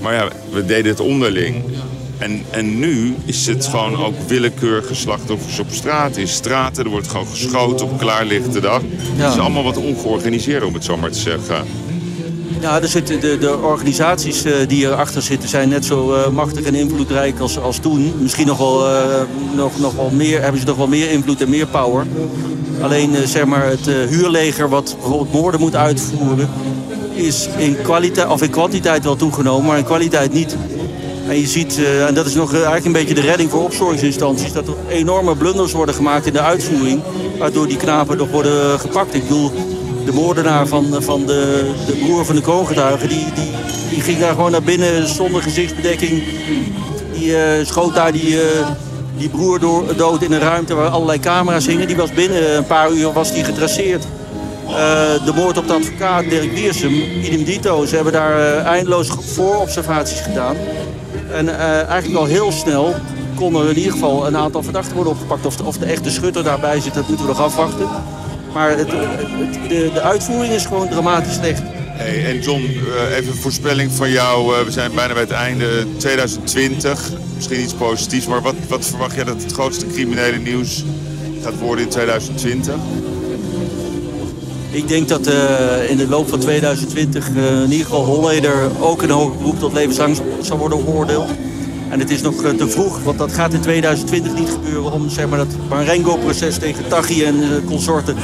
Maar 0.00 0.14
ja, 0.14 0.28
we 0.52 0.64
deden 0.64 0.90
het 0.90 1.00
onderling. 1.00 1.62
En, 2.18 2.42
en 2.50 2.78
nu 2.78 3.14
is 3.24 3.46
het 3.46 3.66
gewoon 3.66 4.04
ook 4.04 4.14
willekeurige 4.26 4.94
slachtoffers 4.94 5.58
op 5.58 5.66
straat. 5.70 6.16
In 6.16 6.28
straten, 6.28 6.84
er 6.84 6.90
wordt 6.90 7.08
gewoon 7.08 7.26
geschoten 7.26 7.86
op 7.86 7.98
klaarlichte 7.98 8.60
dag. 8.60 8.82
Het 9.16 9.32
is 9.32 9.38
allemaal 9.40 9.62
wat 9.64 9.76
ongeorganiseerd, 9.76 10.64
om 10.64 10.74
het 10.74 10.84
zo 10.84 10.96
maar 10.96 11.10
te 11.10 11.18
zeggen. 11.18 11.64
Ja, 12.60 12.82
er 12.82 12.88
zitten 12.88 13.20
de, 13.20 13.38
de 13.38 13.56
organisaties 13.56 14.44
eh, 14.44 14.52
die 14.68 14.86
erachter 14.86 15.22
zitten 15.22 15.48
zijn 15.48 15.68
net 15.68 15.84
zo 15.84 16.14
eh, 16.14 16.28
machtig 16.28 16.64
en 16.64 16.74
invloedrijk 16.74 17.38
als, 17.38 17.58
als 17.58 17.78
toen. 17.78 18.12
Misschien 18.18 18.46
nog 18.46 18.58
wel, 18.58 18.88
eh, 18.88 19.20
nog, 19.54 19.78
nog 19.78 19.94
wel 19.94 20.10
meer, 20.10 20.42
hebben 20.42 20.60
ze 20.60 20.66
nog 20.66 20.76
wel 20.76 20.88
meer 20.88 21.10
invloed 21.10 21.40
en 21.40 21.48
meer 21.48 21.66
power. 21.66 22.06
Alleen 22.80 23.16
zeg 23.24 23.44
maar 23.44 23.66
het 23.66 23.86
huurleger 24.08 24.68
wat 24.68 24.96
bijvoorbeeld 24.98 25.32
moorden 25.32 25.60
moet 25.60 25.76
uitvoeren... 25.76 26.48
is 27.14 27.48
in, 27.56 27.76
kwaliteit, 27.82 28.28
of 28.28 28.42
in 28.42 28.50
kwantiteit 28.50 29.04
wel 29.04 29.16
toegenomen, 29.16 29.66
maar 29.66 29.78
in 29.78 29.84
kwaliteit 29.84 30.32
niet. 30.32 30.56
En 31.28 31.40
je 31.40 31.46
ziet, 31.46 31.80
en 32.06 32.14
dat 32.14 32.26
is 32.26 32.34
nog 32.34 32.52
eigenlijk 32.52 32.84
een 32.84 32.92
beetje 32.92 33.14
de 33.14 33.20
redding 33.20 33.50
voor 33.50 33.62
opsporingsinstanties... 33.62 34.52
dat 34.52 34.68
er 34.68 34.74
enorme 34.88 35.36
blunders 35.36 35.72
worden 35.72 35.94
gemaakt 35.94 36.26
in 36.26 36.32
de 36.32 36.40
uitvoering... 36.40 37.00
waardoor 37.38 37.66
die 37.66 37.76
knapen 37.76 38.16
nog 38.16 38.30
worden 38.30 38.80
gepakt. 38.80 39.14
Ik 39.14 39.22
bedoel, 39.22 39.52
de 40.06 40.12
moordenaar 40.12 40.66
van, 40.66 41.02
van 41.02 41.26
de, 41.26 41.70
de 41.86 41.92
broer 41.92 42.24
van 42.24 42.34
de 42.34 42.42
kroongetuige... 42.42 43.06
Die, 43.06 43.24
die, 43.34 43.50
die 43.90 44.00
ging 44.00 44.18
daar 44.18 44.34
gewoon 44.34 44.50
naar 44.50 44.62
binnen 44.62 45.08
zonder 45.08 45.42
gezichtsbedekking. 45.42 46.22
Die 47.12 47.36
eh, 47.36 47.66
schoot 47.66 47.94
daar 47.94 48.12
die, 48.12 48.40
eh, 48.40 48.66
die 49.16 49.28
broer 49.28 49.60
door, 49.60 49.96
dood 49.96 50.22
in 50.22 50.32
een 50.32 50.40
ruimte 50.40 50.74
waar 50.74 50.88
allerlei 50.88 51.20
camera's 51.20 51.66
hingen. 51.66 51.86
Die 51.86 51.96
was 51.96 52.12
binnen 52.12 52.56
een 52.56 52.66
paar 52.66 52.90
uur 52.90 53.12
was 53.12 53.32
die 53.32 53.44
getraceerd. 53.44 54.04
Eh, 54.66 55.24
de 55.24 55.32
moord 55.34 55.58
op 55.58 55.66
de 55.66 55.72
advocaat 55.72 56.24
Dirk 56.28 56.52
Wiersum, 56.52 56.92
idem 57.22 57.44
dito. 57.44 57.84
Ze 57.84 57.94
hebben 57.94 58.12
daar 58.12 58.38
eh, 58.38 58.64
eindeloos 58.64 59.08
voorobservaties 59.20 60.20
gedaan. 60.20 60.56
En 61.32 61.48
eh, 61.48 61.88
eigenlijk 61.88 62.20
al 62.20 62.24
heel 62.24 62.52
snel 62.52 62.94
konden 63.34 63.62
er 63.62 63.70
in 63.70 63.76
ieder 63.76 63.92
geval 63.92 64.26
een 64.26 64.36
aantal 64.36 64.62
verdachten 64.62 64.94
worden 64.94 65.12
opgepakt. 65.12 65.46
Of 65.46 65.60
of 65.60 65.78
de 65.78 65.86
echte 65.86 66.10
schutter 66.10 66.44
daarbij 66.44 66.80
zit, 66.80 66.94
dat 66.94 67.08
moeten 67.08 67.26
we 67.26 67.32
nog 67.32 67.40
afwachten. 67.40 67.88
Maar 68.52 68.70
het, 68.78 68.78
het- 68.92 69.68
de, 69.68 69.90
de 69.94 70.00
uitvoering 70.00 70.54
is 70.54 70.64
gewoon 70.66 70.88
dramatisch 70.88 71.34
slecht. 71.34 71.62
Hey, 71.88 72.24
en 72.26 72.40
John, 72.40 72.62
eh, 72.62 73.16
even 73.16 73.32
een 73.32 73.38
voorspelling 73.38 73.92
van 73.92 74.10
jou. 74.10 74.54
Eh, 74.58 74.64
We 74.64 74.70
zijn 74.70 74.90
bijna 74.94 75.12
bij 75.12 75.22
het 75.22 75.30
einde 75.30 75.86
2020. 75.96 77.10
Misschien 77.34 77.60
iets 77.60 77.72
positiefs, 77.74 78.26
maar 78.26 78.42
wat, 78.42 78.54
wat 78.68 78.86
verwacht 78.86 79.14
jij 79.14 79.24
dat 79.24 79.42
het 79.42 79.52
grootste 79.52 79.86
criminele 79.86 80.36
nieuws 80.38 80.84
gaat 81.42 81.58
worden 81.58 81.84
in 81.84 81.90
2020? 81.90 82.74
Ik 84.70 84.88
denk 84.88 85.08
dat 85.08 85.26
eh, 85.26 85.90
in 85.90 85.96
de 85.96 86.08
loop 86.08 86.28
van 86.28 86.38
2020 86.38 87.28
eh, 87.36 87.62
in 87.62 87.70
ieder 87.70 87.86
geval 87.86 88.04
Holleder 88.04 88.70
ook 88.80 89.02
een 89.02 89.10
hoger 89.10 89.36
beroep 89.36 89.58
tot 89.58 89.72
levenslang 89.72 90.20
zal 90.40 90.58
worden 90.58 90.80
veroordeeld. 90.80 91.30
En 91.88 91.98
het 92.00 92.10
is 92.10 92.22
nog 92.22 92.42
eh, 92.42 92.50
te 92.50 92.68
vroeg, 92.68 93.02
want 93.02 93.18
dat 93.18 93.32
gaat 93.32 93.52
in 93.52 93.60
2020 93.60 94.34
niet 94.34 94.48
gebeuren 94.50 94.92
om 94.92 95.08
zeg 95.08 95.28
maar, 95.28 95.38
dat 95.38 95.54
Marengo-proces 95.68 96.58
tegen 96.58 96.88
Taghi 96.88 97.24
en 97.24 97.42
eh, 97.42 97.48
consorten 97.66 98.16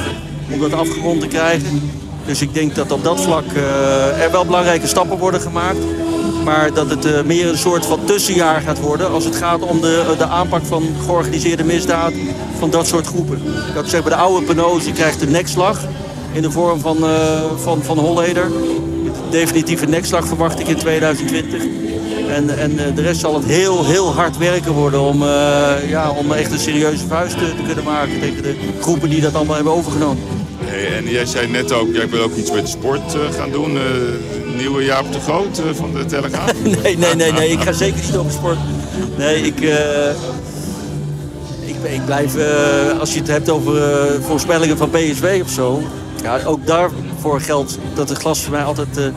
om 0.51 0.59
dat 0.59 0.73
afgerond 0.73 1.21
te 1.21 1.27
krijgen. 1.27 1.91
Dus 2.25 2.41
ik 2.41 2.53
denk 2.53 2.75
dat 2.75 2.91
op 2.91 3.03
dat 3.03 3.21
vlak 3.21 3.45
eh, 3.55 4.23
er 4.23 4.31
wel 4.31 4.45
belangrijke 4.45 4.87
stappen 4.87 5.17
worden 5.17 5.41
gemaakt. 5.41 5.77
Maar 6.43 6.73
dat 6.73 6.89
het 6.89 7.25
meer 7.25 7.47
een 7.47 7.57
soort 7.57 7.85
van 7.85 7.99
tussenjaar 8.05 8.61
gaat 8.61 8.79
worden 8.79 9.11
als 9.11 9.25
het 9.25 9.35
gaat 9.35 9.61
om 9.61 9.81
de, 9.81 10.13
de 10.17 10.25
aanpak 10.25 10.65
van 10.65 10.83
georganiseerde 11.05 11.63
misdaad 11.63 12.13
van 12.59 12.69
dat 12.69 12.87
soort 12.87 13.07
groepen. 13.07 13.41
Dat 13.73 13.89
zeg 13.89 14.01
maar 14.01 14.09
de 14.09 14.15
oude 14.15 14.45
penose 14.45 14.91
krijgt 14.91 15.21
een 15.21 15.31
nekslag 15.31 15.79
in 16.31 16.41
de 16.41 16.51
vorm 16.51 16.79
van, 16.79 16.97
van, 17.55 17.83
van 17.83 17.97
Holleder. 17.97 18.51
Definitieve 19.29 19.85
nekslag 19.85 20.27
verwacht 20.27 20.59
ik 20.59 20.67
in 20.67 20.77
2020. 20.77 21.63
En, 22.27 22.57
en 22.57 22.79
eh, 22.79 22.95
de 22.95 23.01
rest 23.01 23.19
zal 23.19 23.35
het 23.35 23.45
heel, 23.45 23.85
heel 23.85 24.13
hard 24.13 24.37
werken 24.37 24.71
worden 24.71 25.01
om, 25.01 25.21
eh, 25.21 25.89
ja, 25.89 26.11
om 26.11 26.31
echt 26.31 26.51
een 26.51 26.59
serieuze 26.59 27.07
vuist 27.07 27.37
te, 27.37 27.45
te 27.55 27.63
kunnen 27.65 27.83
maken 27.83 28.19
tegen 28.19 28.43
de 28.43 28.55
groepen 28.81 29.09
die 29.09 29.21
dat 29.21 29.35
allemaal 29.35 29.55
hebben 29.55 29.73
overgenomen. 29.73 30.23
Hey, 30.63 30.97
en 30.97 31.09
jij 31.09 31.25
zei 31.25 31.47
net 31.47 31.71
ook, 31.71 31.93
jij 31.93 32.09
wil 32.09 32.23
ook 32.23 32.35
iets 32.35 32.51
met 32.51 32.69
sport 32.69 33.13
eh, 33.13 33.19
gaan 33.37 33.51
doen. 33.51 33.77
Eh, 33.77 33.83
nieuwe 34.57 34.83
Jaap 34.83 35.11
de 35.11 35.19
Groot 35.19 35.61
van 35.73 35.93
de 35.93 36.05
Telegraaf. 36.05 36.51
Nee, 36.83 36.97
nee, 36.97 37.15
nee, 37.15 37.31
nee. 37.31 37.49
Ik 37.49 37.61
ga 37.61 37.71
zeker 37.71 38.03
niet 38.05 38.17
over 38.17 38.31
sport. 38.31 38.57
Nee, 39.17 39.41
ik, 39.41 39.59
ik, 41.61 41.75
ik 41.91 42.05
blijf, 42.05 42.35
als 42.99 43.13
je 43.13 43.19
het 43.19 43.27
hebt 43.27 43.49
over 43.49 43.81
voorspellingen 44.21 44.77
van 44.77 44.89
PSV 44.89 45.41
of 45.43 45.49
zo. 45.49 45.81
Ja, 46.23 46.39
ook 46.45 46.65
daarvoor 46.65 47.41
geldt 47.41 47.77
dat 47.93 48.09
het 48.09 48.17
glas 48.17 48.41
voor 48.41 48.51
mij 48.51 48.63
altijd 48.63 49.11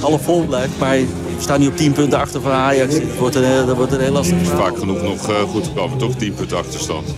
half 0.00 0.22
vol 0.22 0.44
blijft. 0.44 0.78
Maar 0.78 0.96
staan 1.38 1.60
nu 1.60 1.66
op 1.66 1.76
10 1.76 1.92
punten 1.92 2.18
achter 2.18 2.40
van 2.40 2.50
Ajax. 2.52 2.94
Dat 2.94 3.02
wordt 3.18 3.34
een, 3.34 3.66
dat 3.66 3.76
wordt 3.76 3.92
een 3.92 4.00
heel 4.00 4.12
lastig. 4.12 4.36
Vaak 4.42 4.78
genoeg 4.78 5.02
nog 5.02 5.30
uh, 5.30 5.36
goed 5.40 5.64
gekomen, 5.66 5.98
toch? 5.98 6.14
10 6.16 6.34
punten 6.34 6.56
achterstand. 6.56 7.14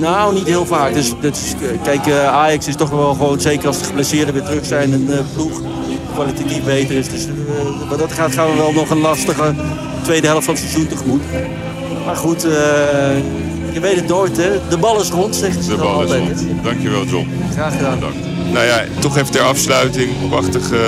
Nou, 0.00 0.34
niet 0.34 0.46
heel 0.46 0.66
vaak. 0.66 0.94
Dus, 0.94 1.12
dus 1.20 1.54
kijk, 1.82 2.06
uh, 2.06 2.26
Ajax 2.28 2.66
is 2.66 2.76
toch 2.76 2.90
wel 2.90 3.14
gewoon, 3.14 3.40
zeker 3.40 3.66
als 3.66 3.78
de 3.78 3.84
geblesseerden 3.84 4.34
weer 4.34 4.42
terug 4.42 4.64
zijn, 4.64 4.92
een 4.92 5.08
ploeg 5.34 5.60
kwalitatief 6.14 6.64
beter 6.64 6.96
is. 6.96 7.08
Dus 7.08 7.26
wat 7.88 7.98
dat 7.98 8.12
gaat, 8.12 8.32
gaan 8.32 8.50
we 8.50 8.56
wel 8.56 8.72
nog 8.72 8.90
een 8.90 9.00
lastige 9.00 9.54
tweede 10.02 10.26
helft 10.26 10.44
van 10.44 10.54
het 10.54 10.62
seizoen 10.62 10.86
tegemoet. 10.88 11.22
Maar 12.06 12.16
goed, 12.16 12.42
je 13.72 13.80
weet 13.80 13.96
het 13.96 14.08
nooit, 14.08 14.36
hè? 14.36 14.50
De 14.68 14.78
bal 14.78 15.00
is 15.00 15.10
rond, 15.10 15.36
zegt 15.36 15.64
ze 15.64 15.70
De 15.70 15.76
bal 15.76 16.02
is 16.02 16.10
altijd. 16.10 16.40
rond. 16.40 16.64
Dankjewel, 16.64 17.04
John. 17.04 17.28
Graag 17.52 17.76
gedaan. 17.76 17.94
Bedankt. 17.94 18.35
Nou 18.52 18.66
ja, 18.66 18.84
toch 18.98 19.16
even 19.16 19.32
ter 19.32 19.42
afsluiting. 19.42 20.28
Prachtige 20.28 20.78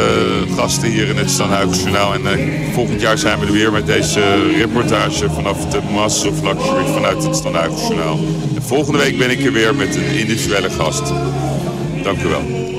gasten 0.56 0.88
hier 0.88 1.08
in 1.08 1.16
het 1.16 1.30
Stanhuigensjournaal. 1.30 2.14
En 2.14 2.20
uh, 2.20 2.72
volgend 2.72 3.00
jaar 3.00 3.18
zijn 3.18 3.38
we 3.38 3.46
er 3.46 3.52
weer 3.52 3.72
met 3.72 3.86
deze 3.86 4.20
reportage 4.56 5.30
vanaf 5.30 5.66
de 5.66 5.80
Mass 5.92 6.24
of 6.24 6.42
Luxury 6.42 6.84
vanuit 6.86 7.24
het 7.24 7.36
Stanhuigensjournaal. 7.36 8.18
En 8.54 8.62
volgende 8.62 8.98
week 8.98 9.18
ben 9.18 9.30
ik 9.30 9.44
er 9.44 9.52
weer 9.52 9.74
met 9.74 9.96
een 9.96 10.18
individuele 10.18 10.70
gast. 10.70 11.02
Dank 12.02 12.22
u 12.22 12.28
wel. 12.28 12.77